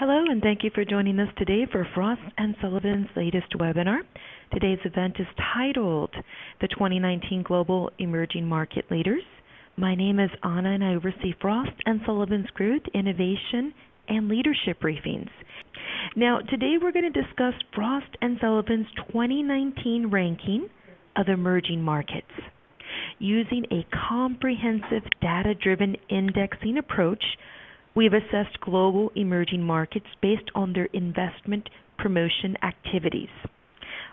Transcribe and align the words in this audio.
Hello, 0.00 0.26
and 0.30 0.40
thank 0.40 0.62
you 0.62 0.70
for 0.72 0.84
joining 0.84 1.18
us 1.18 1.28
today 1.38 1.66
for 1.72 1.84
Frost 1.92 2.20
and 2.36 2.54
Sullivan's 2.60 3.08
latest 3.16 3.50
webinar. 3.58 3.98
Today's 4.52 4.78
event 4.84 5.16
is 5.18 5.26
titled 5.52 6.14
The 6.60 6.68
2019 6.68 7.42
Global 7.42 7.90
Emerging 7.98 8.46
Market 8.46 8.84
Leaders. 8.92 9.24
My 9.76 9.96
name 9.96 10.20
is 10.20 10.30
Anna, 10.44 10.70
and 10.70 10.84
I 10.84 10.94
oversee 10.94 11.34
Frost 11.40 11.72
and 11.84 12.00
Sullivan's 12.06 12.48
Growth, 12.54 12.82
Innovation, 12.94 13.74
and 14.08 14.28
Leadership 14.28 14.80
briefings. 14.80 15.30
Now, 16.14 16.38
today 16.48 16.76
we're 16.80 16.92
going 16.92 17.12
to 17.12 17.22
discuss 17.22 17.54
Frost 17.74 18.16
and 18.22 18.38
Sullivan's 18.40 18.86
2019 19.08 20.10
ranking 20.12 20.68
of 21.16 21.26
emerging 21.26 21.82
markets. 21.82 22.30
Using 23.18 23.64
a 23.72 23.84
comprehensive 24.08 25.02
data-driven 25.20 25.96
indexing 26.08 26.78
approach, 26.78 27.24
We've 27.94 28.12
assessed 28.12 28.60
global 28.60 29.10
emerging 29.16 29.62
markets 29.62 30.06
based 30.22 30.50
on 30.54 30.72
their 30.72 30.88
investment 30.92 31.68
promotion 31.96 32.56
activities. 32.62 33.28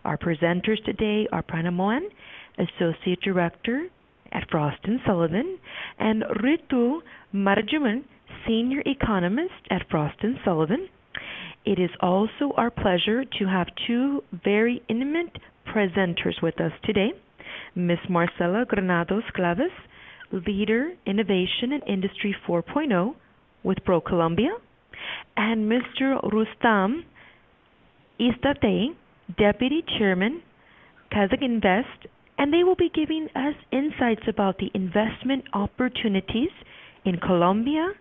Our 0.04 0.18
presenters 0.18 0.84
today 0.86 1.28
are 1.32 1.44
Prerna 1.44 1.74
Mohan, 1.74 2.10
Associate 2.58 3.20
Director 3.22 3.88
at 4.32 4.50
Frost 4.50 4.78
& 4.94 5.06
Sullivan, 5.06 5.58
and 6.00 6.24
Ritu 6.44 7.00
Marjaman, 7.34 8.04
Senior 8.48 8.82
Economist 8.86 9.54
at 9.70 9.88
Frost 9.90 10.18
& 10.34 10.46
Sullivan. 10.46 10.90
It 11.66 11.80
is 11.80 11.90
also 12.02 12.54
our 12.58 12.70
pleasure 12.70 13.24
to 13.24 13.46
have 13.48 13.68
two 13.88 14.24
very 14.44 14.84
intimate 14.90 15.38
presenters 15.68 16.42
with 16.42 16.60
us 16.62 16.72
today. 16.84 17.12
Ms. 17.76 17.98
Marcela 18.10 18.66
Granados 18.66 19.24
Galvez, 19.36 19.72
Leader 20.32 20.92
Innovation 21.06 21.72
and 21.74 21.84
Industry 21.88 22.36
4.0 22.48 23.16
with 23.66 23.80
ProColombia, 23.80 24.52
and 25.36 25.70
Mr. 25.70 26.22
Rustam 26.32 27.04
Issatayev, 28.20 28.96
Deputy 29.38 29.84
Chairman, 29.98 30.42
Kazakh 31.12 31.44
Invest, 31.44 32.08
and 32.38 32.54
they 32.54 32.64
will 32.64 32.76
be 32.76 32.90
giving 32.94 33.28
us 33.36 33.56
insights 33.72 34.24
about 34.28 34.58
the 34.60 34.70
investment 34.74 35.44
opportunities 35.54 36.52
in 37.06 37.18
Colombia 37.18 37.92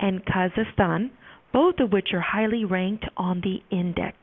and 0.00 0.24
Kazakhstan, 0.24 1.10
both 1.52 1.76
of 1.78 1.92
which 1.92 2.08
are 2.12 2.20
highly 2.20 2.64
ranked 2.64 3.04
on 3.16 3.40
the 3.42 3.62
index. 3.74 4.16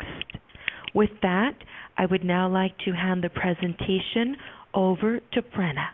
With 0.94 1.12
that, 1.22 1.54
I 1.98 2.06
would 2.06 2.24
now 2.24 2.50
like 2.50 2.78
to 2.86 2.92
hand 2.92 3.24
the 3.24 3.30
presentation 3.30 4.36
over 4.74 5.20
to 5.34 5.42
Prerna. 5.42 5.88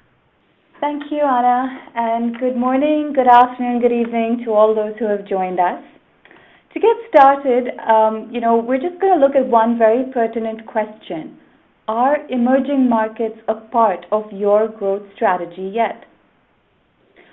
Thank 0.82 1.10
you, 1.10 1.22
Anna, 1.22 1.90
and 1.96 2.38
good 2.38 2.58
morning, 2.58 3.14
good 3.14 3.30
afternoon, 3.30 3.80
good 3.80 3.94
evening 3.94 4.42
to 4.44 4.52
all 4.52 4.76
those 4.76 4.94
who 5.00 5.06
have 5.06 5.26
joined 5.26 5.58
us. 5.58 5.82
To 6.74 6.80
get 6.82 6.98
started, 7.08 7.70
um, 7.80 8.30
you 8.30 8.42
know, 8.42 8.58
we're 8.58 8.82
just 8.82 9.00
going 9.00 9.18
to 9.18 9.26
look 9.26 9.38
at 9.38 9.48
one 9.48 9.78
very 9.78 10.12
pertinent 10.12 10.66
question. 10.66 11.40
Are 11.88 12.18
emerging 12.28 12.90
markets 12.90 13.40
a 13.48 13.56
part 13.56 14.06
of 14.12 14.30
your 14.34 14.68
growth 14.68 15.04
strategy 15.16 15.72
yet? 15.74 16.04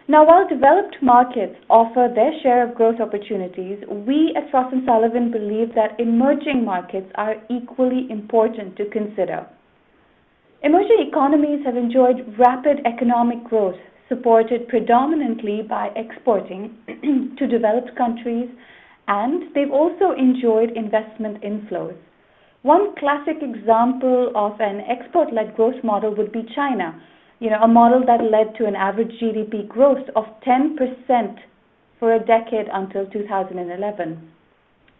Now, 0.06 0.24
while 0.24 0.48
developed 0.48 1.02
markets 1.02 1.56
offer 1.68 2.12
their 2.14 2.32
share 2.44 2.68
of 2.68 2.76
growth 2.76 3.00
opportunities, 3.00 3.82
we 3.88 4.32
at 4.36 4.52
Frost 4.52 4.76
& 4.80 4.86
Sullivan 4.86 5.32
believe 5.32 5.74
that 5.74 5.98
emerging 5.98 6.64
markets 6.64 7.10
are 7.16 7.34
equally 7.50 8.06
important 8.08 8.76
to 8.76 8.88
consider. 8.90 9.48
Emerging 10.64 11.04
economies 11.08 11.64
have 11.64 11.76
enjoyed 11.76 12.38
rapid 12.38 12.80
economic 12.86 13.42
growth, 13.42 13.78
supported 14.08 14.68
predominantly 14.68 15.60
by 15.60 15.90
exporting 15.96 16.76
to 17.36 17.48
developed 17.48 17.96
countries, 17.96 18.48
and 19.08 19.52
they've 19.56 19.72
also 19.72 20.12
enjoyed 20.12 20.70
investment 20.76 21.42
inflows. 21.42 21.96
One 22.62 22.94
classic 22.94 23.38
example 23.42 24.30
of 24.36 24.60
an 24.60 24.82
export-led 24.82 25.56
growth 25.56 25.82
model 25.82 26.14
would 26.14 26.30
be 26.30 26.48
China, 26.54 26.94
you 27.40 27.50
know, 27.50 27.58
a 27.60 27.66
model 27.66 28.06
that 28.06 28.22
led 28.22 28.54
to 28.58 28.66
an 28.66 28.76
average 28.76 29.10
GDP 29.20 29.66
growth 29.66 30.08
of 30.14 30.26
10% 30.46 31.38
for 31.98 32.14
a 32.14 32.20
decade 32.20 32.68
until 32.72 33.04
2011. 33.06 34.30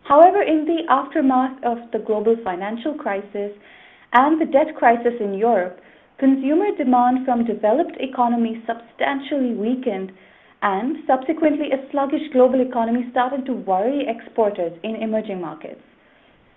However, 0.03 0.42
in 0.42 0.65
the 0.65 0.82
aftermath 0.88 1.62
of 1.62 1.78
the 1.92 2.00
global 2.00 2.34
financial 2.42 2.94
crisis 2.94 3.53
and 4.12 4.40
the 4.40 4.46
debt 4.46 4.76
crisis 4.76 5.14
in 5.20 5.34
Europe, 5.34 5.80
consumer 6.18 6.74
demand 6.76 7.24
from 7.24 7.44
developed 7.44 7.96
economies 7.98 8.62
substantially 8.66 9.54
weakened, 9.54 10.12
and 10.62 10.98
subsequently 11.06 11.72
a 11.72 11.90
sluggish 11.90 12.30
global 12.32 12.60
economy 12.60 13.08
started 13.10 13.44
to 13.46 13.52
worry 13.52 14.06
exporters 14.06 14.72
in 14.84 14.96
emerging 14.96 15.40
markets. 15.40 15.80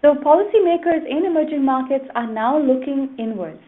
So 0.01 0.13
policymakers 0.13 1.07
in 1.09 1.25
emerging 1.25 1.65
markets 1.65 2.05
are 2.13 2.31
now 2.31 2.59
looking 2.59 3.15
inwards 3.17 3.63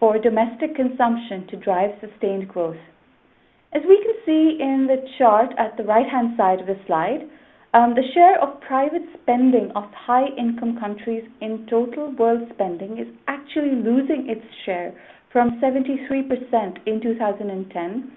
for 0.00 0.18
domestic 0.18 0.74
consumption 0.74 1.46
to 1.48 1.56
drive 1.56 1.90
sustained 2.00 2.48
growth. 2.48 2.80
As 3.74 3.82
we 3.86 3.96
can 4.02 4.14
see 4.24 4.56
in 4.60 4.86
the 4.86 5.04
chart 5.18 5.52
at 5.58 5.76
the 5.76 5.82
right-hand 5.82 6.36
side 6.38 6.60
of 6.60 6.66
the 6.66 6.78
slide, 6.86 7.28
um, 7.74 7.94
the 7.94 8.06
share 8.14 8.40
of 8.40 8.60
private 8.60 9.02
spending 9.20 9.72
of 9.74 9.84
high-income 9.92 10.78
countries 10.78 11.24
in 11.40 11.66
total 11.68 12.14
world 12.16 12.48
spending 12.54 12.98
is 12.98 13.08
actually 13.26 13.74
losing 13.74 14.30
its 14.30 14.46
share 14.64 14.94
from 15.32 15.60
73% 15.60 16.78
in 16.86 17.00
2010, 17.02 18.12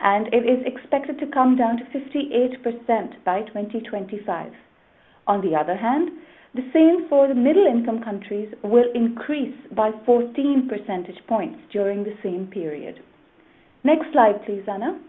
and 0.00 0.26
it 0.32 0.46
is 0.46 0.64
expected 0.64 1.18
to 1.18 1.26
come 1.26 1.56
down 1.56 1.76
to 1.76 1.84
58% 1.84 3.24
by 3.24 3.42
2025. 3.42 4.52
On 5.26 5.40
the 5.40 5.56
other 5.56 5.76
hand, 5.76 6.10
the 6.54 6.70
same 6.72 7.08
for 7.08 7.26
the 7.26 7.34
middle-income 7.34 8.02
countries 8.04 8.52
will 8.62 8.90
increase 8.94 9.56
by 9.74 9.90
14 10.06 10.68
percentage 10.68 11.18
points 11.26 11.58
during 11.72 12.04
the 12.04 12.16
same 12.22 12.46
period. 12.46 13.02
Next 13.82 14.06
slide, 14.12 14.44
please, 14.46 14.62
Anna. 14.68 15.00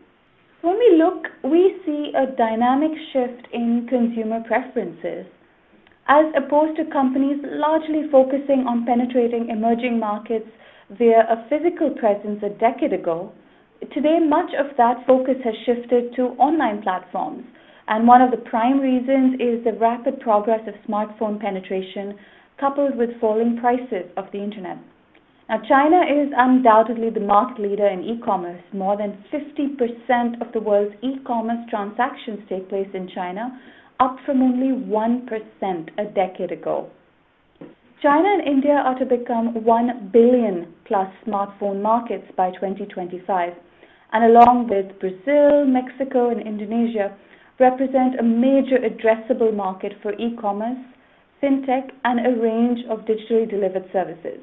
When 0.61 0.77
we 0.77 0.95
look, 0.95 1.25
we 1.43 1.81
see 1.87 2.13
a 2.15 2.27
dynamic 2.37 2.91
shift 3.11 3.47
in 3.51 3.87
consumer 3.89 4.43
preferences. 4.45 5.25
As 6.07 6.25
opposed 6.37 6.77
to 6.77 6.85
companies 6.85 7.41
largely 7.43 8.07
focusing 8.11 8.67
on 8.67 8.85
penetrating 8.85 9.49
emerging 9.49 9.97
markets 9.97 10.47
via 10.91 11.21
a 11.21 11.49
physical 11.49 11.89
presence 11.89 12.43
a 12.43 12.49
decade 12.49 12.93
ago, 12.93 13.31
today 13.91 14.19
much 14.19 14.53
of 14.53 14.77
that 14.77 15.03
focus 15.07 15.37
has 15.43 15.55
shifted 15.65 16.13
to 16.15 16.37
online 16.37 16.83
platforms. 16.83 17.43
And 17.87 18.07
one 18.07 18.21
of 18.21 18.29
the 18.29 18.45
prime 18.45 18.79
reasons 18.79 19.41
is 19.41 19.63
the 19.63 19.73
rapid 19.73 20.19
progress 20.19 20.61
of 20.67 20.75
smartphone 20.87 21.41
penetration 21.41 22.19
coupled 22.59 22.95
with 22.97 23.19
falling 23.19 23.57
prices 23.57 24.05
of 24.15 24.25
the 24.31 24.43
internet. 24.43 24.77
Now, 25.51 25.59
China 25.67 25.99
is 26.07 26.31
undoubtedly 26.33 27.09
the 27.09 27.19
market 27.19 27.61
leader 27.61 27.85
in 27.85 28.05
e-commerce. 28.05 28.63
More 28.71 28.95
than 28.95 29.21
50% 29.33 30.39
of 30.39 30.53
the 30.53 30.61
world's 30.61 30.95
e-commerce 31.03 31.59
transactions 31.69 32.39
take 32.47 32.69
place 32.69 32.87
in 32.93 33.09
China, 33.13 33.59
up 33.99 34.15
from 34.25 34.41
only 34.41 34.67
1% 34.67 35.89
a 35.97 36.05
decade 36.05 36.53
ago. 36.53 36.89
China 38.01 38.29
and 38.29 38.47
India 38.47 38.75
are 38.75 38.97
to 38.97 39.05
become 39.05 39.61
1 39.65 40.11
billion 40.13 40.73
plus 40.85 41.13
smartphone 41.27 41.81
markets 41.81 42.31
by 42.37 42.51
2025, 42.51 43.51
and 44.13 44.23
along 44.23 44.69
with 44.69 44.97
Brazil, 45.01 45.65
Mexico, 45.65 46.29
and 46.29 46.39
Indonesia, 46.47 47.13
represent 47.59 48.17
a 48.17 48.23
major 48.23 48.77
addressable 48.77 49.53
market 49.53 49.91
for 50.01 50.13
e-commerce, 50.13 50.79
fintech, 51.43 51.91
and 52.05 52.25
a 52.25 52.39
range 52.39 52.79
of 52.89 52.99
digitally 52.99 53.49
delivered 53.49 53.89
services. 53.91 54.39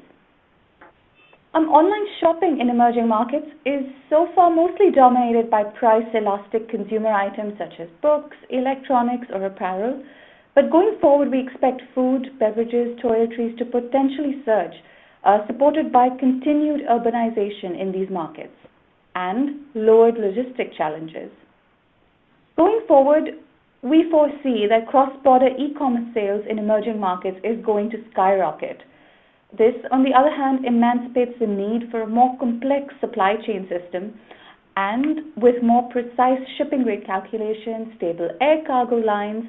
Um, 1.55 1.67
online 1.69 2.05
shopping 2.19 2.59
in 2.61 2.69
emerging 2.69 3.07
markets 3.07 3.47
is 3.65 3.83
so 4.07 4.29
far 4.35 4.51
mostly 4.51 4.91
dominated 4.91 5.49
by 5.49 5.63
price 5.63 6.05
elastic 6.13 6.69
consumer 6.69 7.11
items 7.11 7.57
such 7.57 7.73
as 7.79 7.87
books, 8.03 8.37
electronics, 8.51 9.25
or 9.33 9.43
apparel. 9.43 10.03
But 10.53 10.69
going 10.69 10.99
forward, 11.01 11.31
we 11.31 11.39
expect 11.39 11.81
food, 11.95 12.37
beverages, 12.37 12.99
toiletries 12.99 13.57
to 13.57 13.65
potentially 13.65 14.43
surge, 14.45 14.75
uh, 15.23 15.47
supported 15.47 15.91
by 15.91 16.09
continued 16.19 16.85
urbanization 16.87 17.79
in 17.81 17.91
these 17.91 18.11
markets 18.11 18.55
and 19.15 19.61
lowered 19.73 20.15
logistic 20.15 20.77
challenges. 20.77 21.31
Going 22.57 22.81
forward, 22.87 23.39
we 23.81 24.07
foresee 24.11 24.67
that 24.67 24.87
cross-border 24.87 25.49
e-commerce 25.57 26.13
sales 26.13 26.45
in 26.47 26.59
emerging 26.59 26.99
markets 26.99 27.39
is 27.43 27.63
going 27.65 27.89
to 27.89 28.03
skyrocket 28.11 28.83
this, 29.57 29.73
on 29.91 30.03
the 30.03 30.13
other 30.13 30.29
hand, 30.29 30.65
emancipates 30.65 31.33
the 31.39 31.47
need 31.47 31.89
for 31.89 32.01
a 32.01 32.07
more 32.07 32.37
complex 32.37 32.93
supply 33.01 33.35
chain 33.45 33.67
system 33.67 34.13
and 34.75 35.21
with 35.35 35.61
more 35.63 35.89
precise 35.89 36.39
shipping 36.57 36.83
rate 36.83 37.05
calculations, 37.05 37.89
stable 37.97 38.29
air 38.39 38.63
cargo 38.65 38.95
lines, 38.95 39.45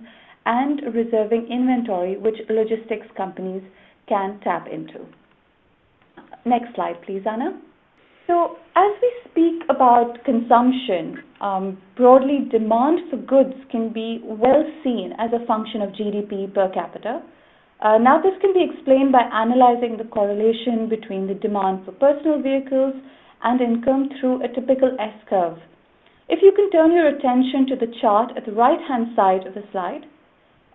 and 0.46 0.80
reserving 0.94 1.46
inventory 1.50 2.16
which 2.16 2.36
logistics 2.48 3.06
companies 3.16 3.62
can 4.08 4.40
tap 4.42 4.66
into. 4.66 5.06
Next 6.44 6.74
slide, 6.74 7.00
please, 7.02 7.22
Anna. 7.26 7.60
So, 8.26 8.56
as 8.74 8.90
we 9.02 9.12
speak 9.30 9.62
about 9.68 10.24
consumption, 10.24 11.22
um, 11.40 11.78
broadly 11.96 12.48
demand 12.50 13.10
for 13.10 13.16
goods 13.16 13.54
can 13.70 13.92
be 13.92 14.20
well 14.24 14.64
seen 14.82 15.12
as 15.18 15.30
a 15.32 15.44
function 15.46 15.82
of 15.82 15.90
GDP 15.90 16.52
per 16.52 16.68
capita. 16.70 17.22
Uh, 17.80 17.96
now, 17.96 18.20
this 18.20 18.34
can 18.40 18.52
be 18.52 18.62
explained 18.62 19.10
by 19.10 19.22
analyzing 19.32 19.96
the 19.96 20.04
correlation 20.04 20.88
between 20.88 21.26
the 21.26 21.34
demand 21.34 21.84
for 21.84 21.92
personal 21.92 22.40
vehicles 22.42 22.94
and 23.42 23.60
income 23.60 24.10
through 24.20 24.44
a 24.44 24.48
typical 24.48 24.94
S 25.00 25.14
curve. 25.28 25.56
If 26.28 26.42
you 26.42 26.52
can 26.52 26.70
turn 26.70 26.92
your 26.92 27.08
attention 27.08 27.66
to 27.68 27.76
the 27.76 27.92
chart 28.00 28.32
at 28.36 28.44
the 28.44 28.52
right 28.52 28.80
hand 28.86 29.08
side 29.16 29.46
of 29.46 29.54
the 29.54 29.64
slide, 29.72 30.04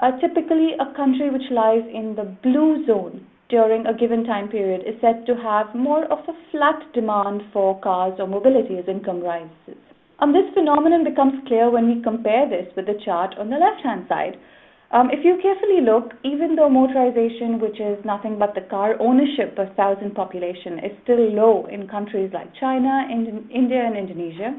uh, 0.02 0.18
typically 0.20 0.74
a 0.80 0.94
country 0.96 1.30
which 1.30 1.50
lies 1.52 1.84
in 1.94 2.16
the 2.16 2.36
blue 2.44 2.86
zone 2.86 3.26
during 3.50 3.86
a 3.86 3.94
given 3.94 4.26
time 4.26 4.50
period 4.50 4.82
is 4.82 5.00
said 5.00 5.26
to 5.28 5.36
have 5.36 5.76
more 5.76 6.06
of 6.06 6.20
a 6.28 6.34
flat 6.52 6.82
demand 6.94 7.42
for 7.54 7.80
cars 7.82 8.16
or 8.20 8.28
mobility 8.28 8.80
as 8.80 8.88
income 8.88 9.22
rises. 9.22 9.78
And 10.20 10.34
this 10.34 10.52
phenomenon 10.54 11.04
becomes 11.04 11.48
clear 11.48 11.70
when 11.70 11.88
we 11.88 12.02
compare 12.02 12.50
this 12.50 12.68
with 12.76 12.88
the 12.88 13.00
chart 13.06 13.36
on 13.38 13.50
the 13.50 13.58
left 13.58 13.82
hand 13.84 14.08
side. 14.10 14.38
Um, 14.92 15.10
if 15.12 15.26
you 15.26 15.38
carefully 15.42 15.82
look, 15.82 16.14
even 16.24 16.56
though 16.56 16.70
motorization, 16.70 17.60
which 17.60 17.80
is 17.80 17.98
nothing 18.06 18.38
but 18.38 18.54
the 18.54 18.62
car 18.62 18.96
ownership 19.00 19.56
per 19.56 19.68
thousand 19.76 20.14
population, 20.14 20.80
is 20.80 20.92
still 21.04 21.32
low 21.34 21.66
in 21.66 21.88
countries 21.88 22.32
like 22.34 22.54
China, 22.60 23.08
India, 23.10 23.84
and 23.84 23.98
Indonesia, 23.98 24.54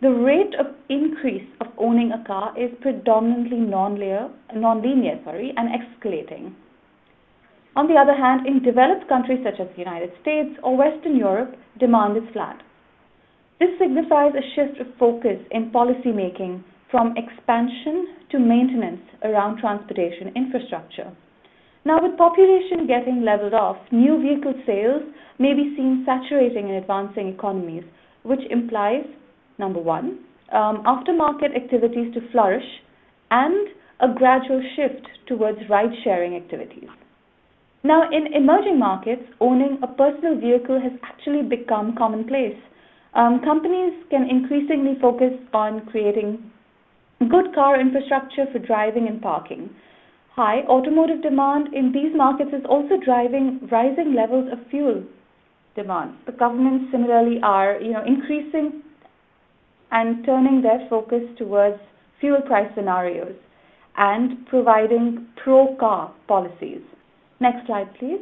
the 0.00 0.10
rate 0.10 0.54
of 0.58 0.66
increase 0.88 1.46
of 1.60 1.66
owning 1.76 2.10
a 2.12 2.24
car 2.24 2.58
is 2.58 2.70
predominantly 2.80 3.58
non-linear, 3.58 4.30
non-linear 4.54 5.20
sorry, 5.24 5.52
and 5.56 5.68
escalating. 5.68 6.54
On 7.76 7.86
the 7.86 7.94
other 7.94 8.14
hand, 8.14 8.46
in 8.46 8.62
developed 8.62 9.08
countries 9.08 9.40
such 9.44 9.60
as 9.60 9.68
the 9.72 9.78
United 9.78 10.10
States 10.22 10.58
or 10.62 10.76
Western 10.76 11.16
Europe, 11.16 11.54
demand 11.78 12.16
is 12.16 12.24
flat. 12.32 12.62
This 13.60 13.70
signifies 13.78 14.32
a 14.34 14.54
shift 14.54 14.80
of 14.80 14.86
focus 14.98 15.38
in 15.50 15.70
policy 15.70 16.12
making 16.12 16.64
from 16.90 17.14
expansion 17.16 18.16
to 18.30 18.38
maintenance 18.38 19.02
around 19.22 19.58
transportation 19.58 20.32
infrastructure. 20.34 21.10
Now, 21.84 22.02
with 22.02 22.18
population 22.18 22.86
getting 22.86 23.24
leveled 23.24 23.54
off, 23.54 23.78
new 23.90 24.20
vehicle 24.20 24.54
sales 24.66 25.02
may 25.38 25.54
be 25.54 25.74
seen 25.76 26.04
saturating 26.04 26.68
in 26.68 26.74
advancing 26.74 27.28
economies, 27.28 27.84
which 28.22 28.40
implies 28.50 29.04
number 29.58 29.80
one, 29.80 30.18
um, 30.52 30.82
aftermarket 30.84 31.56
activities 31.56 32.12
to 32.14 32.20
flourish, 32.32 32.66
and 33.30 33.68
a 34.00 34.08
gradual 34.12 34.62
shift 34.74 35.06
towards 35.26 35.58
ride 35.68 35.92
sharing 36.02 36.34
activities. 36.34 36.88
Now, 37.82 38.10
in 38.10 38.34
emerging 38.34 38.78
markets, 38.78 39.22
owning 39.40 39.78
a 39.82 39.86
personal 39.86 40.38
vehicle 40.38 40.80
has 40.80 40.92
actually 41.02 41.42
become 41.42 41.96
commonplace. 41.96 42.56
Um, 43.14 43.40
companies 43.42 43.94
can 44.10 44.28
increasingly 44.28 44.98
focus 45.00 45.32
on 45.54 45.86
creating 45.86 46.49
good 47.28 47.54
car 47.54 47.80
infrastructure 47.80 48.46
for 48.52 48.58
driving 48.58 49.06
and 49.08 49.20
parking. 49.20 49.70
High 50.34 50.62
automotive 50.62 51.22
demand 51.22 51.74
in 51.74 51.92
these 51.92 52.14
markets 52.14 52.52
is 52.52 52.64
also 52.68 52.96
driving 53.04 53.68
rising 53.70 54.14
levels 54.14 54.50
of 54.52 54.58
fuel 54.70 55.04
demand. 55.74 56.14
The 56.26 56.32
governments 56.32 56.90
similarly 56.90 57.40
are, 57.42 57.80
you 57.80 57.92
know, 57.92 58.04
increasing 58.04 58.82
and 59.92 60.24
turning 60.24 60.62
their 60.62 60.86
focus 60.88 61.22
towards 61.36 61.78
fuel 62.20 62.40
price 62.42 62.70
scenarios 62.74 63.34
and 63.96 64.46
providing 64.46 65.26
pro-car 65.42 66.12
policies. 66.26 66.80
Next 67.40 67.66
slide, 67.66 67.92
please. 67.98 68.20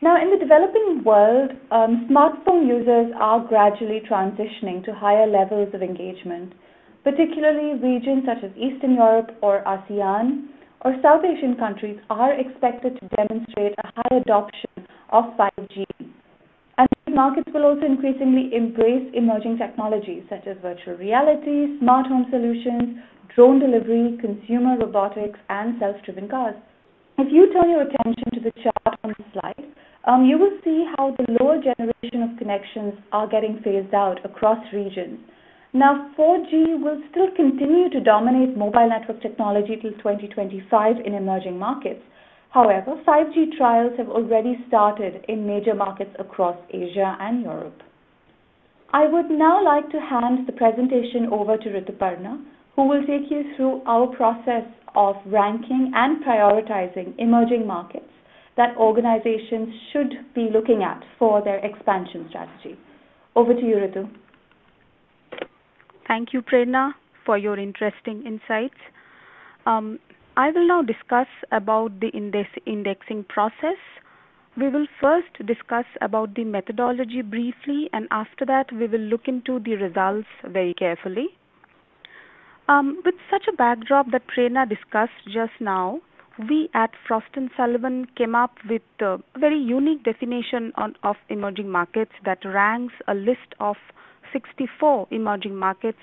Now, 0.00 0.20
in 0.20 0.30
the 0.30 0.38
developing 0.38 1.02
world, 1.04 1.52
um, 1.70 2.08
smartphone 2.10 2.66
users 2.66 3.12
are 3.20 3.40
gradually 3.46 4.00
transitioning 4.08 4.84
to 4.84 4.94
higher 4.94 5.26
levels 5.26 5.72
of 5.74 5.82
engagement, 5.82 6.52
particularly 7.04 7.78
regions 7.80 8.24
such 8.26 8.42
as 8.44 8.50
Eastern 8.56 8.94
Europe 8.94 9.36
or 9.42 9.62
ASEAN 9.64 10.48
or 10.84 10.96
South 11.02 11.24
Asian 11.24 11.56
countries 11.56 11.98
are 12.10 12.32
expected 12.32 12.98
to 13.00 13.08
demonstrate 13.16 13.74
a 13.78 13.92
high 13.94 14.16
adoption 14.18 14.70
of 15.10 15.24
5G 15.36 15.84
and 16.78 16.88
these 17.06 17.14
markets 17.14 17.50
will 17.52 17.64
also 17.64 17.84
increasingly 17.84 18.54
embrace 18.54 19.10
emerging 19.14 19.58
technologies 19.58 20.24
such 20.30 20.46
as 20.46 20.56
virtual 20.62 20.96
reality, 20.96 21.78
smart 21.78 22.06
home 22.06 22.26
solutions, 22.30 22.98
drone 23.34 23.58
delivery, 23.58 24.18
consumer 24.20 24.76
robotics, 24.78 25.38
and 25.48 25.78
self-driven 25.78 26.28
cars. 26.28 26.56
If 27.18 27.30
you 27.30 27.52
turn 27.52 27.70
your 27.70 27.82
attention 27.82 28.24
to 28.34 28.40
the 28.40 28.52
chart 28.62 28.98
on 29.04 29.14
the 29.16 29.24
slide, 29.32 29.64
um, 30.04 30.24
you 30.24 30.38
will 30.38 30.58
see 30.64 30.86
how 30.96 31.14
the 31.16 31.36
lower 31.40 31.58
generation 31.62 32.22
of 32.22 32.38
connections 32.38 32.94
are 33.12 33.28
getting 33.28 33.60
phased 33.62 33.94
out 33.94 34.24
across 34.24 34.58
regions. 34.72 35.20
Now, 35.72 36.10
4G 36.18 36.82
will 36.82 37.00
still 37.10 37.30
continue 37.34 37.88
to 37.90 38.00
dominate 38.00 38.56
mobile 38.56 38.88
network 38.88 39.22
technology 39.22 39.76
till 39.80 39.92
2025 39.92 40.96
in 41.04 41.14
emerging 41.14 41.58
markets, 41.58 42.02
However, 42.52 43.00
5G 43.08 43.56
trials 43.56 43.94
have 43.96 44.10
already 44.10 44.62
started 44.68 45.24
in 45.26 45.46
major 45.46 45.74
markets 45.74 46.14
across 46.18 46.56
Asia 46.68 47.16
and 47.18 47.42
Europe. 47.42 47.82
I 48.92 49.06
would 49.06 49.30
now 49.30 49.64
like 49.64 49.88
to 49.88 49.98
hand 49.98 50.46
the 50.46 50.52
presentation 50.52 51.28
over 51.32 51.56
to 51.56 51.68
Rituparna, 51.70 52.44
who 52.76 52.86
will 52.86 53.06
take 53.06 53.30
you 53.30 53.54
through 53.56 53.80
our 53.86 54.06
process 54.06 54.64
of 54.94 55.16
ranking 55.24 55.92
and 55.94 56.22
prioritizing 56.22 57.14
emerging 57.18 57.66
markets 57.66 58.12
that 58.58 58.76
organizations 58.76 59.74
should 59.90 60.12
be 60.34 60.50
looking 60.52 60.82
at 60.82 61.02
for 61.18 61.42
their 61.42 61.64
expansion 61.64 62.26
strategy. 62.28 62.76
Over 63.34 63.54
to 63.54 63.62
you, 63.62 63.76
Ritu. 63.76 64.10
Thank 66.06 66.32
you, 66.32 66.42
Prerna, 66.42 66.92
for 67.24 67.38
your 67.38 67.58
interesting 67.58 68.24
insights. 68.26 68.80
Um, 69.66 69.98
I 70.36 70.50
will 70.50 70.66
now 70.66 70.82
discuss 70.82 71.28
about 71.50 72.00
the 72.00 72.08
index 72.08 72.50
indexing 72.66 73.24
process. 73.28 73.76
We 74.56 74.68
will 74.68 74.86
first 75.00 75.46
discuss 75.46 75.84
about 76.00 76.34
the 76.34 76.44
methodology 76.44 77.22
briefly 77.22 77.88
and 77.92 78.08
after 78.10 78.44
that 78.46 78.72
we 78.72 78.86
will 78.86 79.00
look 79.00 79.28
into 79.28 79.60
the 79.60 79.76
results 79.76 80.28
very 80.44 80.74
carefully. 80.74 81.28
Um, 82.68 83.00
with 83.04 83.14
such 83.30 83.46
a 83.48 83.56
backdrop 83.56 84.10
that 84.12 84.26
Prerna 84.26 84.68
discussed 84.68 85.24
just 85.26 85.52
now, 85.60 86.00
we 86.48 86.70
at 86.74 86.90
Frost 87.06 87.26
& 87.44 87.56
Sullivan 87.56 88.06
came 88.16 88.34
up 88.34 88.56
with 88.68 88.82
a 89.00 89.18
very 89.38 89.58
unique 89.58 90.04
definition 90.04 90.72
on, 90.76 90.96
of 91.02 91.16
emerging 91.28 91.70
markets 91.70 92.12
that 92.24 92.38
ranks 92.44 92.94
a 93.08 93.14
list 93.14 93.54
of 93.60 93.76
64 94.32 95.08
emerging 95.10 95.56
markets 95.56 95.98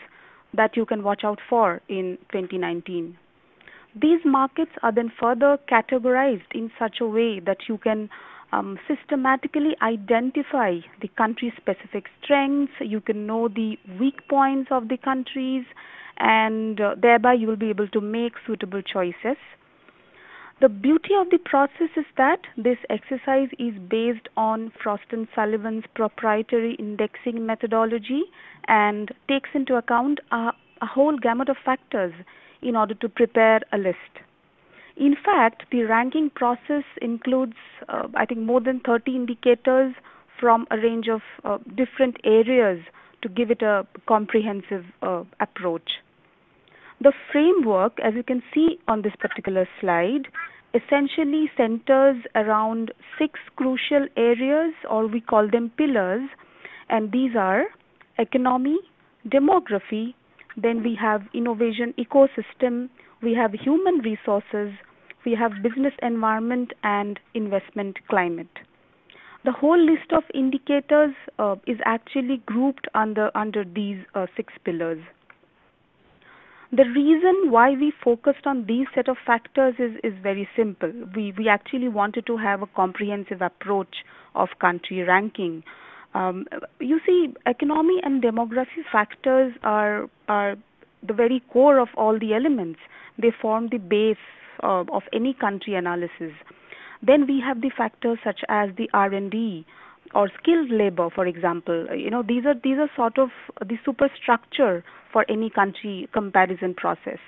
that 0.53 0.75
you 0.75 0.85
can 0.85 1.03
watch 1.03 1.21
out 1.23 1.39
for 1.49 1.81
in 1.87 2.17
2019. 2.31 3.17
These 3.99 4.19
markets 4.23 4.71
are 4.83 4.91
then 4.91 5.11
further 5.19 5.57
categorized 5.69 6.51
in 6.53 6.71
such 6.77 6.97
a 7.01 7.07
way 7.07 7.39
that 7.39 7.57
you 7.67 7.77
can 7.77 8.09
um, 8.51 8.79
systematically 8.87 9.75
identify 9.81 10.77
the 11.01 11.07
country 11.17 11.53
specific 11.57 12.05
strengths, 12.23 12.73
you 12.79 13.01
can 13.01 13.27
know 13.27 13.47
the 13.47 13.77
weak 13.99 14.27
points 14.27 14.69
of 14.71 14.87
the 14.87 14.97
countries, 14.97 15.65
and 16.17 16.81
uh, 16.81 16.95
thereby 16.99 17.33
you 17.33 17.47
will 17.47 17.55
be 17.55 17.69
able 17.69 17.87
to 17.89 18.01
make 18.01 18.33
suitable 18.45 18.81
choices. 18.81 19.37
The 20.61 20.67
beauty 20.67 21.15
of 21.15 21.29
the 21.29 21.37
process 21.37 21.89
is 21.95 22.05
that 22.17 22.41
this 22.57 22.77
exercise 22.89 23.47
is 23.57 23.73
based 23.89 24.27
on 24.35 24.73
Frost 24.83 25.05
and 25.11 25.25
Sullivan's 25.33 25.85
proprietary 25.95 26.75
indexing 26.75 27.45
methodology 27.45 28.23
and 28.67 29.09
takes 29.29 29.51
into 29.53 29.77
account 29.77 30.19
a, 30.31 30.51
a 30.81 30.85
whole 30.85 31.17
gamut 31.17 31.47
of 31.47 31.55
factors 31.63 32.13
in 32.61 32.75
order 32.75 32.93
to 32.95 33.07
prepare 33.07 33.61
a 33.71 33.77
list. 33.77 34.19
In 34.97 35.15
fact, 35.15 35.63
the 35.71 35.83
ranking 35.83 36.29
process 36.29 36.83
includes, 37.01 37.55
uh, 37.87 38.09
I 38.15 38.25
think, 38.25 38.41
more 38.41 38.59
than 38.59 38.81
30 38.81 39.15
indicators 39.15 39.95
from 40.41 40.67
a 40.71 40.77
range 40.77 41.07
of 41.07 41.21
uh, 41.45 41.59
different 41.77 42.17
areas 42.25 42.83
to 43.21 43.29
give 43.29 43.49
it 43.49 43.61
a 43.61 43.87
comprehensive 44.07 44.83
uh, 45.01 45.23
approach. 45.39 45.89
The 47.01 47.13
framework, 47.31 47.97
as 48.03 48.13
you 48.13 48.23
can 48.23 48.43
see 48.53 48.77
on 48.89 49.01
this 49.03 49.13
particular 49.19 49.67
slide, 49.79 50.27
essentially 50.73 51.49
centers 51.55 52.17
around 52.35 52.91
six 53.17 53.39
crucial 53.55 54.07
areas, 54.17 54.73
or 54.89 55.07
we 55.07 55.21
call 55.21 55.49
them 55.49 55.71
pillars, 55.77 56.29
and 56.89 57.11
these 57.11 57.35
are 57.37 57.63
economy, 58.17 58.77
demography, 59.27 60.13
then 60.57 60.83
we 60.83 60.93
have 60.99 61.21
innovation 61.33 61.93
ecosystem, 61.97 62.89
we 63.21 63.33
have 63.33 63.53
human 63.53 63.99
resources, 63.99 64.73
we 65.25 65.35
have 65.35 65.63
business 65.63 65.93
environment 66.01 66.73
and 66.83 67.19
investment 67.33 67.97
climate. 68.09 68.59
The 69.45 69.53
whole 69.53 69.79
list 69.79 70.11
of 70.11 70.23
indicators 70.33 71.15
uh, 71.37 71.55
is 71.65 71.77
actually 71.85 72.41
grouped 72.45 72.87
under, 72.93 73.31
under 73.35 73.63
these 73.63 73.99
uh, 74.15 74.27
six 74.35 74.53
pillars. 74.65 75.01
The 76.71 76.85
reason 76.85 77.51
why 77.51 77.71
we 77.71 77.91
focused 78.03 78.45
on 78.45 78.65
these 78.67 78.85
set 78.93 79.09
of 79.09 79.17
factors 79.25 79.75
is, 79.79 79.93
is 80.03 80.13
very 80.21 80.47
simple. 80.55 80.91
We, 81.15 81.33
we 81.37 81.49
actually 81.49 81.87
wanted 81.89 82.27
to 82.27 82.37
have 82.37 82.61
a 82.61 82.67
comprehensive 82.67 83.41
approach 83.41 84.03
of 84.35 84.49
country 84.59 85.01
ranking 85.01 85.63
Um, 86.13 86.45
you 86.79 86.99
see, 87.05 87.33
economy 87.45 87.99
and 88.03 88.21
demography 88.21 88.83
factors 88.91 89.53
are 89.63 90.09
are 90.27 90.55
the 91.03 91.13
very 91.13 91.41
core 91.51 91.79
of 91.79 91.89
all 91.95 92.17
the 92.17 92.33
elements. 92.33 92.79
They 93.17 93.31
form 93.41 93.69
the 93.69 93.77
base 93.77 94.17
uh, 94.63 94.85
of 94.91 95.03
any 95.13 95.33
country 95.33 95.75
analysis. 95.75 96.33
Then 97.01 97.27
we 97.27 97.39
have 97.45 97.61
the 97.61 97.69
factors 97.69 98.17
such 98.23 98.41
as 98.49 98.71
the 98.75 98.89
R&D 98.93 99.65
or 100.13 100.29
skilled 100.41 100.71
labor, 100.71 101.09
for 101.13 101.25
example. 101.25 101.87
You 101.95 102.09
know, 102.09 102.23
these 102.27 102.45
are 102.45 102.55
these 102.63 102.77
are 102.77 102.89
sort 102.95 103.17
of 103.17 103.29
the 103.59 103.77
superstructure 103.85 104.83
for 105.11 105.25
any 105.29 105.49
country 105.49 106.07
comparison 106.13 106.73
process. 106.73 107.19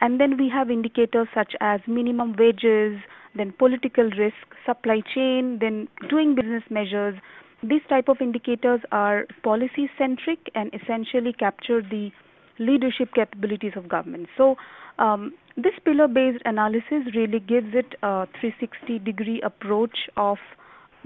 And 0.00 0.18
then 0.18 0.38
we 0.38 0.48
have 0.48 0.70
indicators 0.70 1.28
such 1.34 1.52
as 1.60 1.80
minimum 1.86 2.34
wages, 2.38 2.98
then 3.36 3.52
political 3.58 4.04
risk, 4.04 4.46
supply 4.64 5.02
chain, 5.14 5.58
then 5.60 5.88
doing 6.08 6.34
business 6.34 6.62
measures. 6.70 7.14
These 7.62 7.82
type 7.88 8.08
of 8.08 8.16
indicators 8.20 8.80
are 8.90 9.26
policy 9.42 9.90
centric 9.98 10.38
and 10.54 10.72
essentially 10.74 11.34
capture 11.34 11.82
the 11.82 12.10
leadership 12.58 13.10
capabilities 13.14 13.72
of 13.76 13.88
government. 13.88 14.28
So 14.36 14.56
um, 14.98 15.34
this 15.56 15.72
pillar 15.84 16.08
based 16.08 16.42
analysis 16.44 17.14
really 17.14 17.40
gives 17.40 17.74
it 17.74 17.94
a 18.02 18.26
360 18.40 18.98
degree 19.00 19.42
approach 19.42 20.08
of 20.16 20.38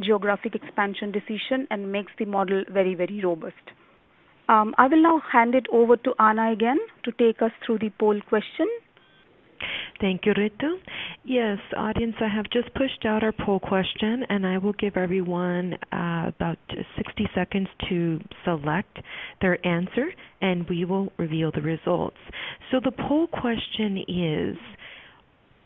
geographic 0.00 0.54
expansion 0.54 1.12
decision 1.12 1.66
and 1.70 1.90
makes 1.90 2.12
the 2.18 2.24
model 2.24 2.64
very, 2.70 2.94
very 2.94 3.20
robust. 3.24 3.54
Um, 4.48 4.74
I 4.76 4.88
will 4.88 5.02
now 5.02 5.22
hand 5.32 5.54
it 5.54 5.66
over 5.72 5.96
to 5.96 6.14
Anna 6.18 6.52
again 6.52 6.78
to 7.04 7.12
take 7.12 7.40
us 7.40 7.52
through 7.64 7.78
the 7.78 7.90
poll 7.98 8.20
question. 8.28 8.68
Thank 10.00 10.26
you, 10.26 10.34
Ritu. 10.34 10.74
Yes, 11.24 11.58
audience, 11.76 12.16
I 12.20 12.28
have 12.28 12.44
just 12.50 12.74
pushed 12.74 13.06
out 13.06 13.22
our 13.22 13.32
poll 13.32 13.60
question, 13.60 14.24
and 14.28 14.46
I 14.46 14.58
will 14.58 14.74
give 14.74 14.96
everyone 14.96 15.74
uh, 15.92 16.30
about 16.36 16.58
60 16.96 17.28
seconds 17.34 17.68
to 17.88 18.20
select 18.44 18.98
their 19.40 19.64
answer, 19.66 20.12
and 20.42 20.68
we 20.68 20.84
will 20.84 21.12
reveal 21.16 21.50
the 21.52 21.62
results. 21.62 22.18
So 22.70 22.80
the 22.84 22.92
poll 22.92 23.28
question 23.28 24.04
is, 24.08 24.56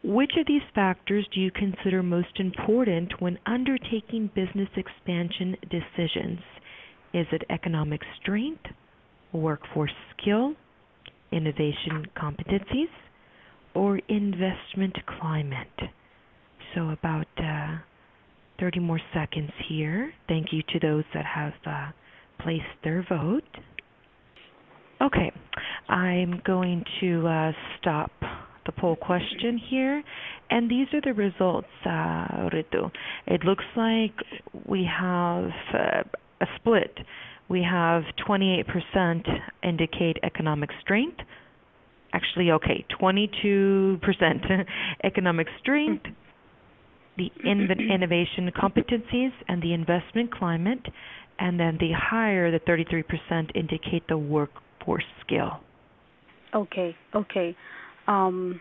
which 0.05 0.33
of 0.39 0.47
these 0.47 0.63
factors 0.75 1.27
do 1.35 1.41
you 1.41 1.51
consider 1.51 2.03
most 2.03 2.39
important 2.39 3.21
when 3.21 3.39
undertaking 3.47 4.31
business 4.35 4.69
expansion 4.77 5.57
decisions? 5.71 6.41
Is 7.13 7.27
it 7.33 7.43
economic 7.51 8.01
strength, 8.21 8.65
workforce 9.33 9.93
skill, 10.17 10.55
innovation 11.33 12.07
competencies, 12.17 12.91
or 13.75 13.99
investment 14.09 14.97
climate? 15.19 15.81
So 16.75 16.91
about 16.91 17.27
uh, 17.39 17.79
30 18.61 18.81
more 18.81 19.01
seconds 19.15 19.51
here. 19.69 20.13
Thank 20.29 20.53
you 20.53 20.63
to 20.73 20.79
those 20.81 21.05
that 21.15 21.25
have 21.25 21.53
uh, 21.67 21.91
placed 22.41 22.65
their 22.85 23.05
vote. 23.09 23.43
Okay, 25.01 25.31
I'm 25.89 26.43
going 26.45 26.85
to 27.01 27.27
uh, 27.27 27.53
stop 27.81 28.11
the 28.69 28.81
poll 28.81 28.97
question 28.97 29.59
here, 29.71 30.03
and 30.51 30.71
these 30.71 30.87
are 30.93 31.01
the 31.01 31.15
results, 31.15 31.69
uh, 31.87 32.51
Ritu. 32.53 32.91
It 33.27 33.43
looks 33.43 33.65
like 33.75 34.13
we 34.67 34.85
have 34.85 35.51
uh, 35.73 36.03
a 36.43 36.47
split. 36.57 36.95
We 37.49 37.63
have 37.63 38.03
28% 38.29 39.25
indicate 39.65 40.19
economic 40.23 40.69
strength. 40.83 41.17
Actually, 42.13 42.51
okay, 42.51 42.85
22% 43.01 43.99
economic 45.05 45.47
strength, 45.61 46.05
the 47.17 47.31
innovation 47.45 48.51
competencies, 48.55 49.33
and 49.49 49.63
the 49.63 49.73
investment 49.73 50.31
climate. 50.31 50.85
And 51.39 51.59
then 51.59 51.79
the 51.81 51.93
higher, 51.97 52.51
the 52.51 52.61
33%, 52.61 53.51
indicate 53.55 54.07
the 54.09 54.19
workforce 54.19 55.05
skill. 55.25 55.61
Okay, 56.55 56.95
okay. 57.15 57.57
Um, 58.09 58.61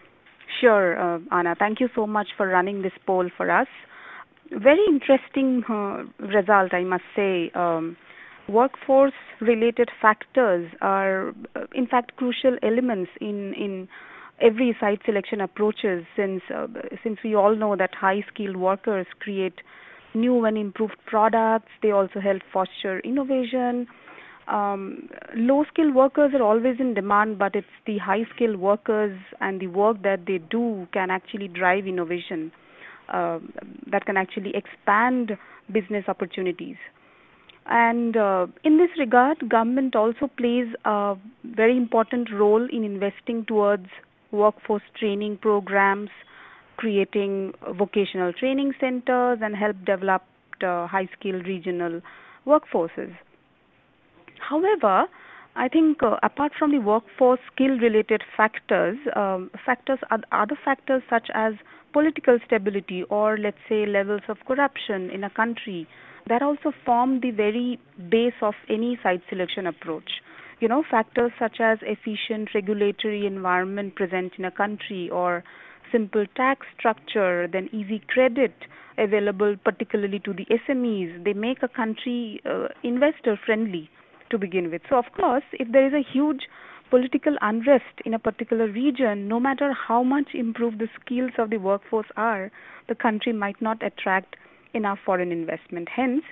sure, 0.61 0.99
uh, 0.99 1.19
Anna. 1.31 1.55
Thank 1.57 1.79
you 1.79 1.89
so 1.95 2.05
much 2.05 2.27
for 2.37 2.47
running 2.47 2.83
this 2.83 2.93
poll 3.07 3.29
for 3.35 3.49
us 3.49 3.67
very 4.51 4.83
interesting 4.87 5.63
uh, 5.69 6.03
result, 6.19 6.73
I 6.73 6.83
must 6.83 7.03
say. 7.15 7.51
Um, 7.53 7.97
workforce 8.47 9.13
related 9.41 9.89
factors 10.01 10.71
are, 10.81 11.29
uh, 11.55 11.65
in 11.73 11.87
fact, 11.87 12.15
crucial 12.15 12.57
elements 12.63 13.11
in, 13.19 13.53
in 13.53 13.87
every 14.39 14.75
site 14.79 15.01
selection 15.05 15.41
approaches 15.41 16.05
since, 16.15 16.41
uh, 16.53 16.67
since 17.03 17.19
we 17.23 17.35
all 17.35 17.55
know 17.55 17.75
that 17.75 17.93
high 17.93 18.23
skilled 18.33 18.57
workers 18.57 19.07
create 19.19 19.61
new 20.13 20.45
and 20.45 20.57
improved 20.57 20.97
products, 21.05 21.69
they 21.81 21.91
also 21.91 22.19
help 22.19 22.41
foster 22.53 22.99
innovation. 22.99 23.87
Um, 24.47 25.09
low 25.35 25.65
skilled 25.71 25.93
workers 25.93 26.31
are 26.33 26.41
always 26.41 26.79
in 26.79 26.93
demand, 26.93 27.37
but 27.37 27.55
it's 27.55 27.67
the 27.85 27.97
high 27.97 28.25
skilled 28.33 28.57
workers 28.57 29.17
and 29.41 29.59
the 29.59 29.67
work 29.67 30.01
that 30.03 30.25
they 30.25 30.37
do 30.37 30.87
can 30.93 31.09
actually 31.11 31.49
drive 31.49 31.85
innovation 31.85 32.51
uh, 33.09 33.39
that 33.91 34.05
can 34.05 34.15
actually 34.15 34.53
expand 34.55 35.37
business 35.71 36.05
opportunities. 36.07 36.77
And 37.65 38.15
uh, 38.15 38.47
in 38.63 38.77
this 38.77 38.89
regard, 38.97 39.49
government 39.49 39.95
also 39.95 40.27
plays 40.37 40.67
a 40.85 41.15
very 41.43 41.75
important 41.75 42.31
role 42.31 42.65
in 42.71 42.85
investing 42.85 43.43
towards 43.45 43.87
workforce 44.31 44.83
training 44.97 45.39
programs, 45.41 46.09
creating 46.77 47.53
vocational 47.77 48.31
training 48.31 48.73
centers, 48.79 49.39
and 49.41 49.55
help 49.55 49.75
develop 49.85 50.23
uh, 50.63 50.87
high-skilled 50.87 51.45
regional 51.45 52.01
workforces. 52.45 53.13
However, 54.39 55.05
I 55.55 55.67
think 55.67 56.03
uh, 56.03 56.17
apart 56.21 56.51
from 56.57 56.71
the 56.71 56.79
workforce 56.79 57.39
skill-related 57.51 58.23
factors, 58.35 58.97
um, 59.15 59.49
factors 59.65 59.99
other 60.31 60.57
factors 60.63 61.01
such 61.09 61.29
as 61.33 61.53
political 61.93 62.37
stability 62.45 63.03
or 63.09 63.37
let's 63.37 63.57
say 63.67 63.85
levels 63.87 64.21
of 64.27 64.37
corruption 64.45 65.09
in 65.09 65.23
a 65.23 65.31
country 65.31 65.87
that 66.27 66.43
also 66.43 66.71
form 66.85 67.21
the 67.21 67.31
very 67.31 67.79
base 68.09 68.39
of 68.41 68.53
any 68.69 68.99
site 69.01 69.21
selection 69.29 69.65
approach. 69.65 70.21
You 70.59 70.67
know, 70.67 70.83
factors 70.89 71.31
such 71.39 71.59
as 71.59 71.79
efficient 71.81 72.49
regulatory 72.53 73.25
environment 73.25 73.95
present 73.95 74.33
in 74.37 74.45
a 74.45 74.51
country 74.51 75.09
or 75.09 75.43
simple 75.91 76.25
tax 76.35 76.67
structure, 76.77 77.47
then 77.47 77.69
easy 77.71 78.01
credit 78.07 78.53
available 78.97 79.55
particularly 79.63 80.19
to 80.19 80.33
the 80.33 80.45
SMEs, 80.45 81.23
they 81.23 81.33
make 81.33 81.63
a 81.63 81.67
country 81.67 82.41
uh, 82.45 82.67
investor 82.83 83.39
friendly 83.45 83.89
to 84.29 84.37
begin 84.37 84.71
with. 84.71 84.81
So, 84.89 84.97
of 84.97 85.05
course, 85.15 85.43
if 85.53 85.71
there 85.71 85.87
is 85.87 85.93
a 85.93 86.03
huge 86.13 86.47
political 86.89 87.35
unrest 87.41 88.01
in 88.05 88.13
a 88.13 88.19
particular 88.19 88.67
region, 88.67 89.27
no 89.27 89.39
matter 89.39 89.73
how 89.73 90.03
much 90.03 90.29
improved 90.33 90.79
the 90.79 90.87
skills 90.99 91.31
of 91.37 91.49
the 91.49 91.57
workforce 91.57 92.07
are, 92.15 92.51
the 92.87 92.95
country 92.95 93.33
might 93.33 93.61
not 93.61 93.83
attract 93.83 94.35
enough 94.73 94.99
foreign 95.05 95.31
investment. 95.31 95.89
Hence, 95.93 96.23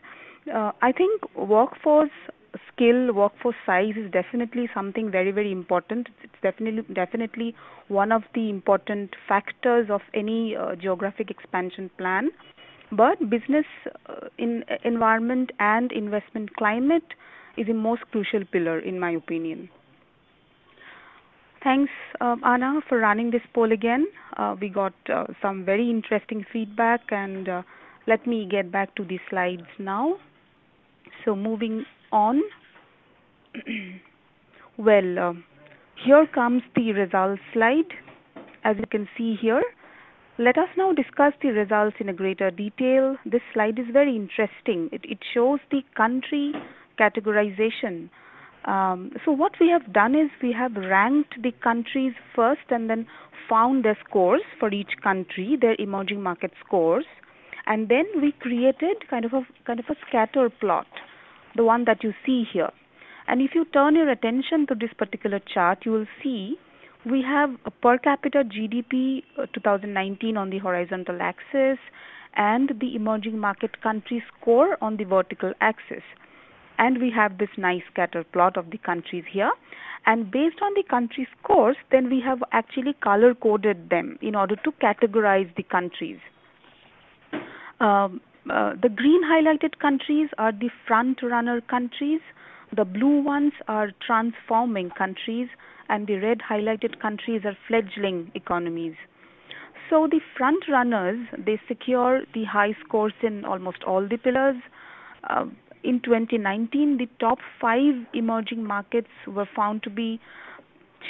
uh, 0.54 0.72
I 0.82 0.92
think 0.92 1.36
workforce 1.36 2.12
skill, 2.72 3.12
workforce 3.14 3.56
size 3.66 3.94
is 3.98 4.12
definitely 4.12 4.70
something 4.74 5.12
very, 5.12 5.32
very 5.32 5.52
important. 5.52 6.08
It's 6.24 6.34
definitely, 6.42 6.84
definitely 6.94 7.56
one 7.88 8.12
of 8.12 8.24
the 8.34 8.50
important 8.50 9.16
factors 9.28 9.88
of 9.90 10.02
any 10.14 10.56
uh, 10.56 10.76
geographic 10.76 11.30
expansion 11.30 11.90
plan. 11.98 12.30
But 12.92 13.30
business 13.30 13.66
uh, 14.08 14.28
in 14.38 14.64
environment 14.84 15.52
and 15.60 15.92
investment 15.92 16.56
climate 16.56 17.04
is 17.58 17.68
the 17.68 17.74
most 17.74 18.02
crucial 18.12 18.44
pillar, 18.52 18.80
in 18.80 19.00
my 19.00 19.12
opinion. 19.12 19.70
Thanks, 21.64 21.92
uh, 22.22 22.36
Anna, 22.46 22.82
for 22.88 23.00
running 23.00 23.32
this 23.32 23.42
poll 23.54 23.72
again. 23.72 24.06
Uh, 24.38 24.56
we 24.60 24.70
got 24.70 24.94
uh, 25.12 25.26
some 25.42 25.66
very 25.66 25.90
interesting 25.90 26.46
feedback, 26.54 27.02
and 27.10 27.50
uh, 27.50 27.62
let 28.08 28.28
me 28.28 28.48
get 28.50 28.72
back 28.72 28.94
to 28.96 29.04
the 29.04 29.18
slides 29.30 29.68
now. 29.80 30.18
So, 31.24 31.36
moving 31.36 31.86
on. 32.12 32.42
well, 34.78 35.20
uh, 35.20 35.34
here 36.06 36.28
comes 36.34 36.62
the 36.76 36.92
results 36.92 37.42
slide. 37.52 37.92
As 38.64 38.76
you 38.78 38.86
can 38.90 39.08
see 39.18 39.36
here, 39.42 39.64
let 40.38 40.58
us 40.58 40.68
now 40.78 40.92
discuss 40.92 41.34
the 41.42 41.50
results 41.50 41.96
in 42.00 42.10
a 42.10 42.14
greater 42.14 42.52
detail. 42.52 43.16
This 43.26 43.42
slide 43.54 43.80
is 43.80 43.86
very 43.92 44.16
interesting. 44.16 44.90
It, 44.92 45.02
it 45.06 45.20
shows 45.34 45.60
the 45.72 45.82
country 45.96 46.54
categorization 47.00 48.10
um, 48.66 49.12
so 49.24 49.32
what 49.32 49.54
we 49.60 49.70
have 49.70 49.94
done 49.94 50.16
is 50.16 50.30
we 50.42 50.52
have 50.52 50.76
ranked 50.76 51.42
the 51.42 51.52
countries 51.52 52.14
first 52.36 52.62
and 52.70 52.90
then 52.90 53.06
found 53.48 53.86
their 53.86 53.98
scores 54.08 54.42
for 54.60 54.74
each 54.74 54.94
country, 55.04 55.56
their 55.60 55.76
emerging 55.78 56.22
market 56.24 56.52
scores, 56.66 57.06
and 57.68 57.90
then 57.90 58.06
we 58.20 58.32
created 58.32 59.08
kind 59.08 59.24
of 59.24 59.34
a 59.34 59.46
kind 59.66 59.80
of 59.80 59.86
a 59.90 59.96
scatter 60.08 60.50
plot, 60.50 60.88
the 61.56 61.64
one 61.64 61.86
that 61.86 62.04
you 62.04 62.14
see 62.26 62.44
here. 62.52 62.72
And 63.28 63.42
if 63.42 63.52
you 63.54 63.66
turn 63.66 63.96
your 63.96 64.10
attention 64.10 64.66
to 64.68 64.76
this 64.76 64.94
particular 64.98 65.40
chart, 65.40 65.80
you 65.86 65.92
will 65.92 66.08
see 66.24 66.58
we 67.06 67.22
have 67.22 67.52
a 67.66 67.72
per 67.72 68.00
capita 68.00 68.44
GDP 68.44 69.24
uh, 69.38 69.46
2019 69.54 70.38
on 70.38 70.50
the 70.50 70.58
horizontal 70.58 71.22
axis 71.22 71.78
and 72.36 72.72
the 72.82 72.96
emerging 72.96 73.38
market 73.38 73.80
country 73.82 74.24
score 74.28 74.78
on 74.82 74.98
the 74.98 75.04
vertical 75.04 75.54
axis. 75.62 76.04
And 76.78 77.00
we 77.00 77.12
have 77.12 77.38
this 77.38 77.50
nice 77.58 77.82
scatter 77.92 78.24
plot 78.24 78.58
of 78.58 78.72
the 78.72 78.78
countries 78.78 79.24
here. 79.32 79.52
And 80.06 80.30
based 80.30 80.58
on 80.62 80.74
the 80.76 80.84
country 80.84 81.28
scores 81.38 81.78
then 81.92 82.10
we 82.10 82.22
have 82.22 82.44
actually 82.52 82.94
color 82.94 83.34
coded 83.34 83.90
them 83.90 84.18
in 84.22 84.36
order 84.36 84.56
to 84.58 84.72
categorize 84.74 85.54
the 85.56 85.64
countries. 85.64 86.20
Um, 87.80 88.22
uh, 88.50 88.74
the 88.82 88.90
green 88.90 89.24
highlighted 89.24 89.80
countries 89.80 90.30
are 90.38 90.52
the 90.52 90.70
front 90.88 91.24
runner 91.24 91.62
countries. 91.62 92.22
The 92.76 92.86
blue 92.86 93.22
ones 93.22 93.54
are 93.68 93.92
transforming 94.06 94.92
countries. 94.92 95.48
And 95.90 96.08
the 96.08 96.18
red 96.18 96.40
highlighted 96.40 97.00
countries 97.00 97.42
are 97.46 97.58
fledgling 97.68 98.32
economies. 98.36 98.96
So 99.90 100.08
the 100.10 100.20
front 100.36 100.64
runners 100.68 101.28
they 101.38 101.60
secure 101.68 102.22
the 102.34 102.44
high 102.44 102.76
scores 102.84 103.14
in 103.22 103.46
almost 103.46 103.84
all 103.84 104.08
the 104.08 104.18
pillars. 104.18 104.56
Uh, 105.30 105.46
in 105.86 106.02
2019, 106.02 106.98
the 106.98 107.08
top 107.20 107.38
five 107.62 107.94
emerging 108.14 108.64
markets 108.64 109.10
were 109.28 109.48
found 109.56 109.84
to 109.84 109.90
be 109.90 110.20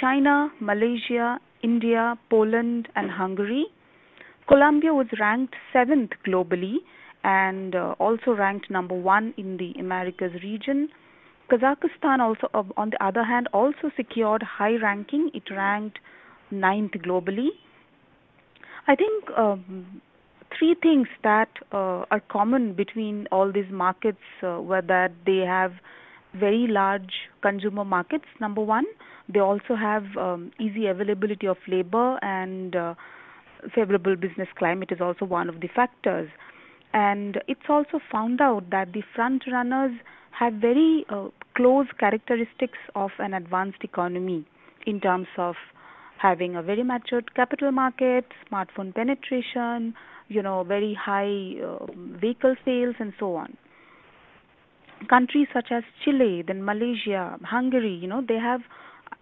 China, 0.00 0.50
Malaysia, 0.60 1.38
India, 1.62 2.18
Poland, 2.30 2.88
and 2.94 3.10
Hungary. 3.10 3.66
Colombia 4.48 4.92
was 4.92 5.06
ranked 5.18 5.54
seventh 5.72 6.10
globally 6.26 6.76
and 7.24 7.74
uh, 7.74 7.94
also 7.98 8.32
ranked 8.32 8.70
number 8.70 8.94
one 8.94 9.34
in 9.36 9.56
the 9.56 9.72
Americas 9.80 10.32
region. 10.42 10.88
Kazakhstan 11.50 12.20
also, 12.20 12.48
uh, 12.54 12.62
on 12.76 12.90
the 12.90 13.04
other 13.04 13.24
hand, 13.24 13.48
also 13.52 13.90
secured 13.96 14.42
high 14.42 14.76
ranking. 14.76 15.30
It 15.34 15.44
ranked 15.50 15.98
ninth 16.50 16.92
globally. 16.92 17.48
I 18.86 18.94
think 18.94 19.24
um, 19.36 20.00
three 20.58 20.74
things 20.80 21.08
that 21.22 21.48
uh, 21.72 22.04
are 22.10 22.22
common 22.28 22.74
between 22.74 23.26
all 23.30 23.52
these 23.52 23.70
markets 23.70 24.18
uh, 24.42 24.60
were 24.60 24.82
that 24.82 25.12
they 25.24 25.38
have 25.38 25.72
very 26.34 26.66
large 26.68 27.12
consumer 27.42 27.84
markets. 27.84 28.24
Number 28.40 28.60
one, 28.60 28.84
they 29.28 29.40
also 29.40 29.74
have 29.74 30.04
um, 30.16 30.52
easy 30.60 30.86
availability 30.86 31.46
of 31.46 31.56
labor 31.66 32.18
and 32.22 32.76
uh, 32.76 32.94
favorable 33.74 34.16
business 34.16 34.48
climate 34.56 34.90
is 34.92 35.00
also 35.00 35.24
one 35.24 35.48
of 35.48 35.60
the 35.60 35.68
factors. 35.74 36.28
And 36.92 37.40
it's 37.48 37.68
also 37.68 38.00
found 38.10 38.40
out 38.40 38.70
that 38.70 38.92
the 38.92 39.02
front 39.14 39.44
runners 39.50 39.92
have 40.38 40.54
very 40.54 41.04
uh, 41.08 41.28
close 41.56 41.86
characteristics 41.98 42.78
of 42.94 43.10
an 43.18 43.34
advanced 43.34 43.82
economy 43.82 44.46
in 44.86 45.00
terms 45.00 45.26
of 45.36 45.54
having 46.18 46.56
a 46.56 46.62
very 46.62 46.82
matured 46.82 47.34
capital 47.34 47.72
market, 47.72 48.24
smartphone 48.50 48.94
penetration, 48.94 49.94
you 50.28 50.42
know, 50.42 50.64
very 50.64 50.94
high 50.94 51.54
uh, 51.64 51.86
vehicle 52.20 52.54
sales 52.64 52.94
and 52.98 53.12
so 53.18 53.36
on. 53.36 53.56
Countries 55.08 55.46
such 55.52 55.68
as 55.70 55.82
Chile, 56.04 56.42
then 56.46 56.64
Malaysia, 56.64 57.38
Hungary, 57.44 57.94
you 57.94 58.08
know, 58.08 58.22
they 58.26 58.38
have 58.38 58.60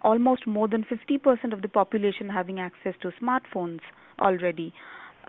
almost 0.01 0.47
more 0.47 0.67
than 0.67 0.83
50% 0.83 1.53
of 1.53 1.61
the 1.61 1.67
population 1.67 2.29
having 2.29 2.59
access 2.59 2.93
to 3.01 3.11
smartphones 3.21 3.81
already. 4.19 4.73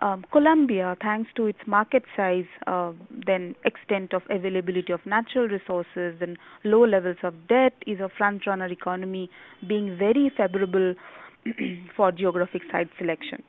Um, 0.02 0.24
Colombia, 0.30 0.94
thanks 1.00 1.30
to 1.36 1.46
its 1.46 1.58
market 1.66 2.04
size, 2.16 2.44
uh, 2.66 2.92
then 3.26 3.54
extent 3.64 4.12
of 4.12 4.22
availability 4.28 4.92
of 4.92 5.00
natural 5.06 5.48
resources 5.48 6.16
and 6.20 6.36
low 6.64 6.84
levels 6.84 7.16
of 7.22 7.34
debt, 7.48 7.72
is 7.86 7.98
a 8.00 8.10
front-runner 8.16 8.66
economy, 8.66 9.30
being 9.66 9.96
very 9.98 10.30
favorable 10.36 10.94
for 11.96 12.12
geographic 12.12 12.62
site 12.70 12.90
selection. 12.98 13.42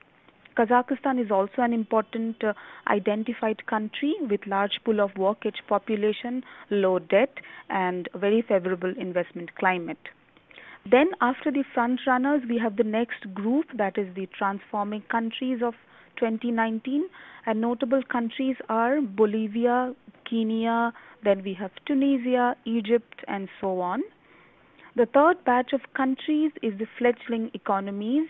Kazakhstan 0.57 1.23
is 1.23 1.29
also 1.29 1.61
an 1.61 1.71
important 1.71 2.43
uh, 2.43 2.53
identified 2.87 3.65
country 3.67 4.15
with 4.27 4.47
large 4.47 4.79
pool 4.83 4.99
of 4.99 5.15
work 5.15 5.45
age 5.45 5.61
population, 5.67 6.43
low 6.71 6.97
debt, 6.97 7.33
and 7.69 8.09
very 8.15 8.41
favorable 8.41 8.91
investment 8.97 9.53
climate. 9.55 9.99
Then 10.89 11.11
after 11.21 11.51
the 11.51 11.63
front 11.73 11.99
runners, 12.07 12.41
we 12.49 12.57
have 12.57 12.75
the 12.75 12.83
next 12.83 13.31
group 13.35 13.65
that 13.75 13.97
is 13.97 14.07
the 14.15 14.27
transforming 14.37 15.03
countries 15.11 15.61
of 15.61 15.75
2019 16.17 17.05
and 17.45 17.61
notable 17.61 18.01
countries 18.11 18.55
are 18.67 18.99
Bolivia, 19.01 19.93
Kenya, 20.27 20.91
then 21.23 21.43
we 21.43 21.53
have 21.53 21.71
Tunisia, 21.85 22.55
Egypt 22.65 23.21
and 23.27 23.47
so 23.61 23.79
on. 23.79 24.01
The 24.95 25.05
third 25.05 25.43
batch 25.45 25.73
of 25.73 25.81
countries 25.95 26.51
is 26.63 26.73
the 26.79 26.87
fledgling 26.97 27.51
economies 27.53 28.27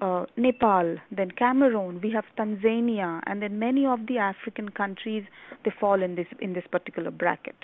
uh, 0.00 0.26
Nepal, 0.36 0.96
then 1.10 1.30
Cameroon, 1.30 2.00
we 2.02 2.10
have 2.12 2.24
Tanzania, 2.38 3.20
and 3.26 3.42
then 3.42 3.58
many 3.58 3.86
of 3.86 4.06
the 4.06 4.18
African 4.18 4.70
countries 4.70 5.24
they 5.64 5.72
fall 5.78 6.02
in 6.02 6.14
this 6.14 6.26
in 6.40 6.52
this 6.52 6.64
particular 6.70 7.10
bracket. 7.10 7.56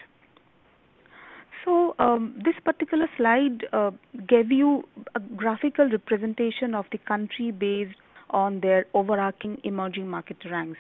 So 1.65 1.95
um, 1.99 2.41
this 2.43 2.55
particular 2.65 3.07
slide 3.17 3.67
uh, 3.73 3.91
gave 4.27 4.51
you 4.51 4.85
a 5.15 5.21
graphical 5.21 5.89
representation 5.91 6.75
of 6.75 6.87
the 6.91 6.99
country 6.99 7.51
based 7.51 7.97
on 8.31 8.61
their 8.61 8.87
overarching 8.95 9.59
emerging 9.65 10.09
market 10.09 10.39
ranks. 10.51 10.79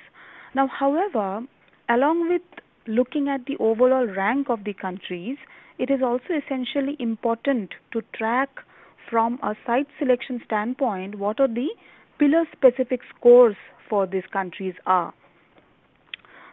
Now, 0.54 0.68
however, 0.68 1.42
along 1.88 2.28
with 2.28 2.42
looking 2.86 3.28
at 3.28 3.44
the 3.46 3.56
overall 3.58 4.06
rank 4.06 4.48
of 4.48 4.64
the 4.64 4.72
countries, 4.72 5.36
it 5.78 5.90
is 5.90 6.00
also 6.02 6.34
essentially 6.44 6.96
important 6.98 7.70
to 7.92 8.02
track 8.14 8.48
from 9.10 9.38
a 9.42 9.54
site 9.66 9.88
selection 9.98 10.40
standpoint, 10.46 11.18
what 11.18 11.40
are 11.40 11.48
the 11.48 11.68
pillar 12.18 12.44
specific 12.52 13.00
scores 13.16 13.56
for 13.88 14.06
these 14.06 14.26
countries 14.32 14.74
are. 14.86 15.12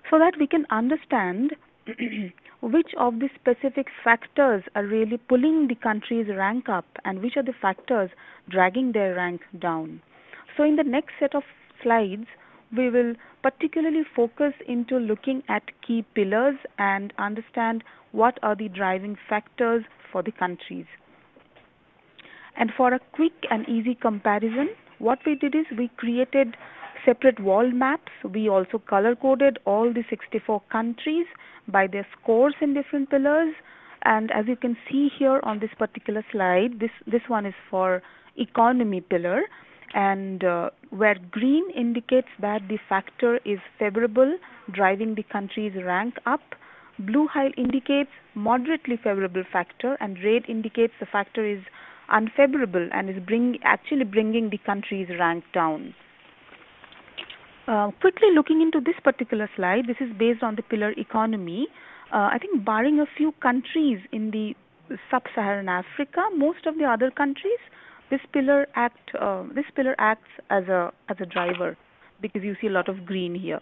So 0.10 0.18
that 0.18 0.34
we 0.40 0.48
can 0.48 0.66
understand 0.72 1.56
which 2.62 2.92
of 2.98 3.20
the 3.20 3.30
specific 3.40 3.88
factors 4.04 4.64
are 4.76 4.86
really 4.86 5.18
pulling 5.18 5.68
the 5.68 5.76
country's 5.76 6.28
rank 6.30 6.68
up 6.68 6.86
and 7.06 7.22
which 7.22 7.38
are 7.38 7.44
the 7.44 7.54
factors 7.62 8.10
dragging 8.50 8.94
their 8.94 9.14
rank 9.16 9.42
down. 9.60 10.02
So 10.56 10.64
in 10.64 10.78
the 10.78 10.84
next 10.84 11.12
set 11.20 11.36
of 11.36 11.44
slides, 11.84 12.26
we 12.76 12.90
will 12.90 13.14
particularly 13.44 14.04
focus 14.16 14.54
into 14.68 14.98
looking 14.98 15.44
at 15.48 15.64
key 15.86 16.04
pillars 16.16 16.56
and 16.78 17.14
understand 17.18 17.84
what 18.12 18.40
are 18.42 18.56
the 18.56 18.70
driving 18.70 19.18
factors 19.30 19.84
for 20.12 20.24
the 20.24 20.32
countries. 20.32 20.86
And 22.58 22.72
for 22.76 22.94
a 22.94 23.00
quick 23.14 23.46
and 23.52 23.68
easy 23.70 23.96
comparison, 23.96 24.70
what 25.00 25.20
we 25.26 25.36
did 25.36 25.54
is 25.56 25.66
we 25.78 25.90
created 25.98 26.58
separate 27.06 27.40
world 27.40 27.74
maps. 27.74 28.12
We 28.24 28.50
also 28.50 28.80
color 28.80 29.16
coded 29.16 29.60
all 29.66 29.94
the 29.94 30.04
64 30.10 30.62
countries 30.72 31.28
by 31.68 31.88
their 31.88 32.06
scores 32.20 32.56
in 32.60 32.74
different 32.74 33.10
pillars. 33.10 33.54
And 34.04 34.32
as 34.32 34.48
you 34.48 34.56
can 34.56 34.76
see 34.90 35.10
here 35.18 35.40
on 35.44 35.60
this 35.60 35.70
particular 35.78 36.26
slide, 36.32 36.80
this, 36.80 36.92
this 37.06 37.22
one 37.28 37.46
is 37.46 37.54
for 37.70 38.02
economy 38.38 39.02
pillar 39.02 39.44
and 39.94 40.44
uh, 40.44 40.70
where 40.90 41.16
green 41.32 41.70
indicates 41.76 42.28
that 42.42 42.62
the 42.68 42.78
factor 42.90 43.40
is 43.46 43.60
favorable, 43.80 44.38
driving 44.72 45.16
the 45.16 45.24
country's 45.24 45.74
rank 45.84 46.16
up. 46.26 46.42
Blue 47.00 47.28
high 47.28 47.50
indicates 47.58 48.10
moderately 48.34 48.98
favorable 48.98 49.44
factor 49.52 49.98
and 50.00 50.18
red 50.24 50.44
indicates 50.48 50.94
the 51.00 51.06
factor 51.06 51.46
is 51.46 51.62
unfavorable 52.10 52.90
and 52.92 53.10
is 53.10 53.18
bring, 53.26 53.58
actually 53.64 54.04
bringing 54.04 54.50
the 54.50 54.58
country's 54.60 55.08
rank 55.20 55.44
down. 55.54 55.94
Uh, 57.68 57.92
quickly 58.00 58.30
looking 58.34 58.62
into 58.62 58.80
this 58.80 58.96
particular 59.04 59.50
slide, 59.56 59.88
this 59.88 59.98
is 60.00 60.10
based 60.18 60.42
on 60.42 60.56
the 60.56 60.62
pillar 60.64 60.92
economy. 60.98 61.68
Uh, 62.14 62.30
I 62.32 62.38
think 62.40 62.64
barring 62.64 63.00
a 63.00 63.06
few 63.18 63.34
countries 63.42 64.00
in 64.14 64.32
the 64.32 64.54
sub-Saharan 65.12 65.68
Africa, 65.68 66.22
most 66.36 66.66
of 66.66 66.78
the 66.78 66.86
other 66.86 67.12
countries, 67.12 67.60
this 68.10 68.22
pillar 68.32 68.68
act 68.76 69.12
uh, 69.20 69.44
this 69.54 69.66
pillar 69.76 69.96
acts 70.00 70.30
as 70.50 70.64
a 70.70 70.94
as 71.10 71.18
a 71.20 71.26
driver 71.26 71.76
because 72.22 72.42
you 72.42 72.56
see 72.62 72.68
a 72.68 72.70
lot 72.70 72.88
of 72.88 73.06
green 73.06 73.36
here. 73.36 73.60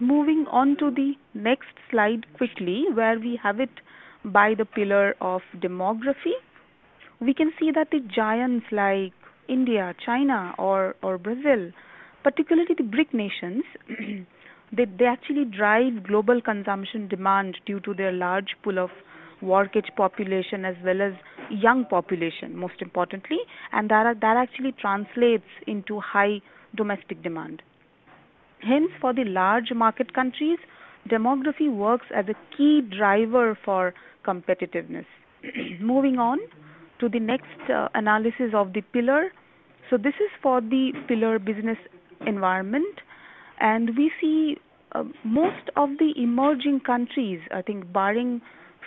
Moving 0.00 0.46
on 0.50 0.76
to 0.78 0.90
the 0.90 1.12
next 1.34 1.76
slide 1.90 2.24
quickly, 2.36 2.86
where 2.94 3.18
we 3.18 3.38
have 3.42 3.60
it 3.60 3.70
by 4.24 4.54
the 4.54 4.64
pillar 4.64 5.14
of 5.20 5.42
demography 5.56 6.32
we 7.24 7.34
can 7.34 7.52
see 7.58 7.70
that 7.74 7.90
the 7.90 8.00
giants 8.00 8.66
like 8.72 9.12
India, 9.48 9.94
China, 10.04 10.54
or, 10.58 10.96
or 11.02 11.18
Brazil, 11.18 11.70
particularly 12.22 12.74
the 12.76 12.84
BRIC 12.84 13.12
nations, 13.12 13.64
they, 14.76 14.86
they 14.98 15.04
actually 15.04 15.44
drive 15.44 16.04
global 16.06 16.40
consumption 16.40 17.08
demand 17.08 17.58
due 17.66 17.80
to 17.80 17.94
their 17.94 18.12
large 18.12 18.56
pool 18.62 18.78
of 18.78 18.90
work 19.42 19.76
age 19.76 19.90
population 19.96 20.64
as 20.64 20.74
well 20.84 21.02
as 21.02 21.12
young 21.50 21.84
population, 21.84 22.56
most 22.56 22.80
importantly, 22.80 23.38
and 23.72 23.90
that, 23.90 24.20
that 24.20 24.36
actually 24.36 24.72
translates 24.72 25.44
into 25.66 26.00
high 26.00 26.40
domestic 26.74 27.22
demand. 27.22 27.62
Hence, 28.60 28.90
for 29.00 29.12
the 29.12 29.24
large 29.24 29.72
market 29.74 30.14
countries, 30.14 30.58
demography 31.10 31.70
works 31.70 32.06
as 32.14 32.24
a 32.28 32.56
key 32.56 32.80
driver 32.80 33.58
for 33.64 33.92
competitiveness. 34.26 35.04
Moving 35.80 36.18
on, 36.18 36.38
to 37.04 37.08
the 37.10 37.20
next 37.20 37.70
uh, 37.70 37.88
analysis 37.94 38.52
of 38.54 38.72
the 38.72 38.80
pillar. 38.80 39.30
So 39.90 39.96
this 39.96 40.14
is 40.14 40.30
for 40.42 40.60
the 40.60 40.92
pillar 41.06 41.38
business 41.38 41.76
environment 42.26 43.00
and 43.60 43.90
we 43.96 44.10
see 44.20 44.56
uh, 44.92 45.04
most 45.24 45.68
of 45.76 45.90
the 45.98 46.12
emerging 46.16 46.80
countries, 46.86 47.40
I 47.52 47.62
think, 47.62 47.92
barring 47.92 48.40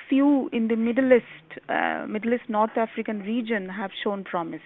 few 0.09 0.49
in 0.51 0.67
the 0.67 0.75
Middle 0.75 1.11
East, 1.13 1.59
uh, 1.69 2.05
Middle 2.07 2.33
East 2.33 2.49
North 2.49 2.77
African 2.77 3.19
region, 3.19 3.69
have 3.69 3.91
shown 4.03 4.23
promise. 4.23 4.61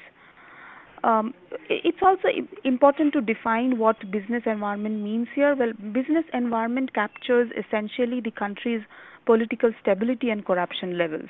Um, 1.04 1.34
it's 1.68 1.98
also 2.02 2.28
important 2.64 3.14
to 3.14 3.22
define 3.22 3.80
what 3.80 4.00
business 4.12 4.44
environment 4.46 5.02
means 5.02 5.28
here. 5.34 5.56
Well, 5.56 5.74
business 5.92 6.26
environment 6.32 6.94
captures 6.94 7.50
essentially 7.58 8.22
the 8.22 8.32
country's 8.32 8.82
political 9.26 9.72
stability 9.82 10.30
and 10.30 10.46
corruption 10.46 10.98
levels. 10.98 11.30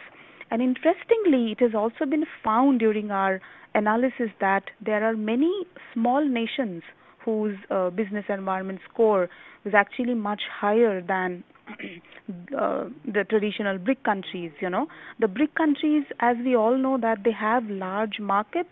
And 0.51 0.61
interestingly, 0.61 1.53
it 1.53 1.61
has 1.61 1.73
also 1.73 2.05
been 2.05 2.25
found 2.43 2.79
during 2.79 3.09
our 3.09 3.41
analysis 3.73 4.29
that 4.41 4.63
there 4.85 5.03
are 5.03 5.15
many 5.15 5.51
small 5.93 6.27
nations 6.27 6.83
whose 7.23 7.55
uh, 7.69 7.89
business 7.89 8.25
environment 8.27 8.79
score 8.91 9.29
is 9.63 9.73
actually 9.73 10.13
much 10.13 10.41
higher 10.59 11.01
than 11.01 11.43
uh, 12.59 12.85
the 13.05 13.23
traditional 13.29 13.77
BRIC 13.77 14.03
countries. 14.03 14.51
You 14.59 14.69
know, 14.69 14.87
the 15.19 15.27
BRIC 15.27 15.55
countries, 15.55 16.03
as 16.19 16.35
we 16.43 16.55
all 16.55 16.77
know, 16.77 16.97
that 16.99 17.19
they 17.23 17.31
have 17.31 17.63
large 17.69 18.19
markets 18.19 18.69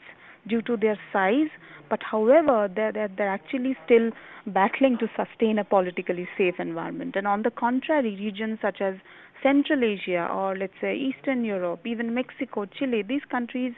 due 0.50 0.62
to 0.64 0.76
their 0.78 0.98
size, 1.14 1.50
but 1.90 2.02
however, 2.04 2.70
they're, 2.76 2.92
they're, 2.92 3.10
they're 3.16 3.30
actually 3.30 3.76
still 3.86 4.12
battling 4.48 4.98
to 4.98 5.08
sustain 5.16 5.60
a 5.60 5.64
politically 5.64 6.28
safe 6.38 6.56
environment. 6.60 7.16
And 7.16 7.28
on 7.28 7.44
the 7.44 7.52
contrary, 7.52 8.16
regions 8.16 8.60
such 8.62 8.82
as 8.82 8.96
Central 9.42 9.84
Asia 9.84 10.28
or 10.32 10.58
let's 10.58 10.74
say 10.82 10.96
Eastern 10.96 11.44
Europe, 11.46 11.82
even 11.86 12.14
Mexico, 12.14 12.66
Chile, 12.66 13.04
these 13.04 13.26
countries, 13.30 13.74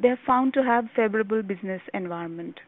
they're 0.00 0.20
found 0.26 0.54
to 0.54 0.62
have 0.62 0.84
favorable 0.96 1.42
business 1.42 1.82
environment. 1.92 2.60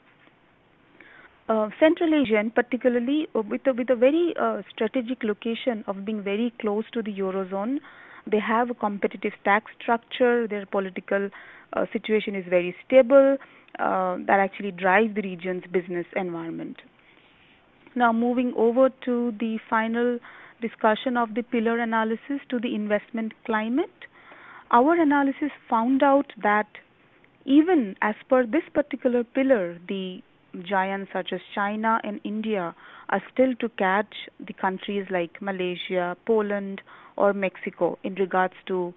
Uh, 1.46 1.68
Central 1.78 2.14
Asia, 2.14 2.38
and 2.38 2.54
particularly 2.54 3.28
uh, 3.34 3.42
with 3.42 3.66
a, 3.66 3.74
with 3.74 3.90
a 3.90 3.94
very 3.94 4.34
uh, 4.40 4.62
strategic 4.72 5.22
location 5.22 5.84
of 5.86 6.04
being 6.04 6.22
very 6.22 6.52
close 6.58 6.84
to 6.92 7.02
the 7.02 7.12
eurozone, 7.12 7.78
they 8.26 8.40
have 8.40 8.70
a 8.70 8.74
competitive 8.74 9.32
tax 9.44 9.70
structure. 9.80 10.48
Their 10.48 10.64
political 10.64 11.28
uh, 11.74 11.86
situation 11.92 12.34
is 12.34 12.44
very 12.48 12.74
stable. 12.86 13.36
Uh, 13.78 14.18
that 14.26 14.38
actually 14.38 14.70
drives 14.70 15.14
the 15.16 15.22
region's 15.22 15.64
business 15.72 16.06
environment. 16.14 16.76
Now, 17.96 18.12
moving 18.12 18.52
over 18.56 18.88
to 19.04 19.32
the 19.40 19.58
final 19.68 20.18
discussion 20.60 21.16
of 21.16 21.34
the 21.34 21.42
pillar 21.42 21.78
analysis 21.78 22.40
to 22.50 22.60
the 22.60 22.74
investment 22.74 23.32
climate, 23.44 24.06
our 24.70 24.94
analysis 25.00 25.50
found 25.68 26.02
out 26.02 26.32
that 26.42 26.68
even 27.44 27.96
as 28.00 28.14
per 28.28 28.46
this 28.46 28.62
particular 28.72 29.24
pillar, 29.24 29.78
the 29.88 30.22
giants 30.62 31.10
such 31.12 31.32
as 31.32 31.40
China 31.54 32.00
and 32.04 32.20
India 32.24 32.74
are 33.08 33.22
still 33.32 33.54
to 33.56 33.68
catch 33.70 34.14
the 34.38 34.52
countries 34.52 35.06
like 35.10 35.42
Malaysia, 35.42 36.16
Poland, 36.26 36.80
or 37.16 37.32
Mexico 37.32 37.98
in 38.02 38.14
regards 38.14 38.54
to 38.66 38.94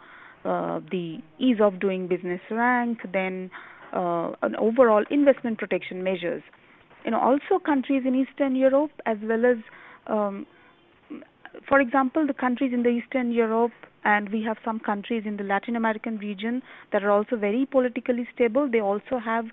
uh, 0.47 0.79
the 0.91 1.17
ease 1.39 1.57
of 1.61 1.79
doing 1.79 2.07
business 2.07 2.39
rank, 2.49 2.99
then 3.11 3.51
uh, 3.93 4.31
an 4.41 4.55
overall 4.55 5.03
investment 5.09 5.57
protection 5.57 6.03
measures. 6.03 6.41
You 7.03 7.11
know, 7.11 7.19
also 7.19 7.59
countries 7.63 8.03
in 8.05 8.15
Eastern 8.15 8.55
Europe 8.55 8.91
as 9.05 9.17
well 9.23 9.45
as, 9.45 9.57
um, 10.07 10.45
for 11.67 11.79
example, 11.79 12.25
the 12.25 12.33
countries 12.33 12.71
in 12.73 12.83
the 12.83 12.89
Eastern 12.89 13.31
Europe 13.31 13.71
and 14.03 14.29
we 14.29 14.41
have 14.43 14.57
some 14.63 14.79
countries 14.79 15.23
in 15.25 15.35
the 15.37 15.43
Latin 15.43 15.75
American 15.75 16.17
region 16.17 16.61
that 16.91 17.03
are 17.03 17.11
also 17.11 17.35
very 17.35 17.65
politically 17.65 18.27
stable. 18.33 18.69
They 18.71 18.79
also 18.79 19.19
have 19.23 19.45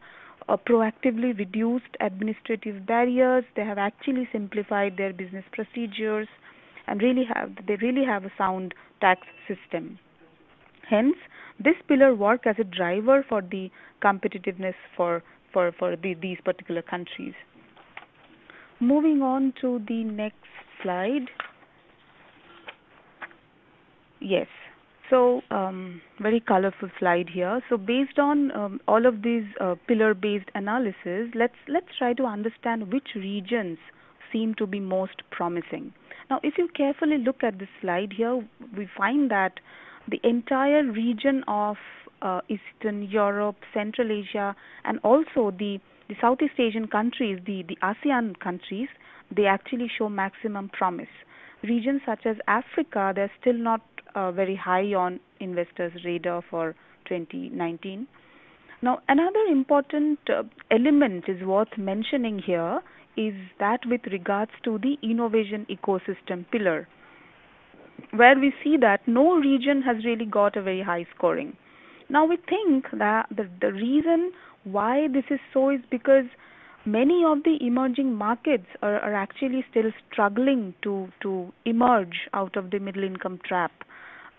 uh, 0.49 0.57
proactively 0.57 1.37
reduced 1.37 1.97
administrative 2.01 2.87
barriers. 2.87 3.45
They 3.57 3.65
have 3.65 3.79
actually 3.79 4.29
simplified 4.31 4.97
their 4.97 5.13
business 5.13 5.45
procedures 5.53 6.29
and 6.87 7.03
really 7.03 7.25
have 7.35 7.51
they 7.67 7.77
really 7.77 8.05
have 8.05 8.25
a 8.25 8.33
sound 8.37 8.75
tax 9.01 9.23
system. 9.49 9.99
Hence, 10.89 11.17
this 11.59 11.75
pillar 11.89 12.15
work 12.15 12.47
as 12.47 12.57
a 12.59 12.65
driver 12.65 13.25
for 13.29 13.41
the 13.43 13.71
competitiveness 14.03 14.75
for 14.97 15.23
for 15.53 15.73
for 15.79 15.97
the, 15.97 16.15
these 16.15 16.39
particular 16.45 16.83
countries. 16.83 17.35
Moving 18.81 19.23
on 19.23 19.53
to 19.61 19.81
the 19.89 20.05
next 20.05 20.37
slide. 20.83 21.27
Yes. 24.21 24.49
So, 25.11 25.43
um, 25.51 26.01
very 26.21 26.41
colorful 26.41 26.89
slide 26.99 27.29
here. 27.29 27.61
So, 27.69 27.77
based 27.77 28.19
on 28.19 28.51
um, 28.53 28.81
all 28.89 29.05
of 29.07 29.23
these 29.23 29.45
uh, 29.61 29.75
pillar-based 29.87 30.49
analysis, 30.55 31.29
let's 31.35 31.55
let's 31.69 31.87
try 31.99 32.15
to 32.15 32.25
understand 32.25 32.93
which 32.93 33.09
regions 33.15 33.79
seem 34.33 34.55
to 34.55 34.67
be 34.67 34.81
most 34.81 35.23
promising. 35.31 35.93
Now, 36.31 36.41
if 36.43 36.55
you 36.57 36.69
carefully 36.75 37.19
look 37.19 37.45
at 37.45 37.59
this 37.59 37.69
slide 37.81 38.15
here, 38.17 38.43
we 38.77 38.89
find 38.97 39.31
that 39.31 39.61
the 40.09 40.21
entire 40.23 40.85
region 40.85 41.45
of 41.49 41.77
uh, 42.23 42.41
Eastern 42.49 43.03
Europe, 43.03 43.57
Central 43.73 44.11
Asia, 44.11 44.55
and 44.85 44.99
also 45.03 45.51
the, 45.51 45.79
the 46.09 46.15
Southeast 46.21 46.55
Asian 46.59 46.87
countries, 46.89 47.39
the, 47.47 47.63
the 47.69 47.77
ASEAN 47.83 48.39
countries, 48.41 48.89
they 49.35 49.47
actually 49.47 49.91
show 49.99 50.09
maximum 50.09 50.69
promise. 50.71 51.09
Regions 51.63 52.03
such 52.07 52.27
as 52.27 52.37
Africa, 52.47 53.13
they're 53.15 53.31
still 53.41 53.55
not 53.55 53.81
uh, 54.15 54.31
very 54.33 54.57
high 54.57 54.95
on 54.95 55.21
investors' 55.41 55.93
radar 56.05 56.43
for 56.51 56.75
2019. 57.09 58.07
Now, 58.83 59.01
another 59.09 59.41
important 59.51 60.19
uh, 60.29 60.43
element 60.71 61.25
is 61.29 61.43
worth 61.43 61.79
mentioning 61.79 62.39
here 62.45 62.81
is 63.17 63.35
that 63.59 63.81
with 63.87 64.03
regards 64.11 64.51
to 64.65 64.79
the 64.79 64.97
innovation 65.03 65.67
ecosystem 65.71 66.45
pillar, 66.51 66.89
where 68.13 68.39
we 68.39 68.53
see 68.63 68.77
that 68.79 69.07
no 69.07 69.37
region 69.37 69.83
has 69.83 70.05
really 70.05 70.25
got 70.27 70.57
a 70.57 70.63
very 70.63 70.83
high 70.83 71.07
scoring. 71.15 71.57
Now, 72.09 72.25
we 72.27 72.37
think 72.37 72.87
that 72.93 73.27
the, 73.35 73.49
the 73.61 73.73
reason 73.73 74.33
why 74.65 75.09
this 75.09 75.25
is 75.31 75.41
so 75.53 75.71
is 75.71 75.81
because 75.91 76.25
many 76.85 77.25
of 77.25 77.43
the 77.45 77.59
emerging 77.61 78.15
markets 78.15 78.67
are, 78.83 79.01
are 79.01 79.15
actually 79.15 79.65
still 79.71 79.91
struggling 80.11 80.75
to, 80.83 81.09
to 81.23 81.53
emerge 81.65 82.29
out 82.33 82.57
of 82.57 82.71
the 82.71 82.79
middle 82.79 83.05
income 83.05 83.41
trap. 83.45 83.73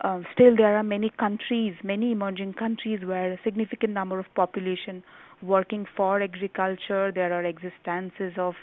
Uh, 0.02 0.20
still, 0.32 0.54
there 0.54 0.76
are 0.76 0.82
many 0.82 1.10
countries, 1.18 1.74
many 1.82 2.12
emerging 2.12 2.52
countries, 2.52 3.00
where 3.04 3.32
a 3.32 3.38
significant 3.42 3.92
number 3.92 4.18
of 4.18 4.26
population 4.34 5.02
working 5.42 5.86
for 5.96 6.20
agriculture. 6.20 7.10
There 7.12 7.32
are 7.32 7.44
existences 7.44 8.34
of 8.36 8.54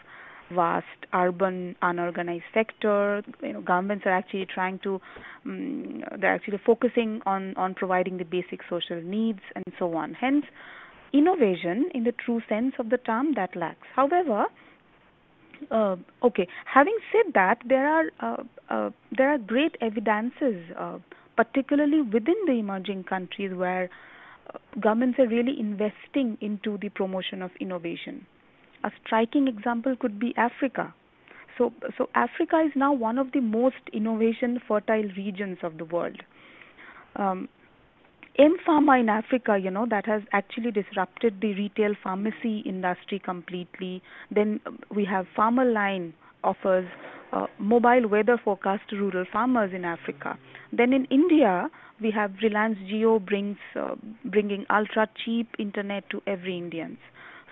vast 0.52 0.88
urban 1.14 1.76
unorganized 1.82 2.44
sector. 2.54 3.24
You 3.42 3.54
know, 3.54 3.62
governments 3.62 4.06
are 4.06 4.12
actually 4.14 4.46
trying 4.46 4.80
to, 4.80 5.00
um, 5.46 6.04
they're 6.20 6.34
actually 6.34 6.60
focusing 6.66 7.22
on 7.26 7.56
on 7.56 7.74
providing 7.76 8.18
the 8.18 8.26
basic 8.26 8.62
social 8.70 9.02
needs 9.02 9.40
and 9.56 9.66
so 9.80 9.96
on. 9.96 10.14
Hence, 10.14 10.46
innovation 11.14 11.90
in 11.94 12.04
the 12.04 12.12
true 12.14 12.42
sense 12.50 12.74
of 12.80 12.90
the 12.90 12.98
term 12.98 13.34
that 13.36 13.56
lacks. 13.56 13.88
However, 13.96 14.46
uh, 15.72 15.96
okay. 16.24 16.48
Having 16.66 16.98
said 17.12 17.34
that, 17.34 17.58
there 17.68 17.88
are 17.88 18.06
uh, 18.20 18.44
uh, 18.70 18.90
there 19.18 19.30
are 19.34 19.38
great 19.38 19.76
evidences, 19.82 20.64
uh, 20.78 21.00
particularly 21.36 22.02
within 22.02 22.36
the 22.46 22.54
emerging 22.54 23.04
countries, 23.04 23.54
where 23.54 23.90
uh, 24.54 24.58
governments 24.80 25.20
are 25.20 25.28
really 25.28 25.60
investing 25.60 26.38
into 26.42 26.78
the 26.80 26.90
promotion 26.90 27.42
of 27.42 27.52
innovation. 27.60 28.26
A 28.84 28.92
striking 29.06 29.48
example 29.48 29.96
could 29.96 30.20
be 30.20 30.34
Africa. 30.38 30.94
So, 31.58 31.72
so 31.98 32.10
Africa 32.16 32.64
is 32.66 32.72
now 32.76 32.94
one 32.94 33.18
of 33.18 33.32
the 33.32 33.40
most 33.40 33.76
innovation 33.94 34.60
fertile 34.68 35.10
regions 35.16 35.60
of 35.64 35.78
the 35.78 35.86
world. 35.86 36.22
Um, 37.16 37.48
mPharma 38.40 39.00
in 39.00 39.10
Africa, 39.10 39.58
you 39.58 39.70
know, 39.70 39.86
that 39.90 40.06
has 40.08 40.24
actually 40.32 40.72
disrupted 40.72 41.40
the 41.42 41.54
retail 41.54 41.94
pharmacy 42.04 42.60
industry 42.66 43.20
completely. 43.24 44.02
Then 44.32 44.60
we 44.94 45.06
have 45.06 45.28
Farmerline 45.38 46.14
offers 46.44 46.88
uh, 47.32 47.48
mobile 47.60 48.08
weather 48.08 48.40
forecast 48.44 48.82
to 48.90 48.96
rural 48.96 49.26
farmers 49.32 49.72
in 49.74 49.86
Africa. 49.86 50.38
Then 50.72 50.94
in 50.94 51.06
India, 51.06 51.70
we 52.02 52.12
have 52.12 52.32
Reliance 52.42 52.78
Jio 52.92 53.24
brings 53.24 53.58
uh, 53.76 53.96
bringing 54.26 54.66
ultra 54.70 55.08
cheap 55.24 55.48
internet 55.60 56.10
to 56.10 56.22
every 56.28 56.58
Indians. 56.58 56.98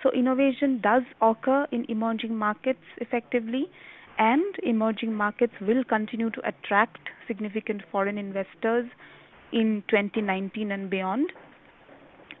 So 0.02 0.10
innovation 0.10 0.80
does 0.82 1.02
occur 1.20 1.66
in 1.70 1.86
emerging 1.88 2.36
markets 2.36 2.82
effectively, 2.98 3.66
and 4.18 4.56
emerging 4.62 5.14
markets 5.14 5.54
will 5.60 5.84
continue 5.84 6.30
to 6.30 6.40
attract 6.46 7.08
significant 7.26 7.82
foreign 7.90 8.18
investors 8.18 8.86
in 9.52 9.84
2019 9.88 10.72
and 10.72 10.90
beyond. 10.90 11.32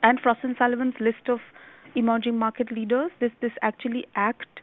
And 0.02 0.18
Frost 0.20 0.40
and 0.42 0.56
Sullivan's 0.58 0.94
list 1.00 1.28
of 1.28 1.38
emerging 1.94 2.36
market 2.36 2.72
leaders, 2.72 3.10
this 3.20 3.30
this 3.40 3.52
actually 3.62 4.06
act 4.16 4.60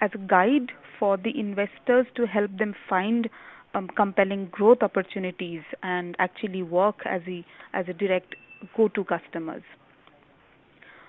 as 0.00 0.10
a 0.14 0.18
guide 0.18 0.72
for 0.98 1.16
the 1.16 1.38
investors 1.38 2.06
to 2.16 2.26
help 2.26 2.50
them 2.58 2.74
find 2.88 3.30
um, 3.74 3.88
compelling 3.96 4.48
growth 4.50 4.82
opportunities 4.82 5.62
and 5.82 6.14
actually 6.18 6.62
work 6.62 6.96
as 7.06 7.22
a 7.26 7.44
as 7.72 7.86
a 7.88 7.92
direct 7.94 8.34
go-to 8.76 9.04
customers. 9.04 9.62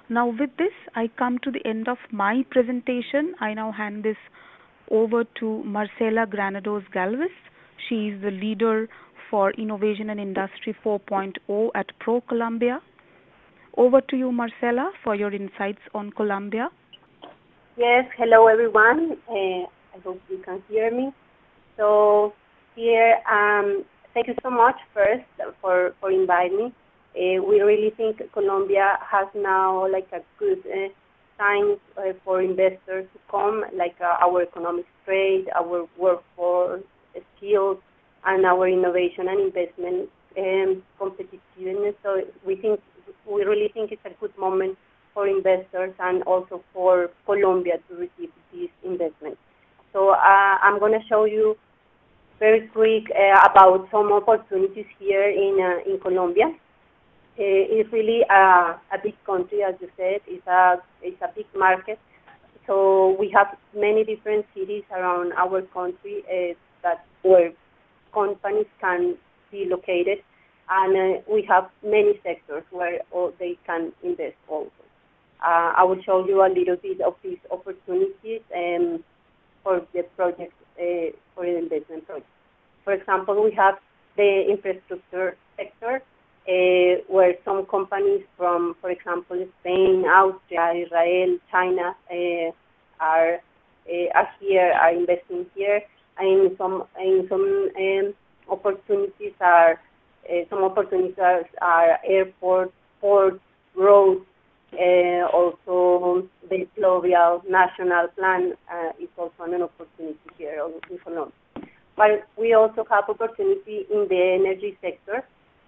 Now 0.09 0.27
with 0.27 0.49
this, 0.57 0.73
I 0.95 1.09
come 1.17 1.37
to 1.43 1.51
the 1.51 1.65
end 1.65 1.87
of 1.87 1.97
my 2.11 2.43
presentation. 2.51 3.35
I 3.39 3.53
now 3.53 3.71
hand 3.71 4.03
this 4.03 4.17
over 4.91 5.23
to 5.39 5.63
Marcela 5.63 6.25
Granados 6.29 6.83
Galvez. 6.93 7.31
She 7.87 8.09
is 8.09 8.21
the 8.21 8.31
leader 8.31 8.89
for 9.29 9.51
Innovation 9.51 10.09
and 10.09 10.19
Industry 10.19 10.75
4.0 10.85 11.69
at 11.73 11.87
ProColombia. 11.99 12.79
Over 13.77 14.01
to 14.01 14.15
you, 14.15 14.31
Marcela, 14.31 14.91
for 15.03 15.15
your 15.15 15.33
insights 15.33 15.81
on 15.95 16.11
Colombia. 16.11 16.69
Yes, 17.77 18.05
hello 18.17 18.47
everyone. 18.47 19.17
Uh, 19.27 19.33
I 19.33 19.99
hope 20.03 20.21
you 20.29 20.37
can 20.45 20.61
hear 20.69 20.91
me. 20.91 21.11
So 21.77 22.33
here, 22.75 23.17
um, 23.31 23.83
thank 24.13 24.27
you 24.27 24.35
so 24.43 24.51
much 24.51 24.75
first 24.93 25.25
for, 25.61 25.95
for 25.99 26.11
inviting 26.11 26.57
me. 26.57 26.73
Uh, 27.15 27.41
we 27.43 27.61
really 27.61 27.91
think 27.91 28.21
Colombia 28.33 28.97
has 29.01 29.27
now 29.35 29.87
like 29.91 30.07
a 30.11 30.21
good 30.39 30.59
uh, 30.65 30.89
sign 31.37 31.77
uh, 31.97 32.13
for 32.25 32.41
investors 32.41 33.05
to 33.13 33.19
come, 33.29 33.63
like 33.75 33.95
uh, 34.01 34.25
our 34.25 34.41
economic 34.41 34.85
trade, 35.05 35.45
our 35.55 35.87
workforce 35.97 36.81
skills, 37.37 37.77
and 38.25 38.45
our 38.45 38.67
innovation 38.67 39.27
and 39.27 39.39
investment 39.39 40.09
um, 40.37 40.81
competitiveness. 40.99 41.93
So 42.01 42.21
we 42.45 42.55
think 42.55 42.79
we 43.29 43.43
really 43.43 43.69
think 43.73 43.91
it's 43.91 44.05
a 44.05 44.13
good 44.19 44.35
moment 44.37 44.77
for 45.13 45.27
investors 45.27 45.93
and 45.99 46.23
also 46.23 46.63
for 46.73 47.09
Colombia 47.25 47.77
to 47.89 47.95
receive 47.95 48.31
these 48.51 48.69
investments. 48.83 49.37
So 49.91 50.09
uh, 50.09 50.57
I'm 50.63 50.79
going 50.79 50.99
to 50.99 51.07
show 51.07 51.25
you 51.25 51.55
very 52.39 52.67
quick 52.67 53.05
about 53.11 53.87
some 53.91 54.11
opportunities 54.11 54.87
here 54.99 55.29
in 55.29 55.59
uh, 55.61 55.89
in 55.89 55.99
Colombia. 55.99 56.51
Uh, 57.35 57.65
it's 57.65 57.91
really 57.91 58.21
a, 58.29 58.77
a, 58.93 58.97
big 59.01 59.15
country, 59.25 59.63
as 59.63 59.73
you 59.81 59.89
said. 59.97 60.21
It's 60.27 60.45
a 60.45 60.75
it's 61.01 61.19
a 61.19 61.29
big 61.35 61.47
market. 61.57 61.97
So 62.67 63.17
we 63.19 63.31
have 63.35 63.57
many 63.75 64.03
different 64.03 64.45
cities 64.53 64.83
around 64.91 65.33
our 65.33 65.63
country 65.63 66.23
uh, 66.29 66.53
that 66.83 67.05
where 67.23 67.51
companies 68.13 68.67
can 68.79 69.17
be 69.51 69.65
located, 69.67 70.19
and 70.69 71.17
uh, 71.17 71.21
we 71.27 71.43
have 71.49 71.71
many 71.83 72.19
sectors 72.21 72.63
where 72.69 72.99
they 73.39 73.57
can 73.65 73.91
invest 74.03 74.37
also. 74.47 74.69
Uh, 75.43 75.73
I 75.75 75.83
will 75.83 76.01
show 76.03 76.25
you 76.27 76.45
a 76.45 76.53
little 76.53 76.77
bit 76.77 77.01
of 77.01 77.15
these 77.23 77.39
opportunities 77.49 78.41
um, 78.55 79.03
for 79.63 79.81
the 79.91 80.03
project, 80.15 80.53
for 80.77 81.45
the 81.45 81.57
investment 81.57 82.05
project. 82.05 82.29
For 82.83 82.93
example, 82.93 83.43
we 83.43 83.51
have 83.55 83.79
the 84.17 84.45
infrastructure 84.47 85.35
sector, 85.57 86.03
uh, 86.47 87.01
where 87.07 87.35
some 87.45 87.65
companies 87.65 88.23
from, 88.37 88.75
for 88.81 88.89
example, 88.89 89.45
Spain, 89.61 90.03
Austria, 90.05 90.73
Israel, 90.85 91.37
China 91.51 91.95
uh, 92.11 92.51
are 92.99 93.35
uh, 93.89 94.07
are 94.15 94.29
here, 94.39 94.71
are 94.73 94.91
investing 94.93 95.45
here, 95.55 95.81
and 96.17 96.55
some 96.57 96.83
in 96.99 97.25
some 97.29 97.69
um, 97.77 98.13
opportunities 98.49 99.33
are 99.41 99.79
uh, 100.29 100.43
some 100.49 100.63
opportunities 100.63 101.15
are, 101.61 101.99
airports, 102.07 102.71
ports, 103.01 103.39
roads, 103.75 104.25
uh, 104.73 105.27
also 105.33 106.27
the 106.49 106.67
Pluvial 106.77 107.43
National 107.49 108.07
Plan 108.17 108.53
uh, 108.71 108.91
is 108.99 109.09
also 109.17 109.43
an 109.43 109.61
opportunity 109.61 110.17
here 110.37 110.65
in 110.89 110.97
Colombia. 110.99 111.33
But 111.95 112.27
we 112.37 112.53
also 112.53 112.85
have 112.89 113.09
opportunity 113.09 113.85
in 113.91 114.07
the 114.09 114.39
energy 114.39 114.77
sector, 114.81 115.23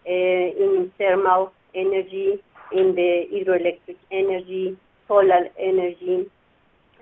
in 0.06 0.92
thermal 0.98 1.52
energy, 1.74 2.42
in 2.72 2.96
the 2.96 3.26
hydroelectric 3.34 3.98
energy, 4.12 4.78
solar 5.08 5.48
energy, 5.60 6.26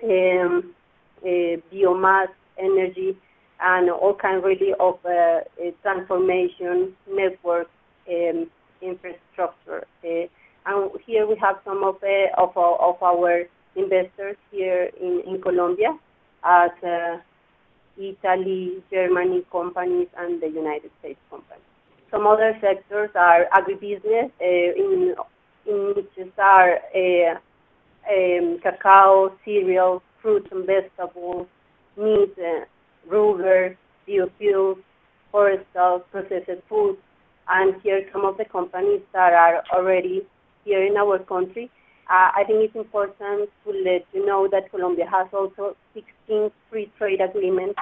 um, 0.02 0.74
uh, 1.22 1.56
biomass 1.72 2.28
energy, 2.58 3.16
and 3.60 3.90
all 3.90 4.14
kinds 4.14 4.44
really 4.44 4.72
of 4.80 4.98
uh, 5.06 5.40
transformation 5.82 6.92
network 7.10 7.68
um, 8.08 8.50
infrastructure. 8.82 9.86
And 10.66 10.90
here 11.06 11.26
we 11.26 11.36
have 11.36 11.56
some 11.64 11.82
of, 11.84 11.96
of, 12.38 12.56
of 12.56 13.02
our 13.02 13.44
investors 13.76 14.36
here 14.50 14.90
in, 15.00 15.22
in 15.26 15.40
Colombia 15.42 15.98
as 16.44 16.70
uh, 16.82 17.18
Italy, 17.98 18.82
Germany 18.90 19.44
companies, 19.50 20.08
and 20.18 20.42
the 20.42 20.48
United 20.48 20.90
States 21.00 21.20
companies. 21.30 21.73
Some 22.10 22.26
other 22.26 22.56
sectors 22.60 23.10
are 23.14 23.46
agribusiness, 23.52 24.30
uh, 24.40 24.44
in, 24.44 25.14
in 25.66 25.94
which 25.96 26.28
are 26.38 26.78
uh, 26.94 27.34
um, 28.10 28.58
cacao, 28.62 29.32
cereals, 29.44 30.02
fruits 30.20 30.48
and 30.52 30.66
vegetables, 30.66 31.46
meat, 31.96 32.34
uh, 32.38 32.64
rubber, 33.06 33.76
biofuels, 34.08 34.78
forestal, 35.32 36.02
processed 36.10 36.62
foods, 36.68 36.98
and 37.48 37.80
here 37.82 38.08
some 38.12 38.24
of 38.24 38.36
the 38.36 38.44
companies 38.44 39.02
that 39.12 39.32
are 39.32 39.62
already 39.72 40.22
here 40.64 40.84
in 40.84 40.96
our 40.96 41.18
country. 41.18 41.70
Uh, 42.08 42.30
I 42.36 42.44
think 42.46 42.62
it's 42.62 42.76
important 42.76 43.48
to 43.64 43.70
let 43.70 44.06
you 44.12 44.26
know 44.26 44.46
that 44.50 44.70
Colombia 44.70 45.06
has 45.10 45.26
also 45.32 45.76
16 45.94 46.50
free 46.70 46.92
trade 46.98 47.20
agreements. 47.20 47.78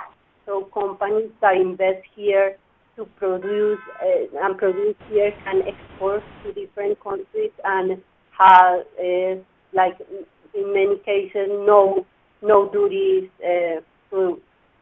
So 0.47 0.65
companies 0.75 1.31
that 1.41 1.57
invest 1.57 2.05
here 2.15 2.57
to 2.97 3.05
produce 3.17 3.79
uh, 4.03 4.45
and 4.45 4.59
produce 4.59 4.97
here 5.09 5.33
can 5.45 5.63
export 5.67 6.23
to 6.45 6.53
different 6.53 7.01
countries 7.03 7.51
and 7.65 8.03
have, 8.39 8.81
uh, 8.99 9.37
like 9.73 9.97
in 10.55 10.73
many 10.73 10.97
cases, 10.99 11.49
no 11.49 12.07
no 12.43 12.69
duties 12.71 13.31
uh, 13.45 13.81
to 14.11 14.41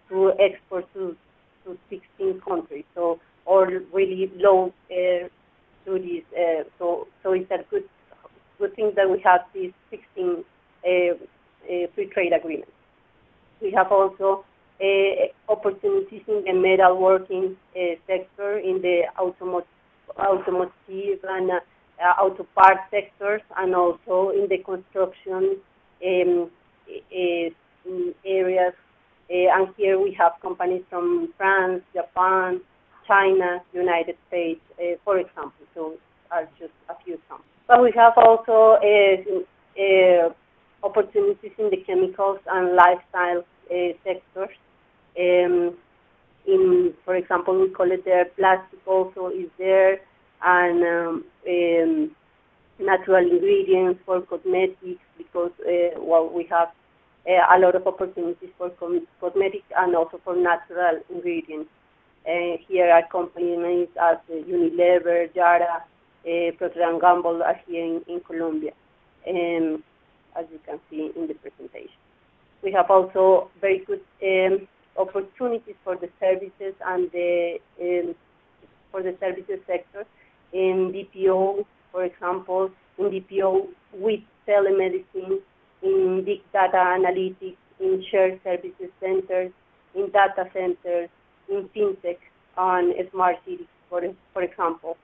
to 0.09 0.33
export 0.41 0.93
to 0.95 1.17
to 1.65 1.79
16 1.91 2.41
countries. 2.41 2.85
So 2.95 3.21
or 3.47 3.67
really 3.93 4.31
low 4.37 4.73
uh, 4.91 5.29
duties. 5.85 6.25
Uh, 6.35 6.65
so 6.79 7.07
so 7.23 7.33
it's 7.33 7.51
a 7.51 7.59
good 7.71 7.85
good 8.59 8.75
thing 8.77 8.93
that 8.97 9.09
we 9.09 9.21
have 9.25 9.41
these 9.55 9.73
16 9.91 10.45
uh, 10.85 11.15
free 11.95 12.07
trade 12.13 12.33
agreements. 12.33 12.73
We 13.61 13.73
have 13.73 13.93
also 13.93 14.45
opportunities 15.49 16.23
in 16.29 16.45
the 16.45 16.53
metalworking 16.53 17.57
sector, 18.07 18.59
in 18.59 18.81
the 18.83 19.03
automotive, 19.19 20.73
and 21.25 21.51
auto 22.19 22.47
parts 22.55 22.81
sectors, 22.91 23.43
and 23.59 23.75
also 23.75 24.31
in 24.31 24.49
the 24.49 24.59
construction 24.65 25.57
um, 26.05 26.51
areas. 28.25 28.75
and 29.29 29.69
here 29.77 29.99
we 30.01 30.13
have 30.19 30.33
companies 30.43 30.83
from 30.89 31.33
France, 31.37 31.83
Japan, 31.95 32.61
China, 33.07 33.63
United 33.73 34.17
States, 34.29 34.61
for 35.05 35.19
example. 35.19 35.67
So 35.75 35.97
are 36.31 36.49
just 36.59 36.73
a 36.89 36.95
few 37.05 37.15
examples. 37.15 37.47
But 37.67 37.83
we 37.83 37.93
have 37.97 38.15
also 38.17 38.79
uh, 38.83 39.17
uh, 39.79 40.33
opportunities 40.83 41.53
in 41.59 41.71
the 41.71 41.79
chemicals 41.87 42.39
and 42.47 42.75
lifestyle 42.75 43.45
uh, 43.71 43.75
sectors. 44.05 44.57
Um, 45.19 45.77
in, 46.47 46.95
for 47.05 47.17
example, 47.17 47.61
we 47.61 47.69
call 47.71 47.91
it 47.91 48.05
there 48.05 48.25
plastic 48.37 48.81
also 48.87 49.29
is 49.29 49.51
there, 49.59 50.01
and 50.43 50.83
um, 50.83 51.25
um, 51.47 52.11
natural 52.79 53.31
ingredients 53.31 54.01
for 54.07 54.23
cosmetics 54.23 55.05
because 55.19 55.53
uh, 55.67 56.01
well 56.01 56.31
we 56.33 56.47
have 56.51 56.69
uh, 57.29 57.57
a 57.57 57.59
lot 57.59 57.75
of 57.75 57.87
opportunities 57.87 58.49
for 58.57 58.71
cosmetics 59.21 59.67
and 59.77 59.95
also 59.95 60.21
for 60.25 60.37
natural 60.37 61.01
ingredients. 61.11 61.69
Uh, 62.27 62.57
here 62.69 62.91
are 62.91 63.03
companies 63.11 63.89
as 64.01 64.19
Unilever, 64.31 65.35
Yara, 65.35 65.83
uh, 66.27 66.51
Procter 66.59 66.99
& 66.99 67.01
Gamble 67.01 67.43
are 67.43 67.59
here 67.67 67.85
in, 67.85 68.03
in 68.09 68.21
Colombia, 68.21 68.73
um, 69.29 69.83
as 70.39 70.45
you 70.53 70.61
can 70.67 70.79
see 70.91 71.11
in 71.17 71.27
the 71.29 71.35
presentation. 71.35 71.97
We 72.63 72.73
have 72.73 72.91
also 72.91 73.51
very 73.61 73.85
good 73.87 74.01
um, 74.23 74.69
opportunities 74.97 75.75
for 75.85 75.97
the 75.97 76.09
services 76.19 76.75
and 76.87 77.11
the 77.13 77.59
um, 77.81 78.15
for 78.91 79.03
the 79.03 79.17
services 79.21 79.61
sector 79.67 80.05
in 80.53 80.93
BPO, 80.93 81.65
for 81.93 82.05
example, 82.05 82.71
in 82.99 83.05
BPO 83.07 83.69
with 83.95 84.21
telemedicine, 84.49 85.39
in 85.83 86.23
big 86.25 86.41
data 86.53 86.77
analytics, 86.77 87.57
in 87.79 88.05
shared 88.11 88.41
services 88.43 88.91
centers, 89.01 89.53
in 89.95 90.11
data 90.11 90.49
centers, 90.53 91.09
in 91.49 91.69
fintech, 91.75 92.19
on 92.57 92.93
smart 93.13 93.37
cities, 93.45 93.67
for, 93.89 94.03
for 94.33 94.43
example. 94.43 94.97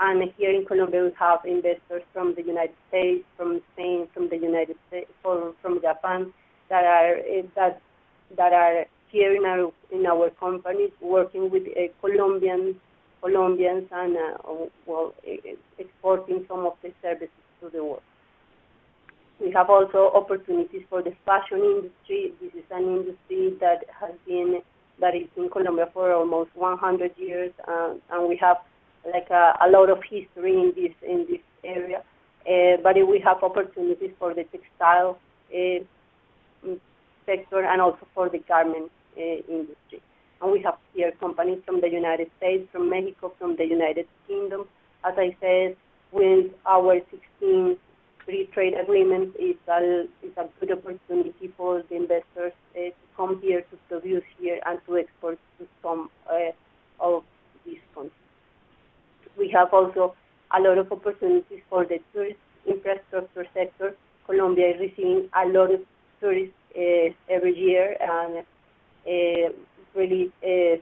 And 0.00 0.32
here 0.36 0.50
in 0.50 0.64
Colombia, 0.64 1.04
we 1.04 1.12
have 1.18 1.40
investors 1.44 2.02
from 2.12 2.34
the 2.34 2.42
United 2.42 2.74
States, 2.88 3.24
from 3.36 3.60
Spain, 3.72 4.08
from 4.12 4.28
the 4.28 4.36
United 4.36 4.76
States, 4.88 5.10
from, 5.22 5.54
from 5.62 5.80
Japan, 5.80 6.32
that 6.68 6.84
are 6.84 7.16
eh, 7.18 7.42
that 7.54 7.80
that 8.36 8.52
are 8.52 8.86
here 9.14 9.32
in 9.36 9.44
our 9.44 9.70
in 9.92 10.06
our 10.06 10.28
companies 10.44 10.90
working 11.00 11.48
with 11.48 11.62
uh, 11.68 11.86
Colombian 12.00 12.74
Colombians 13.22 13.86
and 13.92 14.16
uh, 14.16 14.66
well 14.86 15.14
exporting 15.78 16.44
some 16.48 16.66
of 16.66 16.74
the 16.82 16.90
services 17.00 17.44
to 17.60 17.70
the 17.70 17.82
world. 17.82 18.02
we 19.40 19.52
have 19.52 19.70
also 19.70 20.10
opportunities 20.14 20.82
for 20.90 21.00
the 21.02 21.12
fashion 21.24 21.62
industry. 21.72 22.32
This 22.40 22.52
is 22.54 22.66
an 22.70 22.84
industry 22.96 23.56
that 23.60 23.80
has 24.00 24.14
been 24.26 24.60
that 25.00 25.14
is 25.14 25.28
in 25.36 25.48
Colombia 25.48 25.86
for 25.92 26.12
almost 26.12 26.50
100 26.54 27.12
years, 27.16 27.52
uh, 27.68 27.94
and 28.10 28.28
we 28.28 28.36
have 28.46 28.58
like 29.12 29.30
a, 29.30 29.44
a, 29.66 29.68
lot 29.70 29.90
of 29.90 29.98
history 30.02 30.54
in 30.64 30.72
this 30.74 30.94
in 31.14 31.26
this 31.30 31.44
area. 31.62 32.02
Uh, 32.50 32.76
but 32.82 32.96
we 32.96 33.22
have 33.24 33.42
opportunities 33.42 34.12
for 34.18 34.34
the 34.34 34.44
textile 34.54 35.18
uh, 35.60 35.78
sector 37.26 37.64
and 37.64 37.80
also 37.80 38.06
for 38.14 38.28
the 38.28 38.38
garment 38.52 38.90
industry. 39.16 40.00
And 40.40 40.52
we 40.52 40.60
have 40.62 40.76
here 40.94 41.12
companies 41.20 41.60
from 41.64 41.80
the 41.80 41.88
United 41.88 42.30
States, 42.38 42.68
from 42.72 42.90
Mexico, 42.90 43.32
from 43.38 43.56
the 43.56 43.64
United 43.64 44.06
Kingdom. 44.26 44.66
As 45.04 45.14
I 45.16 45.36
said, 45.40 45.76
with 46.12 46.52
our 46.66 47.00
16 47.40 47.76
free 48.24 48.48
trade 48.52 48.74
agreements, 48.74 49.36
it's 49.38 49.58
a, 49.68 50.06
is 50.22 50.32
a 50.36 50.46
good 50.60 50.72
opportunity 50.72 51.50
for 51.56 51.82
the 51.88 51.96
investors 51.96 52.52
uh, 52.76 52.78
to 52.78 52.92
come 53.16 53.40
here 53.42 53.62
to 53.62 53.76
produce 53.88 54.24
here 54.38 54.60
and 54.66 54.78
to 54.86 54.98
export 54.98 55.38
to 55.58 55.66
some 55.82 56.10
uh, 56.30 56.52
of 57.00 57.22
these 57.66 57.80
countries. 57.94 58.12
We 59.36 59.50
have 59.50 59.72
also 59.72 60.14
a 60.56 60.60
lot 60.60 60.78
of 60.78 60.90
opportunities 60.92 61.60
for 61.68 61.84
the 61.84 61.98
tourist 62.12 62.38
infrastructure 62.66 63.46
sector. 63.52 63.96
Colombia 64.26 64.70
is 64.74 64.80
receiving 64.80 65.28
a 65.34 65.46
lot 65.48 65.72
of 65.72 65.80
tourists 66.20 66.54
uh, 66.76 67.10
every 67.28 67.56
year 67.56 67.96
and 68.00 68.44
really 69.94 70.30
uh, 70.42 70.76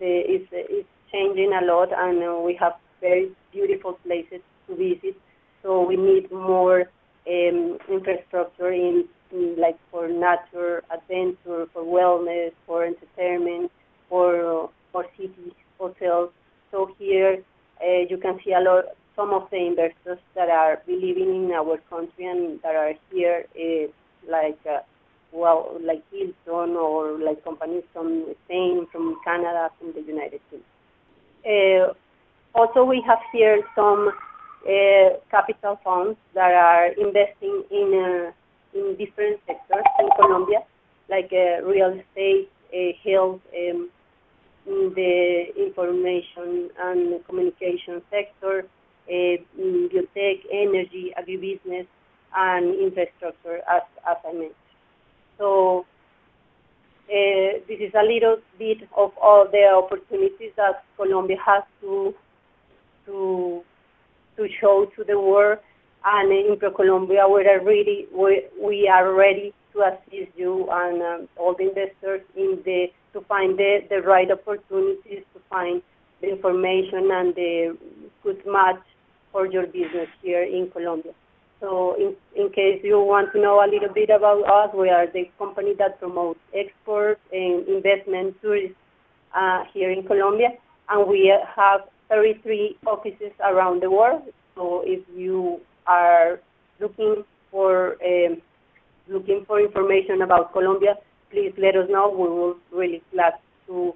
is, 0.00 0.42
is 0.52 0.84
changing 1.10 1.52
a 1.52 1.64
lot 1.64 1.88
and 1.96 2.22
uh, 2.22 2.40
we 2.40 2.54
have 2.54 2.74
very 3.00 3.30
beautiful 3.52 3.94
places 4.04 4.40
to 4.66 4.76
visit 4.76 5.16
so 5.62 5.86
we 5.86 5.96
need 5.96 6.30
more 6.32 6.88
um, 7.28 7.78
infrastructure 7.88 8.72
in, 8.72 9.04
in, 9.30 9.56
like 9.56 9.78
for 9.90 10.08
nature, 10.08 10.82
adventure, 10.92 11.66
for 11.72 11.82
wellness, 11.82 12.52
for 12.66 12.84
entertainment, 12.84 13.70
for 14.08 14.70
for 14.90 15.06
cities, 15.16 15.52
hotels. 15.78 16.30
So 16.70 16.90
here 16.98 17.42
uh, 17.80 18.00
you 18.10 18.18
can 18.18 18.40
see 18.44 18.52
a 18.52 18.60
lot 18.60 18.84
some 19.14 19.30
of 19.30 19.48
the 19.50 19.58
investors 19.58 20.18
that 20.34 20.48
are 20.48 20.82
believing 20.86 21.44
in 21.44 21.52
our 21.52 21.78
country 21.90 22.26
and 22.26 22.60
that 22.62 22.74
are 22.74 22.94
here, 23.12 23.44
uh, 23.54 23.86
like 24.30 24.58
uh, 24.66 24.80
well, 25.32 25.78
like 25.82 26.02
Hilton 26.10 26.76
or 26.76 27.18
like 27.18 27.42
companies 27.44 27.84
from 27.92 28.26
Spain, 28.44 28.86
from 28.92 29.16
Canada, 29.24 29.70
from 29.78 29.92
the 29.92 30.02
United 30.02 30.40
States. 30.48 30.64
Uh, 31.44 31.92
also, 32.54 32.84
we 32.84 33.02
have 33.06 33.18
here 33.32 33.62
some 33.74 34.10
uh, 34.66 35.10
capital 35.30 35.80
funds 35.82 36.18
that 36.34 36.52
are 36.52 36.88
investing 36.88 37.64
in 37.70 38.30
uh, 38.30 38.78
in 38.78 38.96
different 38.96 39.40
sectors 39.46 39.84
in 39.98 40.08
Colombia, 40.16 40.60
like 41.08 41.30
uh, 41.32 41.62
real 41.64 41.98
estate, 41.98 42.48
health, 43.04 43.40
um, 43.56 43.90
the 44.64 45.44
information 45.56 46.70
and 46.78 47.24
communication 47.26 48.00
sector, 48.10 48.64
biotech, 49.08 50.40
energy, 50.50 51.12
agribusiness, 51.18 51.86
and 52.34 52.74
infrastructure, 52.80 53.60
as, 53.68 53.82
as 54.08 54.16
I 54.24 54.32
mentioned. 54.32 54.54
So 55.38 55.86
uh, 57.08 57.60
this 57.68 57.80
is 57.80 57.92
a 57.94 58.02
little 58.02 58.38
bit 58.58 58.82
of 58.96 59.12
all 59.20 59.46
the 59.50 59.64
opportunities 59.66 60.52
that 60.56 60.84
Colombia 60.96 61.36
has 61.44 61.62
to 61.80 62.14
to 63.06 63.62
to 64.36 64.48
show 64.60 64.86
to 64.96 65.04
the 65.04 65.18
world. 65.18 65.58
And 66.04 66.32
in 66.32 66.56
ProColombia, 66.56 67.32
we 67.32 67.46
are 67.46 67.60
ready. 67.64 68.06
We, 68.12 68.42
we 68.60 68.88
are 68.88 69.12
ready 69.14 69.52
to 69.72 69.82
assist 69.82 70.32
you 70.36 70.68
and 70.70 71.02
um, 71.02 71.28
all 71.36 71.54
the 71.54 71.68
investors 71.68 72.22
in 72.36 72.58
the 72.64 72.86
to 73.12 73.20
find 73.22 73.58
the, 73.58 73.84
the 73.90 74.00
right 74.00 74.30
opportunities 74.30 75.22
to 75.34 75.40
find 75.50 75.82
the 76.20 76.30
information 76.30 77.10
and 77.12 77.34
the 77.34 77.76
good 78.22 78.42
match 78.46 78.80
for 79.30 79.46
your 79.46 79.66
business 79.66 80.08
here 80.22 80.42
in 80.42 80.70
Colombia. 80.70 81.12
So 81.62 81.94
in, 81.94 82.16
in 82.34 82.50
case 82.50 82.80
you 82.82 82.98
want 82.98 83.32
to 83.32 83.40
know 83.40 83.64
a 83.64 83.70
little 83.70 83.94
bit 83.94 84.10
about 84.10 84.42
us, 84.42 84.74
we 84.76 84.90
are 84.90 85.06
the 85.06 85.30
company 85.38 85.74
that 85.78 86.00
promotes 86.00 86.40
export 86.52 87.20
and 87.32 87.66
investment 87.68 88.34
tourism 88.42 88.74
uh, 89.32 89.62
here 89.72 89.92
in 89.92 90.02
Colombia, 90.02 90.48
and 90.90 91.08
we 91.08 91.32
have 91.54 91.82
33 92.10 92.78
offices 92.84 93.30
around 93.44 93.80
the 93.80 93.90
world. 93.90 94.22
So 94.56 94.82
if 94.84 95.04
you 95.16 95.60
are 95.86 96.40
looking 96.80 97.22
for 97.52 97.96
um, 98.04 98.42
looking 99.08 99.44
for 99.46 99.60
information 99.60 100.22
about 100.22 100.52
Colombia, 100.52 100.96
please 101.30 101.52
let 101.58 101.76
us 101.76 101.88
know. 101.88 102.10
We 102.10 102.28
will 102.28 102.56
really 102.72 103.02
glad 103.12 103.34
to 103.68 103.94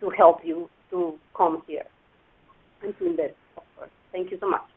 to 0.00 0.10
help 0.10 0.40
you 0.44 0.68
to 0.90 1.18
come 1.34 1.62
here 1.66 1.86
and 2.82 2.96
to 2.98 3.06
invest, 3.06 3.34
of 3.56 3.62
course. 3.76 3.90
Thank 4.12 4.30
you 4.30 4.36
so 4.38 4.50
much. 4.50 4.71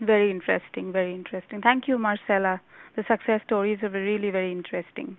Very 0.00 0.30
interesting, 0.30 0.92
very 0.92 1.14
interesting. 1.14 1.60
Thank 1.62 1.88
you, 1.88 1.98
Marcela. 1.98 2.60
The 2.96 3.04
success 3.08 3.40
stories 3.46 3.78
are 3.82 3.90
really 3.90 4.30
very 4.30 4.52
interesting. 4.52 5.16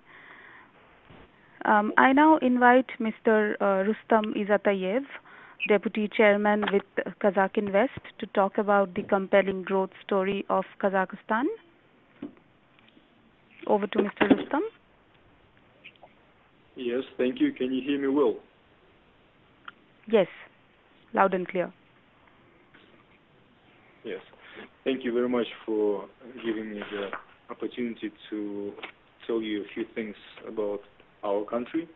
Um, 1.66 1.94
I 1.98 2.14
now 2.14 2.38
invite 2.38 2.86
Mr. 3.00 3.56
Uh, 3.60 3.84
Rustam 3.88 4.34
Issatayev 4.36 5.04
Deputy 5.68 6.08
Chairman 6.16 6.64
with 6.72 6.84
Kazakh 7.24 7.58
Invest 7.58 8.00
to 8.20 8.28
talk 8.28 8.58
about 8.60 8.94
the 8.94 9.02
compelling 9.02 9.64
growth 9.64 9.90
story 10.06 10.46
of 10.50 10.64
Kazakhstan. 10.80 11.46
Over 13.66 13.88
to 13.88 13.98
Mr. 13.98 14.30
Rustam. 14.30 14.62
Yes, 16.76 17.04
thank 17.18 17.42
you. 17.42 17.52
Can 17.52 17.74
you 17.74 17.82
hear 17.82 18.00
me 18.00 18.10
well? 18.10 18.36
Yes, 20.08 20.28
loud 21.14 21.34
and 21.34 21.48
clear. 21.48 21.74
Yes. 24.04 24.22
Thank 24.86 25.04
you 25.04 25.12
very 25.14 25.28
much 25.28 25.48
for 25.66 26.06
giving 26.46 26.70
me 26.70 26.80
the 26.92 27.10
opportunity 27.50 28.12
to 28.30 28.72
tell 29.26 29.42
you 29.42 29.64
a 29.64 29.66
few 29.74 29.84
things 29.96 30.14
about 30.48 30.82
our 31.24 31.44
country. 31.44 31.90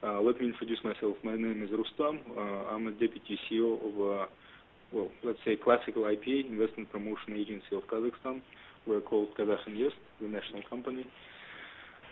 Uh, 0.00 0.20
let 0.20 0.40
me 0.40 0.46
introduce 0.46 0.78
myself. 0.84 1.16
My 1.24 1.34
name 1.34 1.60
is 1.64 1.70
Rustam. 1.76 2.20
Uh, 2.38 2.70
I'm 2.70 2.86
a 2.86 2.92
deputy 2.92 3.36
CEO 3.50 3.84
of, 3.84 4.28
well, 4.92 5.08
let's 5.24 5.40
say 5.44 5.56
classical 5.56 6.04
IPA, 6.04 6.48
Investment 6.48 6.88
Promotion 6.92 7.34
Agency 7.34 7.74
of 7.74 7.82
Kazakhstan. 7.88 8.40
We're 8.86 9.00
called 9.00 9.30
Kazakh 9.36 9.64
the 10.20 10.28
national 10.28 10.62
company. 10.70 11.04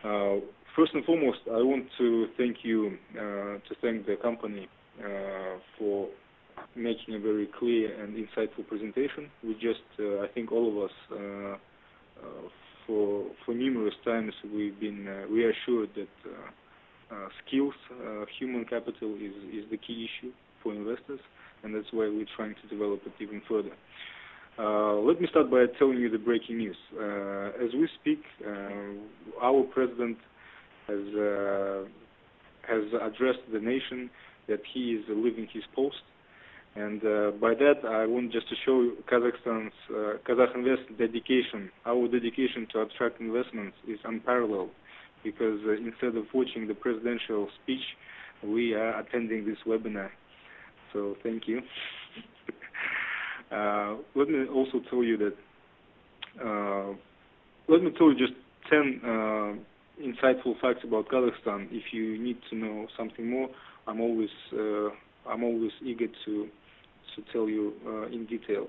Uh, 0.03 0.42
first 0.75 0.94
and 0.94 1.05
foremost, 1.05 1.38
I 1.47 1.62
want 1.62 1.87
to 1.99 2.27
thank 2.37 2.57
you, 2.64 2.99
uh, 3.16 3.23
to 3.23 3.75
thank 3.81 4.05
the 4.05 4.16
company 4.20 4.66
uh, 4.99 5.59
for 5.79 6.09
making 6.77 7.14
a 7.14 7.18
very 7.18 7.48
clear 7.59 8.00
and 8.03 8.14
insightful 8.16 8.66
presentation. 8.66 9.31
We 9.42 9.55
just, 9.55 9.85
uh, 9.98 10.22
I 10.22 10.29
think 10.35 10.53
all 10.53 10.68
of 10.70 10.85
us, 10.85 10.96
uh, 11.11 11.16
uh, 11.16 12.48
for 12.87 13.27
for 13.44 13.55
numerous 13.55 13.94
times, 14.05 14.33
we've 14.44 14.79
been 14.79 15.07
reassured 15.31 15.90
that 15.96 16.09
uh, 17.11 17.29
skills, 17.46 17.74
uh, 17.92 18.24
human 18.38 18.64
capital 18.64 19.14
is, 19.16 19.35
is 19.53 19.70
the 19.70 19.77
key 19.77 20.09
issue 20.09 20.33
for 20.62 20.74
investors, 20.74 21.20
and 21.62 21.74
that's 21.74 21.92
why 21.92 22.09
we're 22.09 22.27
trying 22.37 22.55
to 22.62 22.68
develop 22.68 23.00
it 23.07 23.12
even 23.20 23.40
further. 23.48 23.72
Uh, 24.59 24.94
let 25.00 25.20
me 25.20 25.27
start 25.31 25.50
by 25.50 25.64
telling 25.79 25.98
you 25.98 26.09
the 26.09 26.18
breaking 26.18 26.59
news. 26.59 26.77
as 27.61 27.72
we 27.74 27.88
speak, 28.00 28.22
our 29.42 29.62
president 29.72 30.16
has 30.87 31.05
has 32.68 32.85
addressed 33.03 33.44
the 33.53 33.61
nation 33.61 34.09
that 34.48 34.61
he 34.72 34.92
is 34.92 35.05
leaving 35.09 35.46
his 35.53 35.64
post. 35.74 36.03
And 36.76 37.00
uh, 37.04 37.30
by 37.40 37.54
that, 37.54 37.87
I 37.87 38.04
want 38.06 38.32
just 38.32 38.48
to 38.48 38.56
show 38.66 38.90
Kazakhstan's 39.10 39.72
uh, 39.90 40.18
Kazakh 40.28 40.56
Invest 40.56 40.98
dedication. 40.98 41.70
Our 41.87 42.08
dedication 42.08 42.66
to 42.72 42.82
attract 42.82 43.20
investments 43.20 43.76
is 43.87 43.98
unparalleled 44.04 44.70
because 45.22 45.60
uh, 45.66 45.72
instead 45.72 46.16
of 46.16 46.24
watching 46.34 46.66
the 46.66 46.74
presidential 46.74 47.48
speech, 47.62 47.82
we 48.42 48.74
are 48.74 48.98
attending 48.98 49.46
this 49.46 49.58
webinar. 49.64 50.10
So 50.92 51.14
thank 51.22 51.46
you. 51.46 51.60
uh, 53.52 53.94
let 54.16 54.29
me 54.29 54.46
also 54.52 54.81
tell 54.90 55.04
you 55.04 55.16
that, 55.18 55.35
uh, 56.44 56.94
let 57.68 57.85
me 57.85 57.90
tell 57.96 58.12
you 58.12 58.18
just 58.18 58.35
10 58.68 59.00
uh, 59.04 59.08
insightful 60.02 60.60
facts 60.60 60.83
about 60.83 61.08
Kazakhstan. 61.08 61.68
If 61.70 61.92
you 61.92 62.20
need 62.20 62.38
to 62.50 62.56
know 62.56 62.88
something 62.98 63.31
more, 63.31 63.48
I'm 63.87 64.00
always, 64.00 64.31
uh, 64.52 64.88
I'm 65.31 65.44
always 65.44 65.70
eager 65.85 66.08
to 66.25 66.48
tell 67.33 67.48
you 67.48 67.73
uh, 67.87 68.06
in 68.06 68.27
detail. 68.27 68.69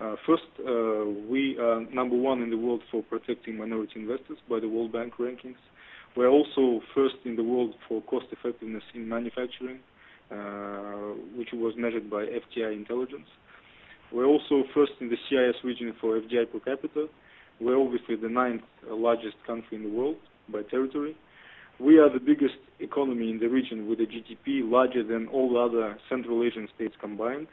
Uh, 0.00 0.16
first, 0.26 0.44
uh, 0.60 1.04
we 1.28 1.58
are 1.58 1.80
number 1.92 2.16
one 2.16 2.42
in 2.42 2.50
the 2.50 2.56
world 2.56 2.82
for 2.90 3.02
protecting 3.02 3.56
minority 3.56 4.00
investors 4.00 4.38
by 4.48 4.58
the 4.58 4.68
World 4.68 4.92
Bank 4.92 5.14
rankings. 5.18 5.56
We're 6.16 6.28
also 6.28 6.80
first 6.94 7.16
in 7.24 7.36
the 7.36 7.44
world 7.44 7.74
for 7.88 8.02
cost 8.02 8.26
effectiveness 8.32 8.82
in 8.94 9.08
manufacturing, 9.08 9.78
which 11.36 11.52
was 11.52 11.74
measured 11.76 12.10
by 12.10 12.26
fDi 12.26 12.72
Intelligence. 12.72 13.28
We're 14.12 14.26
also 14.26 14.64
first 14.74 14.92
in 15.00 15.08
the 15.08 15.16
CIS 15.28 15.64
region 15.64 15.94
for 15.98 16.20
FDI 16.20 16.52
per 16.52 16.60
capita. 16.60 17.08
we're 17.60 17.80
obviously 17.80 18.16
the 18.16 18.28
ninth 18.28 18.62
largest 18.88 19.36
country 19.46 19.76
in 19.78 19.84
the 19.84 19.88
world 19.88 20.16
by 20.50 20.62
territory. 20.62 21.16
We 21.78 21.98
are 21.98 22.10
the 22.10 22.20
biggest 22.20 22.56
economy 22.78 23.30
in 23.30 23.38
the 23.38 23.48
region 23.48 23.88
with 23.88 24.00
a 24.00 24.06
GDP 24.06 24.68
larger 24.68 25.02
than 25.02 25.28
all 25.28 25.56
other 25.56 25.98
Central 26.08 26.44
Asian 26.44 26.68
states 26.74 26.94
combined. 27.00 27.46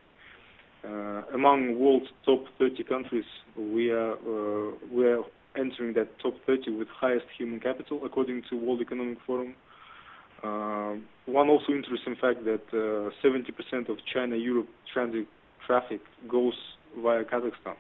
Uh, 0.84 1.24
among 1.34 1.78
world's 1.78 2.08
top 2.26 2.46
30 2.58 2.84
countries, 2.84 3.26
we 3.58 3.92
are 3.92 4.14
uh, 4.14 4.72
we 4.92 5.06
are 5.06 5.24
entering 5.58 5.94
that 5.94 6.08
top 6.20 6.34
30 6.48 6.78
with 6.78 6.88
highest 6.88 7.26
human 7.38 7.60
capital, 7.60 8.02
according 8.06 8.44
to 8.50 8.56
World 8.56 8.82
Economic 8.82 9.18
Forum. 9.26 9.56
Uh, 10.42 10.96
one 11.26 11.50
also 11.50 11.74
interesting 11.74 12.16
fact 12.16 12.46
that 12.46 12.62
70% 12.72 13.90
of 13.90 13.98
China-Europe 14.14 14.70
transit 14.94 15.28
traffic 15.68 16.00
goes 16.30 16.54
via 16.98 17.26
Kazakhstan. 17.26 17.76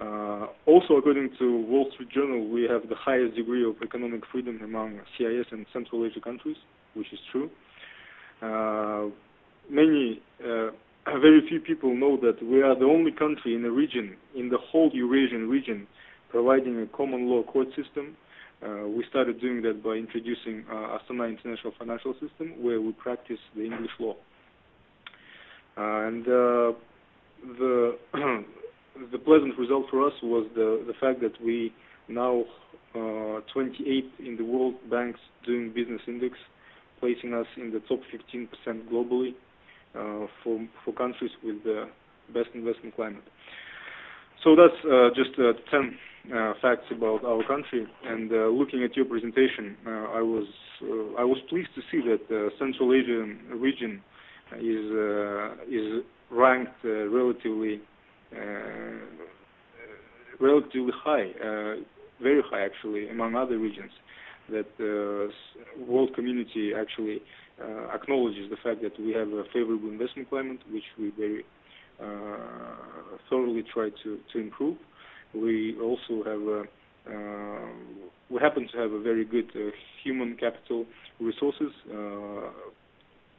Uh, 0.00 0.46
also, 0.66 0.94
according 0.94 1.30
to 1.38 1.60
Wall 1.68 1.88
Street 1.92 2.10
Journal, 2.10 2.48
we 2.48 2.62
have 2.62 2.88
the 2.88 2.96
highest 2.96 3.36
degree 3.36 3.64
of 3.64 3.76
economic 3.82 4.22
freedom 4.30 4.60
among 4.62 5.00
CIS 5.16 5.46
and 5.52 5.66
Central 5.72 6.04
Asia 6.04 6.20
countries, 6.20 6.56
which 6.94 7.12
is 7.12 7.18
true. 7.30 7.48
Uh, 8.42 9.10
many, 9.70 10.20
very 11.12 11.46
few 11.48 11.60
people 11.60 11.94
know 11.94 12.16
that 12.16 12.42
we 12.42 12.62
are 12.62 12.78
the 12.78 12.86
only 12.86 13.12
country 13.12 13.54
in 13.54 13.62
the 13.62 13.70
region, 13.70 14.16
in 14.34 14.48
the 14.48 14.58
whole 14.58 14.90
Eurasian 14.92 15.48
region, 15.48 15.86
providing 16.30 16.80
a 16.80 16.86
common 16.96 17.28
law 17.28 17.42
court 17.42 17.68
system. 17.76 18.16
Uh, 18.64 18.88
we 18.88 19.04
started 19.10 19.40
doing 19.40 19.60
that 19.62 19.82
by 19.82 19.90
introducing 19.90 20.64
uh, 20.70 20.96
Astana 20.98 21.28
International 21.28 21.72
Financial 21.78 22.14
System, 22.14 22.54
where 22.62 22.80
we 22.80 22.92
practice 22.92 23.38
the 23.54 23.64
English 23.64 23.90
law. 23.98 24.14
Uh, 25.76 26.06
and 26.08 26.24
the 26.24 26.74
the 29.12 29.18
pleasant 29.18 29.58
result 29.58 29.86
for 29.90 30.06
us 30.06 30.14
was 30.22 30.46
the, 30.54 30.82
the 30.86 30.94
fact 31.00 31.20
that 31.20 31.32
we 31.44 31.74
now 32.08 32.44
uh, 32.94 33.40
28 33.52 34.10
in 34.20 34.36
the 34.36 34.44
World 34.44 34.74
Bank's 34.88 35.20
Doing 35.44 35.72
Business 35.74 36.00
Index, 36.06 36.36
placing 37.00 37.34
us 37.34 37.46
in 37.56 37.72
the 37.72 37.80
top 37.80 38.00
15% 38.36 38.48
globally 38.88 39.32
uh, 39.32 39.34
for, 40.42 40.66
for 40.84 40.92
countries 40.94 41.30
with 41.42 41.62
the 41.64 41.88
best 42.32 42.48
investment 42.54 42.94
climate. 42.94 43.24
So 44.42 44.54
that's 44.54 44.76
uh, 44.84 45.08
just 45.16 45.38
uh, 45.38 45.52
10 45.70 45.98
uh, 46.34 46.52
facts 46.60 46.84
about 46.90 47.24
our 47.24 47.42
country. 47.46 47.86
And 48.04 48.30
uh, 48.30 48.48
looking 48.48 48.84
at 48.84 48.94
your 48.96 49.06
presentation, 49.06 49.76
I 49.86 50.20
was 50.20 50.46
I 51.18 51.24
was 51.24 51.38
pleased 51.48 51.70
to 51.76 51.80
see 51.90 52.06
that 52.08 52.28
the 52.28 52.50
Central 52.58 52.92
Asian 52.92 53.40
region 53.58 54.02
is 54.58 54.84
is 55.70 56.04
ranked 56.30 56.84
relatively 56.84 57.80
uh, 58.34 58.38
relatively 60.40 60.92
high, 61.04 61.30
uh, 61.40 61.76
very 62.20 62.42
high 62.50 62.64
actually, 62.64 63.08
among 63.08 63.36
other 63.36 63.58
regions, 63.58 63.92
that 64.50 64.66
the 64.78 65.30
world 65.86 66.14
community 66.14 66.72
actually 66.78 67.22
uh, 67.62 67.94
acknowledges 67.94 68.50
the 68.50 68.56
fact 68.56 68.82
that 68.82 68.98
we 69.00 69.12
have 69.12 69.28
a 69.28 69.44
favorable 69.52 69.88
investment 69.88 70.28
climate, 70.28 70.60
which 70.70 70.84
we 70.98 71.10
very 71.16 71.44
thoroughly 73.30 73.64
try 73.72 73.88
to, 74.02 74.18
to 74.32 74.38
improve. 74.38 74.76
We 75.34 75.76
also 75.80 76.24
have 76.24 76.42
a 76.42 76.64
uh, 77.06 77.68
we 78.30 78.40
happen 78.40 78.66
to 78.72 78.78
have 78.78 78.92
a 78.92 79.00
very 79.00 79.24
good 79.24 79.50
uh, 79.54 79.70
human 80.02 80.36
capital 80.36 80.86
resources. 81.20 81.70
Uh, 81.92 82.50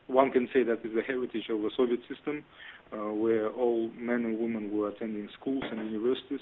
one 0.08 0.32
can 0.32 0.48
say 0.54 0.62
that 0.64 0.86
is 0.86 0.94
the 0.96 1.02
heritage 1.02 1.50
of 1.50 1.62
the 1.62 1.72
Soviet 1.76 2.00
system, 2.08 2.44
uh, 2.94 3.12
where 3.12 3.50
all 3.50 3.90
men 3.98 4.24
and 4.26 4.40
women 4.40 4.72
were 4.72 4.90
attending 4.90 5.28
schools 5.40 5.64
and 5.72 5.92
universities. 5.92 6.42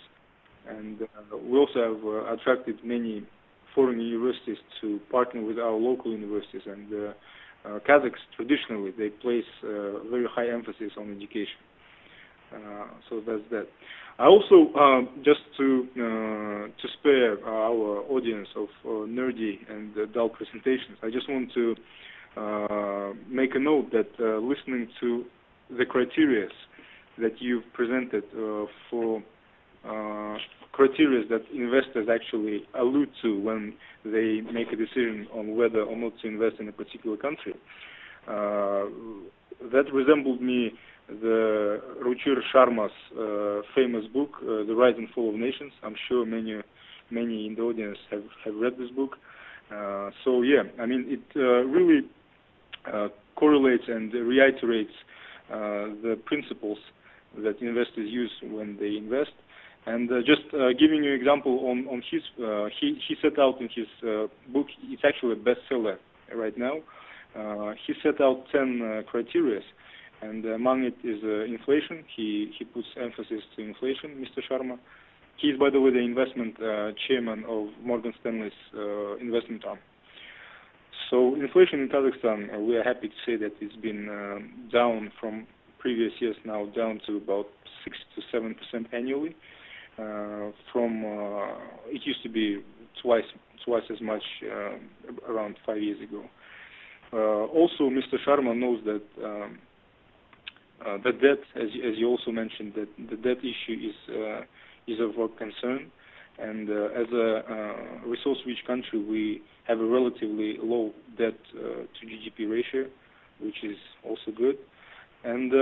And 0.68 1.02
uh, 1.02 1.38
we 1.38 1.58
also 1.58 1.80
have 1.82 2.06
uh, 2.06 2.34
attracted 2.34 2.84
many 2.84 3.26
foreign 3.76 4.00
universities 4.00 4.58
to 4.82 5.00
partner 5.12 5.42
with 5.42 5.60
our 5.60 5.74
local 5.74 6.12
universities. 6.12 6.62
And 6.66 7.14
Kazakhs, 7.88 8.24
traditionally, 8.36 8.92
they 8.92 9.10
place 9.10 9.46
very 9.62 10.28
high 10.30 10.50
emphasis 10.50 10.92
on 10.98 11.16
education. 11.16 11.62
so 13.10 13.22
that's 13.26 13.44
that. 13.52 13.68
I 14.20 14.28
also, 14.28 14.72
uh, 14.76 15.02
just 15.24 15.42
to 15.58 15.88
uh, 15.96 16.02
to 16.82 16.88
spare 17.00 17.44
our 17.48 18.04
audience 18.10 18.48
of 18.56 18.68
uh, 18.86 18.90
nerdy 19.10 19.58
and 19.70 20.14
dull 20.14 20.30
presentations, 20.30 20.98
I 21.02 21.10
just 21.10 21.28
want 21.28 21.52
to 21.54 21.76
make 23.28 23.56
a 23.56 23.60
note 23.60 23.92
that 23.92 24.10
listening 24.20 24.88
to 25.02 25.26
the 25.78 25.86
criteria 25.86 26.48
that 27.18 27.42
you've 27.42 27.72
presented 27.74 28.24
uh, 28.36 28.66
for 28.90 29.24
uh, 29.88 30.38
criteria 30.72 31.28
that 31.28 31.44
investors 31.54 32.08
actually 32.12 32.64
allude 32.74 33.10
to 33.22 33.40
when 33.40 33.74
they 34.04 34.42
make 34.52 34.72
a 34.72 34.76
decision 34.76 35.28
on 35.34 35.56
whether 35.56 35.82
or 35.82 35.96
not 35.96 36.14
to 36.22 36.28
invest 36.28 36.56
in 36.60 36.68
a 36.68 36.72
particular 36.72 37.18
country. 37.18 37.54
Uh, 38.28 38.86
that 39.72 39.86
resembled 39.94 40.42
me 40.42 40.72
the 41.08 41.82
Ruchir 42.02 42.40
Sharma's 42.54 42.92
uh, 43.12 43.62
famous 43.76 44.06
book, 44.14 44.32
uh, 44.42 44.64
The 44.66 44.74
Rise 44.76 44.96
and 44.98 45.10
Fall 45.10 45.30
of 45.30 45.36
Nations. 45.36 45.74
I'm 45.84 45.96
sure 46.08 46.26
many 46.26 46.62
many 47.12 47.46
in 47.46 47.56
the 47.56 47.62
audience 47.62 47.98
have, 48.10 48.24
have 48.46 48.56
read 48.56 48.74
this 48.78 48.90
book. 48.90 49.18
Uh, 49.72 50.10
so 50.24 50.42
yeah, 50.42 50.64
I 50.80 50.86
mean 50.86 51.06
it 51.08 51.40
really 51.40 52.08
correlates 53.36 53.84
and 53.88 54.14
reiterates 54.14 54.94
uh, 55.52 55.92
the 56.02 56.18
principles 56.26 56.78
that 57.38 57.60
investors 57.62 58.10
use 58.10 58.32
when 58.42 58.78
they 58.80 58.96
invest. 58.98 59.32
And 59.86 60.10
uh, 60.12 60.20
just 60.20 60.54
uh, 60.54 60.72
giving 60.80 61.04
you 61.04 61.14
an 61.14 61.20
example 61.20 61.68
on, 61.70 61.88
on 61.88 62.02
his, 62.10 62.22
he, 62.80 62.98
he 63.08 63.16
set 63.22 63.38
out 63.38 63.60
in 63.60 63.68
his 63.68 63.88
book, 64.54 64.68
it's 64.84 65.04
actually 65.06 65.34
a 65.34 65.36
bestseller 65.36 65.98
right 66.34 66.58
now. 66.58 66.76
he 67.86 67.94
set 68.02 68.22
out 68.22 68.46
10 68.52 69.04
criteria 69.08 69.62
and 70.24 70.46
among 70.46 70.84
it 70.84 70.96
is 71.04 71.20
uh, 71.24 71.44
inflation. 71.44 72.04
He 72.16 72.52
he 72.58 72.66
puts 72.66 72.88
emphasis 73.00 73.44
to 73.56 73.62
inflation, 73.62 74.24
Mr. 74.24 74.42
Sharma. 74.50 74.78
He 75.38 75.48
is, 75.50 75.60
by 75.60 75.70
the 75.70 75.82
way, 75.82 75.92
the 75.92 76.00
investment 76.00 76.56
uh, 76.62 76.92
chairman 77.08 77.44
of 77.48 77.68
Morgan 77.84 78.14
Stanley's 78.22 78.52
uh, 78.76 79.16
investment 79.18 79.66
arm. 79.66 79.80
So 81.10 81.36
inflation 81.36 81.82
in 81.82 81.90
Kazakhstan, 81.90 82.56
uh, 82.56 82.60
we 82.60 82.78
are 82.78 82.84
happy 82.84 83.10
to 83.10 83.16
say 83.26 83.36
that 83.38 83.54
it's 83.60 83.76
been 83.76 84.06
down 84.72 85.12
from 85.20 85.48
previous 85.80 86.14
years 86.20 86.38
now 86.46 86.66
down 86.68 87.02
to 87.08 87.18
about 87.18 87.48
6 87.84 87.98
to 88.16 88.22
7 88.32 88.56
percent 88.56 88.88
annually. 88.94 89.36
Uh, 89.98 90.52
from 90.72 91.06
uh, 91.06 91.56
it 91.88 92.02
used 92.04 92.24
to 92.24 92.30
be 92.30 92.64
twice 93.02 93.24
twice 93.64 93.84
as 93.92 94.02
much 94.02 94.24
uh, 94.44 95.32
around 95.32 95.56
five 95.66 95.82
years 95.82 96.02
ago. 96.02 96.24
Also, 97.14 97.92
Mr. 97.92 98.18
Sharma 98.26 98.58
knows 98.58 98.84
that 98.86 99.04
um, 99.24 99.60
the 101.04 101.12
debt, 101.12 101.38
as, 101.56 101.70
as 101.86 101.96
you 101.98 102.08
also 102.08 102.32
mentioned, 102.32 102.74
that 102.76 102.88
the 103.10 103.16
debt 103.18 103.38
issue 103.38 103.90
is 103.90 104.16
is 104.88 105.00
of 105.00 105.18
our 105.20 105.28
concern. 105.30 105.92
And 106.40 106.68
uh, 106.68 106.86
as 107.00 107.08
a 107.14 107.44
uh, 107.48 108.08
resource-rich 108.08 108.66
country, 108.66 109.00
we 109.00 109.42
have 109.68 109.80
a 109.80 109.86
relatively 109.86 110.58
low 110.62 110.92
debt 111.18 111.38
uh, 111.56 111.60
to 111.60 112.06
GDP 112.06 112.50
ratio, 112.50 112.90
which 113.40 113.64
is 113.64 113.78
also 114.04 114.32
good. 114.36 114.58
And 115.24 115.54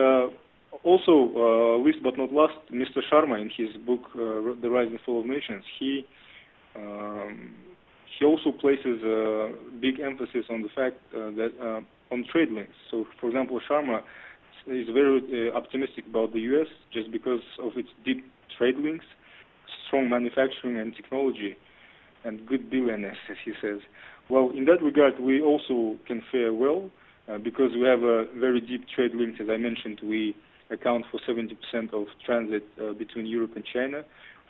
also, 0.84 1.82
least 1.84 2.00
but 2.04 2.18
not 2.18 2.32
last, 2.32 2.56
Mr. 2.72 3.00
Sharma, 3.12 3.42
in 3.42 3.50
his 3.56 3.76
book 3.86 4.02
*The 4.14 4.70
Rise 4.70 4.88
and 4.90 5.00
Fall 5.06 5.22
of 5.22 5.26
Nations*, 5.26 5.64
he 5.80 6.06
um, 6.76 7.54
he 8.18 8.26
also 8.26 8.52
places 8.52 9.02
a 9.04 9.52
big 9.82 10.00
emphasis 10.00 10.46
on 10.50 10.62
the 10.62 10.70
fact 10.70 10.98
uh, 11.14 11.32
that 11.32 11.52
uh, 11.62 12.14
on 12.14 12.26
trade 12.32 12.52
links. 12.52 12.74
So, 12.90 13.06
for 13.20 13.28
example, 13.28 13.60
Sharma 13.70 14.02
is 14.68 14.88
very 14.94 15.50
uh, 15.50 15.58
optimistic 15.58 16.06
about 16.08 16.34
the 16.34 16.40
U.S. 16.52 16.68
just 16.94 17.12
because 17.12 17.42
of 17.62 17.72
its 17.76 17.90
deep 18.06 18.24
trade 18.58 18.78
links 18.78 19.06
strong 19.88 20.10
manufacturing 20.10 20.80
and 20.80 20.96
technology 20.96 21.58
and 22.24 22.46
good 22.48 22.70
billionaires, 22.70 23.18
as 23.30 23.38
he 23.44 23.52
says. 23.62 23.80
Well, 24.30 24.52
in 24.56 24.66
that 24.66 24.82
regard, 24.82 25.20
we 25.20 25.42
also 25.42 25.98
can 26.08 26.22
fare 26.32 26.54
well 26.54 26.90
uh, 27.28 27.38
because 27.40 27.72
we 27.74 27.86
have 27.88 28.04
a 28.04 28.26
very 28.40 28.62
deep 28.62 28.86
trade 28.96 29.12
links. 29.14 29.40
As 29.42 29.48
I 29.50 29.58
mentioned, 29.58 30.00
we 30.04 30.36
account 30.72 31.06
for 31.12 31.20
70% 31.28 31.94
of 31.94 32.08
transit 32.26 32.64
uh, 32.82 32.94
between 32.94 33.26
Europe 33.26 33.52
and 33.56 33.66
China. 33.66 34.04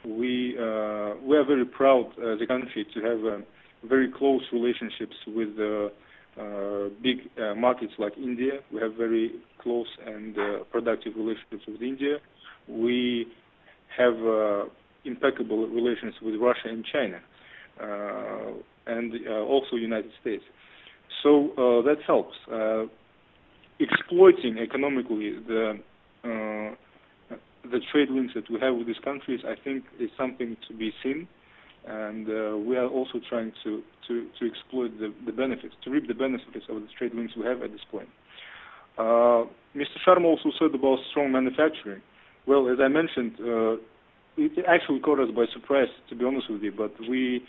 We 0.06 0.56
uh, 0.58 1.16
we 1.24 1.38
are 1.38 1.46
very 1.46 1.66
proud 1.66 2.08
as 2.20 2.42
a 2.42 2.48
country 2.48 2.86
to 2.94 3.02
have 3.02 3.26
uh, 3.26 3.38
very 3.84 4.12
close 4.12 4.42
relationships 4.52 5.16
with 5.28 5.50
uh, 5.60 5.90
uh, 6.42 6.90
big 7.04 7.30
markets 7.58 7.94
like 8.00 8.18
India. 8.18 8.62
We 8.72 8.82
have 8.82 8.96
very 8.96 9.34
close 9.62 9.88
and 10.06 10.36
productive 10.72 11.14
relationships 11.16 11.66
with 11.68 11.82
India. 11.82 12.18
We 12.68 13.28
have 13.96 14.16
impeccable 15.06 15.68
relations 15.68 16.16
with 16.22 16.36
Russia 16.36 16.70
and 16.70 16.86
China, 16.86 17.20
uh, 17.80 18.54
and 18.88 19.14
uh, 19.28 19.32
also 19.42 19.76
United 19.76 20.12
States. 20.22 20.44
So 21.24 21.52
uh, 21.52 21.82
that 21.84 22.02
helps. 22.06 22.36
exploiting 23.80 24.60
economically 24.60 25.32
the 25.48 25.80
the 26.24 27.80
trade 27.92 28.10
links 28.10 28.34
that 28.36 28.50
we 28.50 28.60
have 28.60 28.76
with 28.76 28.88
these 28.88 29.00
countries, 29.04 29.42
I 29.46 29.56
think, 29.64 29.84
is 30.00 30.10
something 30.18 30.58
to 30.68 30.74
be 30.76 30.92
seen, 31.04 31.28
and 31.88 32.28
uh, 32.28 32.58
we 32.58 32.78
are 32.78 32.88
also 32.88 33.20
trying 33.28 33.52
to 33.64 33.82
to, 34.08 34.28
to 34.40 34.46
exploit 34.46 34.98
the, 35.00 35.14
the 35.26 35.32
benefits, 35.32 35.74
to 35.84 35.90
reap 35.90 36.08
the 36.08 36.14
benefits 36.14 36.66
of 36.70 36.76
the 36.76 36.88
trade 36.98 37.14
links 37.14 37.34
we 37.38 37.46
have 37.46 37.62
at 37.62 37.72
this 37.72 37.82
point. 37.90 38.10
Uh, 38.98 39.46
Mr. 39.76 39.98
Sharma 40.06 40.26
also 40.26 40.50
said 40.60 40.74
about 40.76 40.98
strong 41.12 41.32
manufacturing. 41.32 42.02
Well, 42.46 42.68
as 42.68 42.80
I 42.82 42.88
mentioned, 42.88 43.34
uh, 43.40 43.78
it 44.38 44.66
actually 44.68 45.00
caught 45.00 45.20
us 45.20 45.30
by 45.36 45.46
surprise, 45.54 45.88
to 46.10 46.16
be 46.16 46.26
honest 46.26 46.50
with 46.52 46.62
you. 46.62 46.72
But 46.72 46.92
we, 47.08 47.44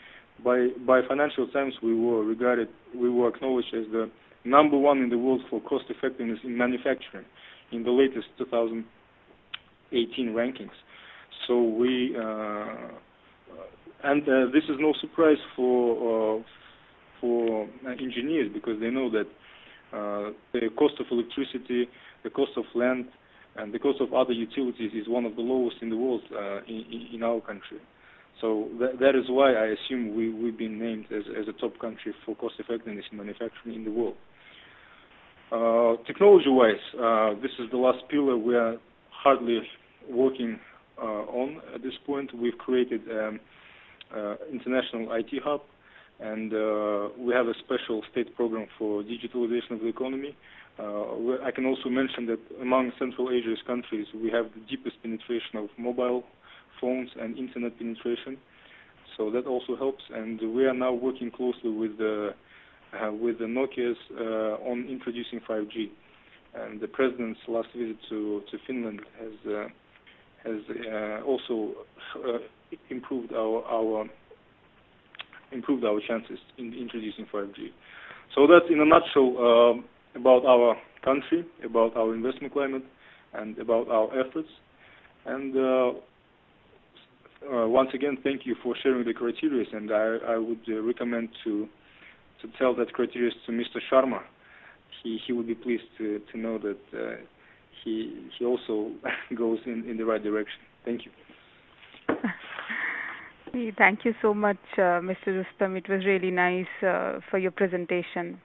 by 0.45 0.68
by 0.87 1.01
Financial 1.09 1.49
Times, 1.49 1.75
we 1.83 1.95
were 1.95 2.23
regarded, 2.23 2.68
we 2.95 3.11
were 3.11 3.29
acknowledged 3.29 3.75
as 3.75 3.87
the 3.91 4.11
number 4.45 4.77
one 4.77 4.99
in 4.99 5.09
the 5.09 5.18
world 5.18 5.41
for 5.49 5.61
cost 5.62 5.85
effectiveness 5.89 6.39
in 6.45 6.57
manufacturing 6.57 7.25
in 7.73 7.83
the 7.83 7.91
latest 7.91 8.29
2018 8.39 10.29
rankings. 10.29 10.70
So 11.47 11.62
we, 11.62 12.14
uh, 12.16 12.89
and 14.05 14.23
uh, 14.23 14.47
this 14.53 14.64
is 14.64 14.77
no 14.79 14.93
surprise 15.01 15.39
for 15.57 16.39
uh, 16.39 16.43
for 17.20 17.68
engineers 17.87 18.51
because 18.53 18.81
they 18.81 18.91
know 18.91 19.11
that 19.11 19.27
the 20.53 20.68
cost 20.77 20.95
of 20.99 21.07
electricity, 21.11 21.89
the 22.25 22.31
cost 22.31 22.53
of 22.57 22.64
land, 22.75 23.07
and 23.57 23.73
the 23.73 23.79
cost 23.79 24.01
of 24.01 24.12
other 24.12 24.33
utilities 24.33 24.93
is 24.95 25.09
one 25.09 25.25
of 25.25 25.37
the 25.37 25.43
lowest 25.43 25.77
in 25.83 25.91
the 25.91 25.97
world 25.97 26.23
in, 26.66 27.09
in, 27.14 27.23
our 27.23 27.41
country. 27.41 27.79
So 28.41 28.68
that, 28.81 28.99
that 28.99 29.14
is 29.14 29.27
why 29.29 29.53
I 29.53 29.66
assume 29.77 30.16
we, 30.16 30.33
we've 30.33 30.59
been 30.59 30.79
named 30.81 31.07
as, 31.12 31.23
as 31.39 31.47
a 31.47 31.53
top 31.61 31.79
country 31.79 32.12
for 32.27 32.35
cost 32.35 32.55
effectiveness 32.59 33.05
in 33.12 33.18
manufacturing 33.18 33.77
in 33.77 33.85
the 33.85 33.93
world. 33.93 34.16
Uh, 35.53 35.96
technology-wise, 36.07 36.80
uh, 36.98 37.34
this 37.42 37.50
is 37.59 37.70
the 37.70 37.76
last 37.76 37.98
pillar 38.09 38.38
we 38.38 38.57
are 38.57 38.76
hardly 39.11 39.61
working 40.09 40.59
uh, 40.96 41.05
on 41.28 41.61
at 41.74 41.82
this 41.82 41.92
point. 42.07 42.32
We've 42.34 42.57
created 42.57 43.03
um, 43.11 43.38
uh, 44.16 44.36
international 44.50 45.12
IT 45.12 45.42
hub 45.44 45.61
and 46.20 46.55
uh, 46.55 47.09
we 47.18 47.34
have 47.34 47.48
a 47.48 47.55
special 47.64 48.03
state 48.11 48.34
program 48.34 48.66
for 48.78 49.03
digitalization 49.03 49.72
of 49.72 49.80
the 49.80 49.88
economy. 49.88 50.34
Uh, 50.78 51.44
I 51.44 51.50
can 51.55 51.66
also 51.66 51.90
mention 51.90 52.24
that 52.26 52.40
among 52.62 52.92
Central 52.98 53.30
Asia's 53.30 53.61
countries, 53.66 54.07
we 54.14 54.30
have 54.30 54.46
the 54.55 54.61
deepest 54.70 55.03
penetration 55.03 55.57
of 55.57 55.68
mobile 55.76 56.24
phones 56.80 57.11
and 57.20 57.36
internet 57.36 57.76
penetration. 57.76 58.38
So 59.18 59.30
that 59.32 59.46
also 59.46 59.76
helps, 59.76 60.03
and 60.14 60.40
we 60.55 60.64
are 60.64 60.72
now 60.72 60.94
working 60.94 61.30
closely 61.30 61.68
with 61.70 61.98
the 61.98 62.30
with 63.12 63.38
the 63.38 63.47
Nokia's 63.47 63.97
uh, 64.18 64.68
on 64.70 64.86
introducing 64.88 65.40
5G. 65.49 65.90
And 66.55 66.80
the 66.80 66.88
president's 66.88 67.40
last 67.49 67.68
visit 67.74 67.97
to 68.11 68.43
to 68.51 68.59
Finland 68.66 69.01
has 69.18 69.53
uh, 69.53 69.68
has 70.45 70.61
uh, 70.68 71.24
also 71.24 71.72
improved 72.90 73.32
our 73.32 73.64
our 73.64 74.07
improved 75.53 75.84
our 75.84 76.01
chances 76.07 76.38
in 76.59 76.74
introducing 76.74 77.26
5G. 77.32 77.70
So 78.34 78.47
that's 78.47 78.70
in 78.70 78.80
a 78.80 78.84
nutshell 78.84 79.36
uh, 79.38 80.18
about 80.18 80.45
our 80.47 80.76
country, 81.05 81.45
about 81.64 81.97
our 81.97 82.14
investment 82.14 82.53
climate, 82.53 82.84
and 83.34 83.59
about 83.59 83.88
our 83.88 84.09
efforts. 84.18 84.49
And 85.26 85.57
uh, 85.57 85.93
uh, 87.51 87.68
once 87.68 87.90
again, 87.95 88.18
thank 88.22 88.47
you 88.47 88.57
for 88.62 88.74
sharing 88.82 89.05
the 89.05 89.14
criteria, 89.14 89.64
and 89.72 89.90
I, 89.93 90.34
I 90.34 90.38
would 90.38 90.61
uh, 90.68 90.80
recommend 90.82 91.28
to 91.45 91.68
to 92.43 92.49
tell 92.59 92.74
that 92.76 92.93
criteria 92.93 93.30
to 93.47 93.53
Mr. 93.53 93.78
Sharma. 93.90 94.20
He 95.03 95.18
he 95.26 95.32
would 95.32 95.47
be 95.47 95.55
pleased 95.55 95.84
to 95.99 96.20
to 96.32 96.38
know 96.38 96.59
that 96.59 96.78
uh, 96.93 97.16
he 97.84 98.28
he 98.38 98.45
also 98.45 98.93
goes 99.34 99.59
in 99.66 99.84
in 99.88 99.97
the 99.97 100.05
right 100.05 100.22
direction. 100.22 100.61
Thank 100.84 101.03
you. 101.07 101.12
Thank 103.76 104.07
you 104.07 104.14
so 104.22 104.32
much, 104.32 104.57
uh, 104.78 105.01
Mr. 105.03 105.45
Rustam. 105.45 105.76
It 105.76 105.86
was 105.86 106.07
really 106.07 106.30
nice 106.30 106.64
uh, 106.82 107.20
for 107.30 107.38
your 107.38 107.51
presentation. 107.51 108.40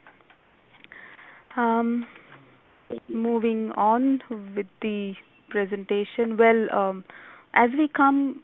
Um, 1.56 2.06
moving 3.08 3.72
on 3.78 4.22
with 4.56 4.68
the 4.82 5.14
presentation. 5.50 6.36
Well, 6.38 6.68
um, 6.74 7.04
as 7.54 7.70
we 7.78 7.88
come 7.88 8.44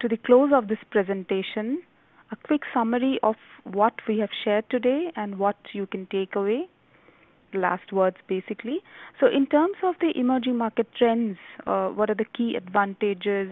to 0.00 0.08
the 0.08 0.16
close 0.16 0.50
of 0.52 0.66
this 0.66 0.78
presentation, 0.90 1.82
a 2.34 2.46
quick 2.46 2.62
summary 2.72 3.18
of 3.22 3.36
what 3.64 3.94
we 4.08 4.18
have 4.18 4.30
shared 4.44 4.68
today 4.70 5.12
and 5.16 5.38
what 5.38 5.56
you 5.72 5.86
can 5.86 6.06
take 6.10 6.34
away. 6.34 6.68
Last 7.52 7.92
words, 7.92 8.16
basically. 8.28 8.78
So, 9.20 9.26
in 9.26 9.46
terms 9.46 9.76
of 9.84 9.94
the 10.00 10.12
emerging 10.18 10.58
market 10.58 10.88
trends, 10.98 11.38
uh, 11.66 11.88
what 11.88 12.10
are 12.10 12.16
the 12.16 12.30
key 12.36 12.56
advantages? 12.56 13.50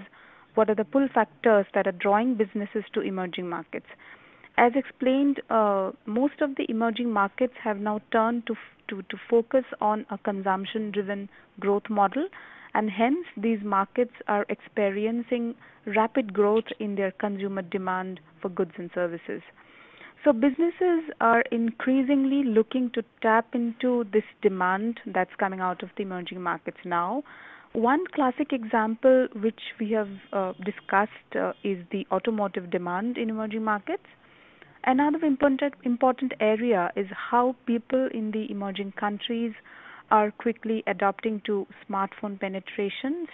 what 0.55 0.69
are 0.69 0.75
the 0.75 0.85
pull 0.85 1.09
factors 1.13 1.67
that 1.75 1.87
are 1.87 1.93
drawing 1.93 2.35
businesses 2.35 2.85
to 2.95 3.01
emerging 3.01 3.49
markets. 3.49 3.87
As 4.59 4.73
explained, 4.75 5.41
uh, 5.49 5.93
most 6.05 6.41
of 6.41 6.57
the 6.57 6.67
emerging 6.69 7.11
markets 7.11 7.55
have 7.63 7.79
now 7.79 8.01
turned 8.11 8.47
to, 8.47 8.55
to, 8.89 9.03
to 9.03 9.17
focus 9.31 9.65
on 9.81 10.05
a 10.11 10.19
consumption 10.19 10.91
driven 10.91 11.29
growth 11.59 11.89
model, 11.89 12.29
and 12.75 12.91
hence 12.91 13.27
these 13.37 13.61
markets 13.63 14.15
are 14.29 14.47
experiencing 14.49 15.55
rapid 15.87 16.33
growth 16.33 16.71
in 16.79 16.95
their 16.95 17.11
consumer 17.13 17.63
demand 17.63 18.21
for 18.41 18.49
goods 18.49 18.73
and 18.77 18.91
services. 18.95 19.43
So, 20.25 20.33
businesses 20.33 21.11
are 21.21 21.43
increasingly 21.51 22.45
looking 22.45 22.91
to 22.95 23.03
tap 23.21 23.55
into 23.55 24.05
this 24.13 24.23
demand 24.41 25.01
that's 25.07 25.35
coming 25.39 25.61
out 25.61 25.83
of 25.83 25.91
the 25.97 26.03
emerging 26.05 26.41
markets 26.41 26.79
now 26.85 27.25
one 27.73 28.05
classic 28.15 28.53
example 28.53 29.29
which 29.35 29.61
we 29.81 29.91
have 29.93 30.09
uh, 30.33 30.53
discussed 30.65 31.11
uh, 31.35 31.53
is 31.65 31.79
the 31.91 32.07
automotive 32.13 32.71
demand 32.71 33.17
in 33.17 33.31
emerging 33.31 33.65
markets. 33.65 34.05
Another 34.85 35.25
important 35.25 35.75
important 35.83 36.33
area 36.41 36.91
is 36.97 37.07
how 37.31 37.57
people 37.67 38.09
in 38.13 38.31
the 38.33 38.51
emerging 38.51 38.93
countries 38.93 39.55
are 40.13 40.31
quickly 40.31 40.85
adapting 40.87 41.41
to 41.47 41.67
smartphone 41.89 42.39
penetrations, 42.39 43.29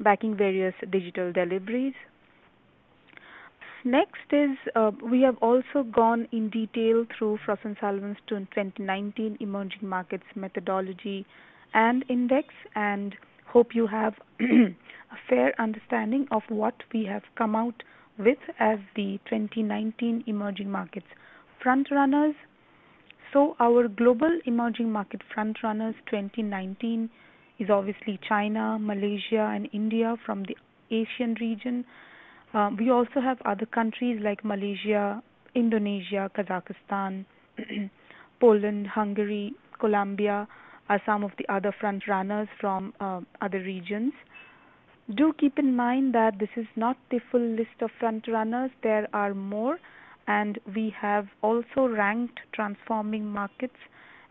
backing 0.00 0.36
various 0.36 0.74
digital 0.90 1.32
deliveries. 1.32 1.94
Next 3.84 4.32
is 4.32 4.56
uh, 4.74 4.92
we 5.02 5.20
have 5.22 5.36
also 5.38 5.82
gone 5.82 6.28
in 6.32 6.48
detail 6.50 7.06
through 7.16 7.38
Frost 7.44 7.62
and 7.64 7.76
Sullivan's 7.80 8.18
2019 8.28 9.36
emerging 9.40 9.88
markets 9.88 10.24
methodology 10.34 11.26
and 11.74 12.04
index 12.08 12.54
and 12.74 13.14
hope 13.46 13.74
you 13.74 13.86
have 13.86 14.14
a 14.40 14.74
fair 15.28 15.52
understanding 15.60 16.26
of 16.30 16.42
what 16.48 16.74
we 16.92 17.04
have 17.04 17.22
come 17.36 17.54
out 17.54 17.82
with 18.18 18.38
as 18.58 18.78
the 18.94 19.18
2019 19.28 20.24
emerging 20.26 20.70
markets 20.70 21.06
frontrunners. 21.64 22.34
So, 23.36 23.54
our 23.60 23.86
global 23.86 24.40
emerging 24.46 24.90
market 24.90 25.20
frontrunners 25.30 25.94
2019 26.08 27.10
is 27.58 27.68
obviously 27.68 28.18
China, 28.26 28.78
Malaysia, 28.80 29.52
and 29.54 29.68
India 29.74 30.16
from 30.24 30.44
the 30.44 30.56
Asian 30.90 31.34
region. 31.38 31.84
Uh, 32.54 32.70
we 32.78 32.90
also 32.90 33.20
have 33.20 33.36
other 33.44 33.66
countries 33.66 34.18
like 34.24 34.42
Malaysia, 34.42 35.22
Indonesia, 35.54 36.30
Kazakhstan, 36.34 37.26
Poland, 38.40 38.86
Hungary, 38.86 39.52
Colombia, 39.78 40.48
are 40.88 41.02
some 41.04 41.22
of 41.22 41.30
the 41.36 41.46
other 41.52 41.74
front 41.78 42.08
runners 42.08 42.48
from 42.58 42.94
uh, 43.00 43.20
other 43.42 43.58
regions. 43.58 44.14
Do 45.14 45.34
keep 45.38 45.58
in 45.58 45.76
mind 45.76 46.14
that 46.14 46.38
this 46.38 46.56
is 46.56 46.66
not 46.74 46.96
the 47.10 47.20
full 47.30 47.46
list 47.46 47.82
of 47.82 47.90
front 48.00 48.28
runners. 48.28 48.70
There 48.82 49.06
are 49.12 49.34
more, 49.34 49.78
and 50.26 50.58
we 50.74 50.94
have 51.00 51.28
also 51.42 51.86
ranked 51.86 52.40
transforming 52.52 53.26
markets 53.26 53.76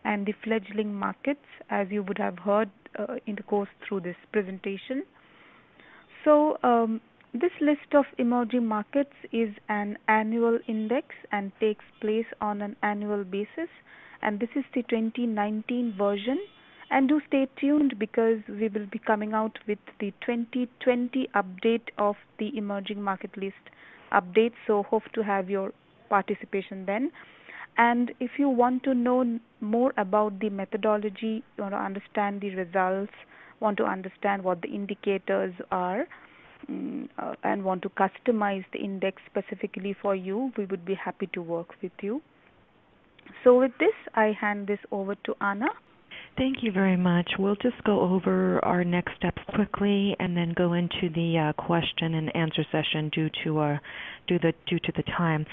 and 0.04 0.26
the 0.26 0.34
fledgling 0.44 0.94
markets, 0.94 1.46
as 1.70 1.88
you 1.90 2.02
would 2.02 2.18
have 2.18 2.38
heard 2.38 2.70
uh, 2.98 3.16
in 3.26 3.34
the 3.34 3.42
course 3.42 3.68
through 3.86 4.00
this 4.00 4.16
presentation. 4.32 5.02
So, 6.24 6.58
um, 6.62 7.00
this 7.34 7.52
list 7.60 7.94
of 7.94 8.06
emerging 8.18 8.66
markets 8.66 9.12
is 9.32 9.50
an 9.68 9.98
annual 10.08 10.58
index 10.66 11.08
and 11.32 11.52
takes 11.60 11.84
place 12.00 12.26
on 12.40 12.62
an 12.62 12.76
annual 12.82 13.24
basis. 13.24 13.68
And 14.22 14.40
this 14.40 14.48
is 14.56 14.64
the 14.74 14.82
2019 14.84 15.94
version. 15.98 16.38
And 16.90 17.08
do 17.08 17.20
stay 17.26 17.48
tuned 17.60 17.98
because 17.98 18.38
we 18.48 18.68
will 18.68 18.86
be 18.86 18.98
coming 18.98 19.34
out 19.34 19.58
with 19.66 19.78
the 19.98 20.12
2020 20.24 21.28
update 21.34 21.88
of 21.98 22.16
the 22.38 22.56
emerging 22.56 23.02
market 23.02 23.36
list 23.36 23.56
update. 24.12 24.52
So 24.66 24.84
hope 24.84 25.02
to 25.14 25.22
have 25.22 25.50
your 25.50 25.72
participation 26.08 26.84
then 26.86 27.10
and 27.78 28.12
if 28.20 28.32
you 28.38 28.48
want 28.48 28.82
to 28.82 28.94
know 28.94 29.38
more 29.60 29.92
about 29.96 30.38
the 30.40 30.48
methodology 30.50 31.42
you 31.56 31.62
want 31.62 31.72
to 31.72 31.78
understand 31.78 32.40
the 32.40 32.54
results 32.54 33.12
want 33.60 33.76
to 33.76 33.84
understand 33.84 34.42
what 34.42 34.60
the 34.62 34.68
indicators 34.68 35.54
are 35.70 36.06
um, 36.68 37.08
uh, 37.18 37.34
and 37.44 37.64
want 37.64 37.82
to 37.82 37.88
customize 37.90 38.64
the 38.72 38.78
index 38.78 39.20
specifically 39.26 39.94
for 40.00 40.14
you 40.14 40.50
we 40.56 40.64
would 40.66 40.84
be 40.84 40.94
happy 40.94 41.28
to 41.32 41.42
work 41.42 41.74
with 41.82 41.92
you 42.02 42.22
so 43.44 43.58
with 43.58 43.72
this, 43.78 43.94
I 44.14 44.32
hand 44.38 44.66
this 44.66 44.78
over 44.90 45.14
to 45.14 45.34
Anna. 45.40 45.68
Thank 46.36 46.62
you 46.62 46.70
very 46.70 46.98
much. 46.98 47.30
We'll 47.38 47.56
just 47.56 47.82
go 47.84 48.00
over 48.00 48.62
our 48.62 48.84
next 48.84 49.16
steps 49.16 49.40
quickly 49.54 50.14
and 50.20 50.36
then 50.36 50.52
go 50.54 50.74
into 50.74 51.08
the 51.14 51.38
uh, 51.38 51.62
question 51.62 52.14
and 52.14 52.34
answer 52.36 52.62
session 52.70 53.08
due 53.08 53.30
to 53.44 53.58
our 53.58 53.80
due 54.28 54.38
the 54.40 54.52
due 54.66 54.78
to 54.80 54.92
the 54.96 55.02
time. 55.16 55.46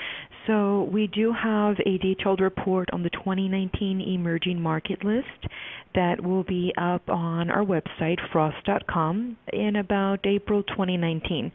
So 0.46 0.90
we 0.92 1.08
do 1.08 1.32
have 1.32 1.78
a 1.86 1.98
detailed 2.00 2.42
report 2.42 2.90
on 2.92 3.02
the 3.02 3.10
2019 3.12 4.02
emerging 4.02 4.60
market 4.60 5.06
list 5.06 5.48
that 5.96 6.22
will 6.22 6.44
be 6.44 6.74
up 6.78 7.08
on 7.08 7.50
our 7.50 7.64
website 7.64 8.20
frost.com 8.34 9.38
in 9.54 9.78
about 9.78 10.26
April 10.26 10.64
2019. 10.64 11.50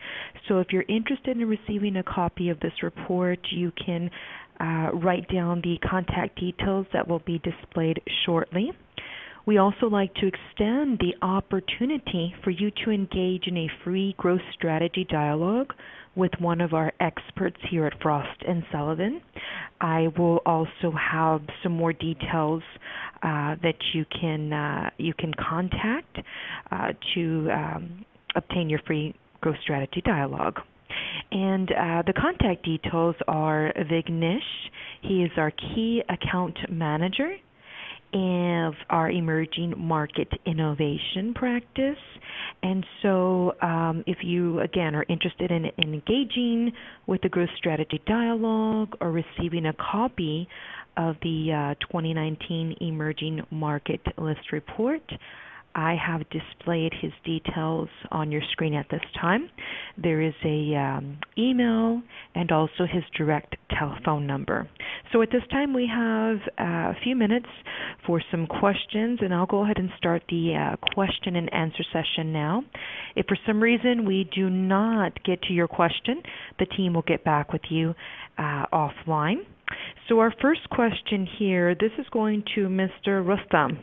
So 0.49 0.61
if 0.61 0.69
you're 0.71 0.85
interested 0.89 1.37
in 1.37 1.47
receiving 1.47 1.97
a 1.97 2.03
copy 2.03 2.49
of 2.49 2.61
this 2.61 2.83
report, 2.83 3.41
you 3.51 3.73
can 3.85 4.11
uh, 4.59 4.91
write 4.95 5.29
down 5.29 5.61
the 5.61 5.77
contact 5.87 6.41
details 6.41 6.87
that 6.95 7.07
will 7.07 7.23
be 7.27 7.43
displayed 7.45 8.01
shortly. 8.25 8.73
We 9.49 9.57
also 9.57 9.87
like 9.87 10.13
to 10.17 10.27
extend 10.27 10.99
the 10.99 11.15
opportunity 11.23 12.35
for 12.45 12.51
you 12.51 12.71
to 12.85 12.91
engage 12.91 13.47
in 13.47 13.57
a 13.57 13.71
free 13.83 14.15
growth 14.19 14.43
strategy 14.53 15.07
dialogue 15.09 15.73
with 16.15 16.33
one 16.39 16.61
of 16.61 16.75
our 16.75 16.93
experts 17.01 17.57
here 17.71 17.87
at 17.87 17.95
Frost 18.03 18.43
and 18.47 18.63
Sullivan. 18.71 19.23
I 19.81 20.09
will 20.19 20.43
also 20.45 20.93
have 20.93 21.41
some 21.63 21.73
more 21.73 21.95
details 21.95 22.63
uh, 23.23 23.57
that 23.63 23.77
you 23.95 24.05
can 24.21 24.53
uh, 24.53 24.91
you 24.99 25.15
can 25.15 25.33
contact 25.33 26.19
uh, 26.71 26.89
to 27.15 27.49
um, 27.51 28.05
obtain 28.37 28.69
your 28.69 28.81
free 28.87 29.15
growth 29.41 29.57
strategy 29.63 30.03
dialogue. 30.05 30.61
And 31.33 31.71
uh, 31.71 32.03
the 32.07 32.13
contact 32.13 32.67
details 32.67 33.17
are 33.27 33.73
Vignesh. 33.79 34.41
He 35.01 35.23
is 35.23 35.31
our 35.39 35.53
key 35.53 36.03
account 36.11 36.59
manager 36.69 37.35
of 38.13 38.75
our 38.91 39.11
emerging 39.11 39.75
market 39.77 40.29
innovation 40.47 41.35
practice. 41.35 41.99
And 42.63 42.85
so, 43.03 43.55
um, 43.63 44.03
if 44.07 44.19
you 44.23 44.61
again 44.61 44.95
are 44.95 45.05
interested 45.09 45.51
in, 45.51 45.67
in, 45.77 45.95
engaging 45.95 46.73
with 47.07 47.21
the 47.23 47.29
growth 47.29 47.51
strategy 47.57 48.01
dialogue 48.07 48.97
or 49.01 49.13
receiving 49.13 49.67
a 49.67 49.73
copy 49.75 50.49
of 50.97 51.17
the 51.23 51.75
uh, 51.79 51.87
2019 51.87 52.77
Emerging 52.81 53.43
Market 53.51 54.01
List 54.17 54.53
Report, 54.53 55.03
I 55.75 55.95
have 55.95 56.23
displayed 56.31 56.93
his 57.01 57.13
details 57.25 57.89
on 58.11 58.33
your 58.33 58.43
screen 58.53 58.75
at 58.75 58.87
this 58.91 59.03
time. 59.21 59.49
There 59.97 60.21
is 60.21 60.35
a 60.45 60.75
um, 60.75 61.19
email 61.37 62.03
and 62.35 62.51
also 62.51 62.85
his 62.91 63.05
direct 63.17 63.57
telephone 63.79 64.27
number. 64.27 64.69
So 65.13 65.23
at 65.23 65.31
this 65.31 65.43
time 65.51 65.75
we 65.75 65.87
have 65.87 66.37
uh, 66.59 66.93
a 66.93 66.97
few 67.03 67.15
minutes 67.15 67.49
for 68.07 68.21
some 68.31 68.47
questions, 68.47 69.21
and 69.23 69.33
I'll 69.33 69.47
go 69.47 69.65
ahead 69.65 69.79
and 69.79 69.91
start 69.99 70.23
the 70.29 70.55
uh, 70.55 70.77
question 70.95 71.37
and 71.37 71.53
answer 71.53 71.85
session 71.93 72.33
now. 72.33 72.65
If 73.15 73.27
for 73.27 73.37
some 73.47 73.63
reason 73.63 74.05
we 74.05 74.29
do 74.35 74.51
not 74.51 75.23
get 75.25 75.43
to 75.43 75.53
your 75.53 75.69
question, 75.69 76.23
the 76.59 76.67
team 76.67 76.95
will 76.95 77.03
get 77.03 77.25
back 77.25 77.53
with 77.53 77.63
you 77.71 77.95
uh, 78.37 78.67
offline. 78.73 79.45
So 80.09 80.19
our 80.21 80.33
first 80.41 80.69
question 80.71 81.29
here, 81.39 81.75
this 81.75 81.93
is 81.99 82.07
going 82.11 82.45
to 82.55 82.69
Mr. 82.69 83.27
Rustam. 83.27 83.79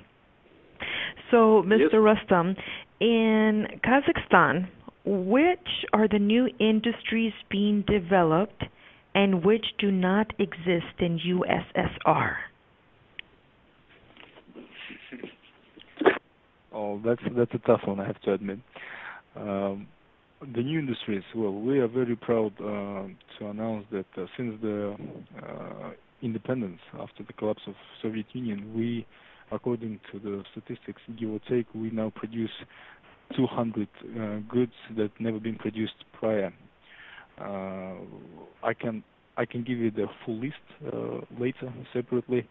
So, 1.32 1.64
Mr. 1.66 1.80
Yes. 1.80 1.92
Rustam, 1.94 2.56
in 3.00 3.68
Kazakhstan, 3.84 4.68
which 5.06 5.86
are 5.94 6.08
the 6.08 6.20
new 6.20 6.50
industries 6.60 7.34
being 7.50 7.84
developed 7.88 8.64
and 9.14 9.46
which 9.46 9.66
do 9.80 9.92
not 9.92 10.34
exist 10.40 11.00
in 11.00 11.20
USSR? 11.20 12.36
Oh, 16.74 17.02
that's 17.06 17.22
that's 17.38 17.54
a 17.54 17.60
tough 17.60 17.82
one, 17.86 18.02
I 18.02 18.06
have 18.06 18.20
to 18.24 18.34
admit. 18.34 18.60
Um, 19.38 19.88
the 20.42 20.62
new 20.62 20.80
industries, 20.80 21.24
well, 21.34 21.54
we 21.54 21.80
are 21.80 21.88
very 21.88 22.18
proud 22.18 22.52
uh, 22.60 23.08
to 23.40 23.48
announce 23.48 23.86
that 23.92 24.06
uh, 24.18 24.26
since 24.36 24.60
the 24.62 24.96
uh, 25.42 25.92
independence 26.22 26.80
after 27.00 27.24
the 27.24 27.34
collapse 27.34 27.62
of 27.68 27.74
Soviet 28.02 28.26
Union, 28.34 28.74
we 28.76 29.08
according 29.52 30.00
to 30.12 30.20
the 30.20 30.44
statistics, 30.52 31.02
give 31.18 31.30
or 31.30 31.40
take, 31.50 31.68
we 31.74 31.90
now 31.92 32.12
produce 32.16 32.52
200 33.36 33.88
uh, 33.88 34.38
goods 34.48 34.74
that 34.98 35.12
never 35.20 35.40
been 35.40 35.56
produced 35.56 36.06
prior. 36.14 36.54
Uh, 37.40 37.96
I 38.64 38.74
can 38.74 39.04
I 39.38 39.46
can 39.46 39.64
give 39.64 39.78
you 39.78 39.92
the 39.92 40.06
full 40.26 40.40
list 40.40 40.56
uh, 40.86 41.20
later 41.38 41.74
separately. 41.94 42.48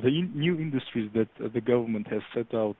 The 0.00 0.08
in 0.08 0.32
new 0.34 0.56
industries 0.56 1.10
that 1.14 1.28
uh, 1.44 1.48
the 1.52 1.60
government 1.60 2.06
has 2.08 2.22
set 2.32 2.54
out 2.54 2.76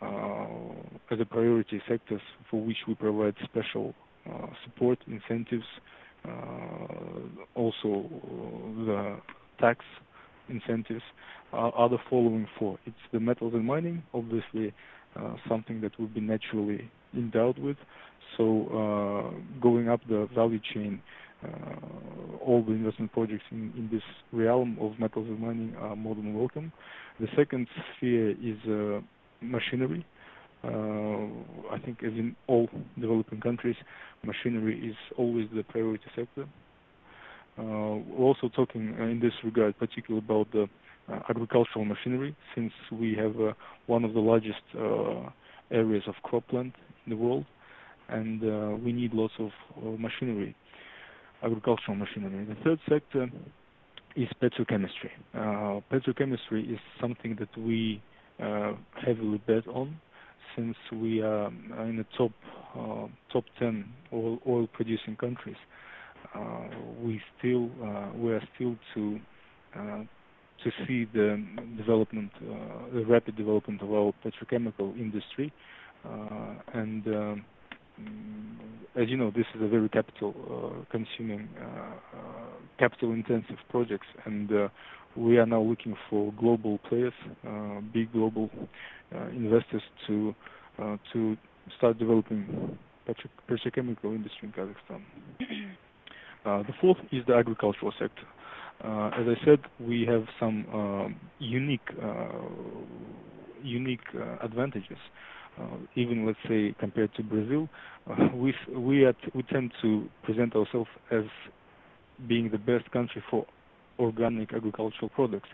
uh, 0.00 1.12
as 1.12 1.20
a 1.20 1.24
priority 1.24 1.82
sectors 1.88 2.20
for 2.50 2.62
which 2.62 2.76
we 2.86 2.94
provide 2.94 3.34
special 3.44 3.94
uh, 4.30 4.46
support 4.64 4.98
incentives, 5.06 5.64
also 7.54 8.08
the 8.86 9.18
tax 9.60 9.84
incentives 10.48 11.02
are, 11.54 11.88
the 11.88 11.98
following 12.10 12.46
four. 12.58 12.78
It's 12.86 12.96
the 13.12 13.20
metals 13.20 13.54
and 13.54 13.64
mining, 13.64 14.02
obviously 14.12 14.72
uh, 15.16 15.34
something 15.48 15.80
that 15.80 15.92
we've 15.98 16.12
been 16.12 16.26
naturally 16.26 16.90
endowed 17.14 17.58
with. 17.58 17.76
So 18.36 18.66
uh, 18.68 19.60
going 19.60 19.88
up 19.88 20.00
the 20.08 20.28
value 20.34 20.60
chain, 20.72 21.00
uh, 21.44 21.48
all 22.44 22.64
the 22.66 22.72
investment 22.72 23.12
projects 23.12 23.44
in, 23.50 23.72
in 23.76 23.88
this 23.92 24.02
realm 24.32 24.76
of 24.80 24.98
metals 24.98 25.26
and 25.28 25.38
mining 25.38 25.74
are 25.78 25.94
more 25.94 26.14
than 26.14 26.34
welcome. 26.34 26.72
The 27.20 27.28
second 27.36 27.68
sphere 27.96 28.30
is 28.30 29.02
machinery. 29.40 30.04
Uh, 30.64 31.26
I 31.70 31.78
think 31.84 32.02
as 32.02 32.12
in 32.12 32.34
all 32.46 32.68
developing 32.98 33.40
countries, 33.40 33.76
machinery 34.24 34.88
is 34.88 34.96
always 35.18 35.46
the 35.54 35.62
priority 35.62 36.04
sector. 36.16 36.46
Uh, 37.58 38.00
we're 38.08 38.24
also 38.24 38.48
talking 38.48 38.96
in 38.98 39.20
this 39.22 39.32
regard 39.44 39.78
particularly 39.78 40.24
about 40.24 40.50
the 40.52 40.66
agricultural 41.28 41.84
machinery, 41.84 42.36
since 42.54 42.72
we 42.92 43.14
have 43.14 43.38
uh, 43.40 43.52
one 43.86 44.04
of 44.04 44.14
the 44.14 44.20
largest 44.20 44.62
uh, 44.78 45.30
areas 45.70 46.04
of 46.06 46.14
cropland 46.24 46.72
in 47.06 47.10
the 47.10 47.16
world, 47.16 47.44
and 48.08 48.40
we 48.82 48.92
need 48.92 49.12
lots 49.14 49.32
of 49.38 49.50
machinery, 49.98 50.54
agricultural 51.42 51.96
machinery. 51.96 52.44
The 52.44 52.56
third 52.62 52.78
sector 52.88 53.28
is 54.14 54.28
petrochemistry. 54.42 55.10
Petrochemistry 55.90 56.72
is 56.72 56.78
something 57.00 57.36
that 57.40 57.56
we 57.58 58.02
heavily 58.38 59.40
bet 59.46 59.66
on 59.68 59.98
since 60.54 60.76
we 60.92 61.22
are 61.22 61.48
in 61.48 61.96
the 61.96 62.06
top 62.16 62.32
uh, 62.76 63.06
top 63.32 63.44
10 63.58 63.84
oil, 64.12 64.38
oil 64.48 64.66
producing 64.72 65.16
countries, 65.16 65.56
uh, 66.34 66.66
we 67.00 67.20
still 67.38 67.70
uh, 67.84 68.10
we 68.16 68.32
are 68.32 68.42
still 68.54 68.76
to 68.94 69.20
to 70.62 70.70
see 70.86 71.06
the 71.12 71.44
development, 71.76 72.30
uh, 72.42 72.94
the 72.94 73.04
rapid 73.06 73.36
development 73.36 73.82
of 73.82 73.92
our 73.92 74.12
petrochemical 74.24 74.96
industry. 74.98 75.52
Uh, 76.04 76.54
and 76.74 77.06
um, 77.06 77.44
as 78.96 79.08
you 79.08 79.16
know, 79.16 79.30
this 79.30 79.46
is 79.54 79.62
a 79.62 79.68
very 79.68 79.88
capital 79.88 80.34
uh, 80.46 80.84
consuming, 80.90 81.48
capital 82.78 83.12
intensive 83.12 83.56
projects, 83.70 84.06
and 84.24 84.50
we 85.16 85.38
are 85.38 85.46
now 85.46 85.60
looking 85.60 85.96
for 86.10 86.32
global 86.32 86.78
players, 86.88 87.12
big 87.92 88.12
global 88.12 88.50
investors 89.32 89.82
to 90.06 90.34
to 91.12 91.36
start 91.78 91.98
developing 91.98 92.76
petrochemical 93.48 94.14
industry 94.14 94.48
in 94.48 94.52
Kazakhstan. 94.52 95.02
Uh, 96.44 96.58
the 96.64 96.74
fourth 96.78 96.98
is 97.10 97.24
the 97.26 97.32
agricultural 97.34 97.90
sector. 97.98 98.26
Uh, 98.84 99.08
as 99.18 99.26
I 99.26 99.44
said, 99.46 99.60
we 99.80 100.04
have 100.06 100.24
some 100.38 100.66
um, 100.72 101.20
unique 101.38 101.88
uh, 102.02 102.26
unique 103.62 104.00
uh, 104.14 104.44
advantages. 104.44 104.98
even 105.94 106.26
let's 106.26 106.38
say 106.48 106.74
compared 106.78 107.14
to 107.14 107.22
Brazil, 107.22 107.68
we 108.34 108.54
we 108.76 109.06
we 109.34 109.42
tend 109.44 109.72
to 109.80 110.08
present 110.22 110.54
ourselves 110.54 110.90
as 111.10 111.24
being 112.28 112.50
the 112.50 112.58
best 112.58 112.90
country 112.90 113.22
for 113.30 113.46
organic 113.98 114.52
agricultural 114.52 115.08
products 115.10 115.48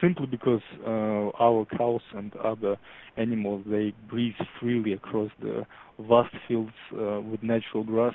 simply 0.00 0.26
because 0.26 0.62
uh, 0.86 1.28
our 1.38 1.66
cows 1.76 2.00
and 2.16 2.34
other 2.36 2.76
animals 3.16 3.62
they 3.66 3.92
breathe 4.08 4.34
freely 4.58 4.94
across 4.94 5.30
the 5.40 5.64
vast 6.08 6.34
fields 6.48 6.72
uh, 6.94 7.20
with 7.20 7.42
natural 7.42 7.84
grass 7.84 8.14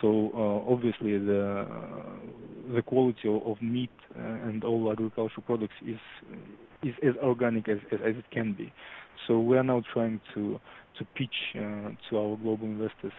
so 0.00 0.30
uh, 0.34 0.72
obviously 0.72 1.18
the 1.18 1.66
the 2.74 2.82
quality 2.82 3.28
of 3.28 3.60
meat 3.60 3.90
uh, 4.16 4.48
and 4.48 4.64
all 4.64 4.90
agricultural 4.90 5.42
products 5.44 5.74
is 5.86 5.98
is 6.82 6.94
as 7.02 7.14
organic 7.22 7.68
as, 7.68 7.78
as, 7.92 7.98
as 8.04 8.16
it 8.16 8.30
can 8.30 8.52
be. 8.54 8.72
So 9.26 9.38
we 9.38 9.56
are 9.58 9.64
now 9.64 9.82
trying 9.92 10.20
to 10.34 10.60
to 10.98 11.04
pitch 11.14 11.54
uh, 11.56 11.90
to 12.08 12.18
our 12.18 12.36
global 12.36 12.66
investors 12.66 13.12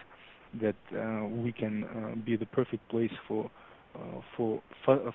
that 0.60 0.76
uh, 0.94 1.26
we 1.26 1.52
can 1.52 1.84
uh, 1.84 2.14
be 2.24 2.36
the 2.36 2.46
perfect 2.46 2.88
place 2.88 3.12
for 3.26 3.50
uh, 3.94 4.20
for 4.36 4.62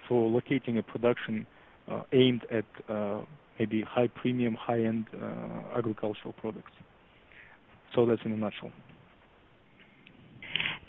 for 0.07 0.29
locating 0.29 0.77
a 0.77 0.83
production 0.83 1.45
aimed 2.11 2.45
at 2.51 2.65
maybe 3.59 3.81
high 3.81 4.07
premium, 4.07 4.55
high-end 4.55 5.05
uh, 5.15 5.77
agricultural 5.77 6.33
products. 6.33 6.71
So 7.95 8.05
that's 8.05 8.21
in 8.25 8.33
a 8.33 8.37
nutshell. 8.37 8.71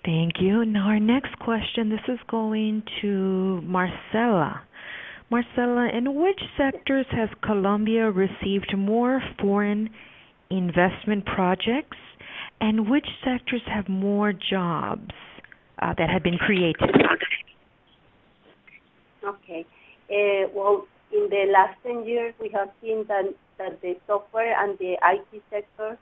Thank 0.09 0.40
you. 0.40 0.64
Now 0.64 0.88
our 0.88 0.98
next 0.98 1.38
question, 1.38 1.90
this 1.90 2.00
is 2.09 2.18
going 2.30 2.82
to 3.02 3.61
Marcela. 3.62 4.62
Marcela, 5.30 5.90
in 5.94 6.14
which 6.14 6.40
sectors 6.56 7.04
has 7.11 7.28
Colombia 7.42 8.11
received 8.11 8.72
more 8.74 9.20
foreign 9.38 9.90
investment 10.48 11.26
projects 11.26 11.98
and 12.59 12.88
which 12.88 13.04
sectors 13.22 13.61
have 13.66 13.86
more 13.90 14.32
jobs 14.32 15.12
uh, 15.82 15.92
that 15.98 16.09
have 16.09 16.22
been 16.22 16.38
created? 16.38 16.88
Okay. 19.22 19.66
Uh, 20.09 20.48
well, 20.54 20.86
in 21.12 21.28
the 21.28 21.52
last 21.52 21.76
10 21.82 22.06
years, 22.06 22.32
we 22.40 22.48
have 22.54 22.70
seen 22.80 23.04
that, 23.09 23.34
that 23.59 23.78
the 23.82 23.94
software 24.06 24.59
and 24.59 24.78
the 24.78 24.96
IT 25.02 25.42
sector 25.50 25.98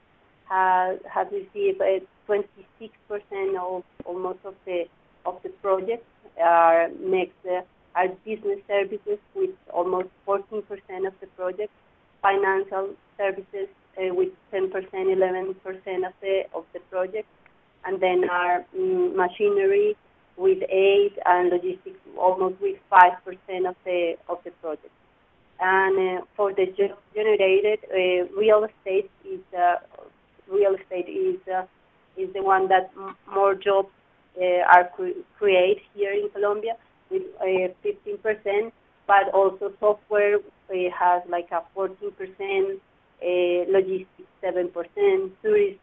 have 0.48 1.26
received 1.32 1.80
uh, 1.80 2.06
26% 2.28 2.90
of 3.58 3.84
almost 4.04 4.38
of 4.44 4.54
the 4.64 4.84
of 5.24 5.42
the 5.42 5.50
projects. 5.62 6.06
Our 6.42 6.88
next 7.00 7.38
uh, 7.48 7.62
are 7.94 8.08
business 8.24 8.60
services 8.68 9.18
with 9.34 9.50
almost 9.72 10.08
14% 10.26 10.62
of 11.06 11.14
the 11.20 11.26
projects, 11.36 11.72
financial 12.20 12.94
services 13.16 13.68
uh, 13.96 14.14
with 14.14 14.28
10%, 14.52 14.70
11% 14.70 15.54
of 16.06 16.12
the 16.20 16.42
of 16.54 16.64
the 16.74 16.80
project, 16.90 17.28
and 17.84 18.00
then 18.00 18.28
our 18.28 18.64
um, 18.76 19.16
machinery 19.16 19.96
with 20.36 20.62
8 20.68 21.18
and 21.24 21.50
logistics 21.50 21.98
almost 22.18 22.60
with 22.60 22.76
5% 22.92 23.68
of 23.68 23.76
the 23.84 24.16
of 24.28 24.38
the 24.44 24.50
project. 24.62 24.92
And 25.58 26.18
uh, 26.18 26.24
for 26.36 26.52
the 26.52 26.66
generated, 27.14 27.78
uh, 27.90 28.28
real 28.38 28.64
estate 28.64 29.10
is 29.24 29.40
uh, 29.56 29.76
real 30.50 30.74
estate 30.74 31.08
is 31.08 31.40
uh, 31.48 31.64
is 32.16 32.32
the 32.32 32.42
one 32.42 32.68
that 32.68 32.90
more 33.32 33.54
jobs 33.54 33.88
uh, 34.40 34.62
are 34.74 34.88
cre- 34.94 35.22
created 35.38 35.82
here 35.94 36.12
in 36.12 36.28
Colombia 36.30 36.76
with 37.10 37.22
15%, 37.40 38.72
but 39.06 39.28
also 39.32 39.72
software 39.80 40.38
has 40.98 41.22
like 41.28 41.48
a 41.52 41.62
14%, 41.76 42.80
logistics 43.68 44.28
7%, 44.42 45.30
tourism 45.42 45.78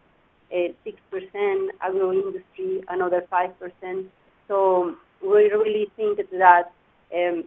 6%, 0.54 1.68
agro 1.82 2.12
industry 2.12 2.84
another 2.90 3.26
5%. 3.32 4.06
So 4.48 4.96
we 5.22 5.52
really 5.52 5.88
think 5.96 6.20
that 6.32 6.72
um, 7.16 7.44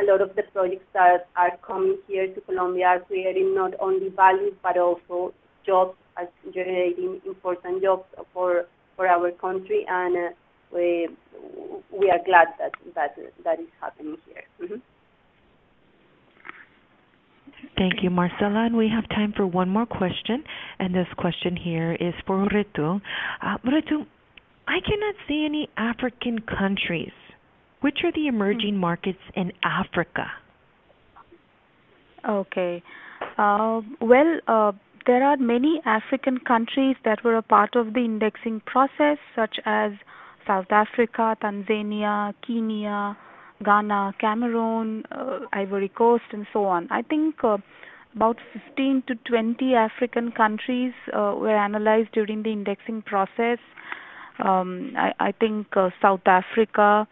a 0.00 0.04
lot 0.04 0.20
of 0.20 0.34
the 0.34 0.42
projects 0.52 0.86
that 0.94 1.28
are 1.36 1.56
coming 1.58 1.98
here 2.08 2.26
to 2.32 2.40
Colombia 2.42 2.86
are 2.86 3.00
creating 3.00 3.54
not 3.54 3.74
only 3.78 4.08
value 4.08 4.54
but 4.62 4.78
also 4.78 5.34
jobs, 5.66 5.96
are 6.16 6.28
generating 6.52 7.20
important 7.26 7.82
jobs 7.82 8.04
for 8.32 8.64
for 8.96 9.06
our 9.06 9.30
country, 9.32 9.84
and 9.88 10.16
uh, 10.16 10.28
we 10.72 11.08
we 11.92 12.10
are 12.10 12.22
glad 12.24 12.48
that 12.58 12.72
that 12.94 13.16
that 13.44 13.60
is 13.60 13.68
happening 13.80 14.16
here. 14.26 14.44
Mm-hmm. 14.60 14.80
Thank 17.76 18.02
you, 18.02 18.10
Marcela. 18.10 18.66
And 18.66 18.76
we 18.76 18.88
have 18.88 19.08
time 19.08 19.32
for 19.36 19.46
one 19.46 19.68
more 19.68 19.86
question. 19.86 20.44
And 20.78 20.94
this 20.94 21.06
question 21.16 21.56
here 21.56 21.92
is 21.94 22.14
for 22.26 22.46
Retu. 22.48 23.00
Uh, 23.40 23.58
Retu, 23.64 24.06
I 24.68 24.78
cannot 24.80 25.14
see 25.26 25.44
any 25.46 25.68
African 25.76 26.40
countries. 26.40 27.12
Which 27.80 27.98
are 28.04 28.12
the 28.12 28.28
emerging 28.28 28.76
markets 28.76 29.18
in 29.34 29.52
Africa? 29.64 30.30
Okay. 32.28 32.82
Uh, 33.36 33.80
well, 34.00 34.38
uh, 34.46 34.72
there 35.06 35.22
are 35.22 35.36
many 35.36 35.80
African 35.84 36.38
countries 36.38 36.96
that 37.04 37.24
were 37.24 37.36
a 37.36 37.42
part 37.42 37.76
of 37.76 37.94
the 37.94 38.00
indexing 38.00 38.60
process, 38.66 39.18
such 39.34 39.58
as 39.64 39.92
South 40.46 40.70
Africa, 40.70 41.36
Tanzania, 41.42 42.34
Kenya, 42.46 43.16
Ghana, 43.64 44.14
Cameroon, 44.20 45.04
uh, 45.10 45.40
Ivory 45.52 45.88
Coast, 45.88 46.24
and 46.32 46.46
so 46.52 46.64
on. 46.64 46.88
I 46.90 47.02
think 47.02 47.36
uh, 47.44 47.58
about 48.14 48.38
15 48.52 49.04
to 49.08 49.14
20 49.26 49.74
African 49.74 50.32
countries 50.32 50.92
uh, 51.12 51.34
were 51.36 51.56
analyzed 51.56 52.12
during 52.12 52.42
the 52.42 52.50
indexing 52.50 53.02
process. 53.02 53.58
Um, 54.38 54.92
I, 54.96 55.12
I, 55.20 55.32
think 55.32 55.68
uh, 55.76 55.90
South 56.00 56.26
Africa 56.26 57.06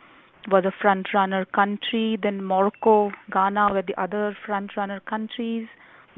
was 0.50 0.64
a 0.64 0.72
front 0.80 1.08
runner 1.14 1.44
country, 1.44 2.18
then 2.22 2.42
Morocco, 2.42 3.12
Ghana 3.32 3.72
were 3.72 3.82
the 3.82 4.00
other 4.00 4.36
front 4.46 4.76
runner 4.76 5.00
countries. 5.00 5.68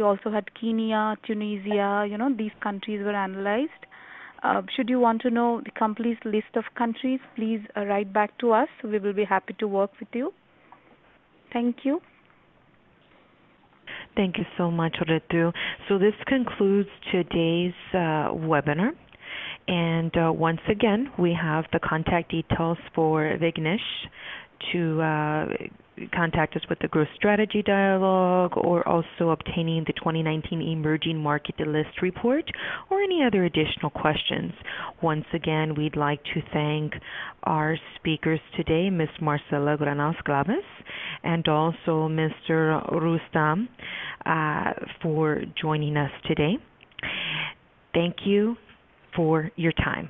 We 0.02 0.08
also 0.08 0.32
had 0.32 0.52
Kenya, 0.60 1.16
Tunisia, 1.24 2.04
you 2.10 2.18
know, 2.18 2.34
these 2.36 2.50
countries 2.60 3.04
were 3.04 3.14
analyzed. 3.14 3.86
Uh, 4.42 4.62
should 4.74 4.88
you 4.88 4.98
want 4.98 5.22
to 5.22 5.30
know 5.30 5.60
the 5.64 5.70
complete 5.70 6.18
list 6.24 6.56
of 6.56 6.64
countries, 6.76 7.20
please 7.36 7.60
uh, 7.76 7.84
write 7.84 8.12
back 8.12 8.36
to 8.38 8.50
us. 8.50 8.66
We 8.82 8.98
will 8.98 9.12
be 9.12 9.24
happy 9.24 9.54
to 9.60 9.68
work 9.68 9.92
with 10.00 10.08
you. 10.12 10.32
Thank 11.52 11.84
you. 11.84 12.00
Thank 14.16 14.38
you 14.38 14.44
so 14.58 14.72
much, 14.72 14.96
Retu. 15.08 15.52
So 15.88 15.98
this 15.98 16.14
concludes 16.26 16.88
today's 17.12 17.72
uh, 17.94 18.34
webinar. 18.34 18.90
And 19.68 20.10
uh, 20.16 20.32
once 20.32 20.62
again, 20.68 21.12
we 21.16 21.32
have 21.40 21.66
the 21.72 21.78
contact 21.78 22.32
details 22.32 22.78
for 22.92 23.38
Vignesh 23.40 23.78
to 24.72 25.00
uh, 25.00 25.46
contact 26.14 26.56
us 26.56 26.62
with 26.68 26.78
the 26.80 26.88
Growth 26.88 27.08
Strategy 27.16 27.62
Dialogue 27.62 28.52
or 28.56 28.86
also 28.88 29.30
obtaining 29.30 29.84
the 29.86 29.92
2019 29.94 30.60
Emerging 30.62 31.18
Market 31.18 31.58
List 31.60 32.00
Report 32.00 32.44
or 32.90 33.00
any 33.00 33.22
other 33.24 33.44
additional 33.44 33.90
questions. 33.90 34.52
Once 35.02 35.24
again, 35.34 35.74
we'd 35.74 35.96
like 35.96 36.22
to 36.34 36.40
thank 36.52 36.94
our 37.44 37.76
speakers 37.96 38.40
today, 38.56 38.90
Ms. 38.90 39.08
Marcela 39.20 39.76
Granados 39.76 40.20
Galvez 40.24 40.64
and 41.22 41.46
also 41.48 42.08
Mr. 42.08 42.80
Rustam 42.90 43.68
uh, 44.24 44.72
for 45.02 45.42
joining 45.60 45.96
us 45.96 46.10
today. 46.26 46.56
Thank 47.94 48.16
you 48.24 48.56
for 49.14 49.50
your 49.56 49.72
time. 49.72 50.08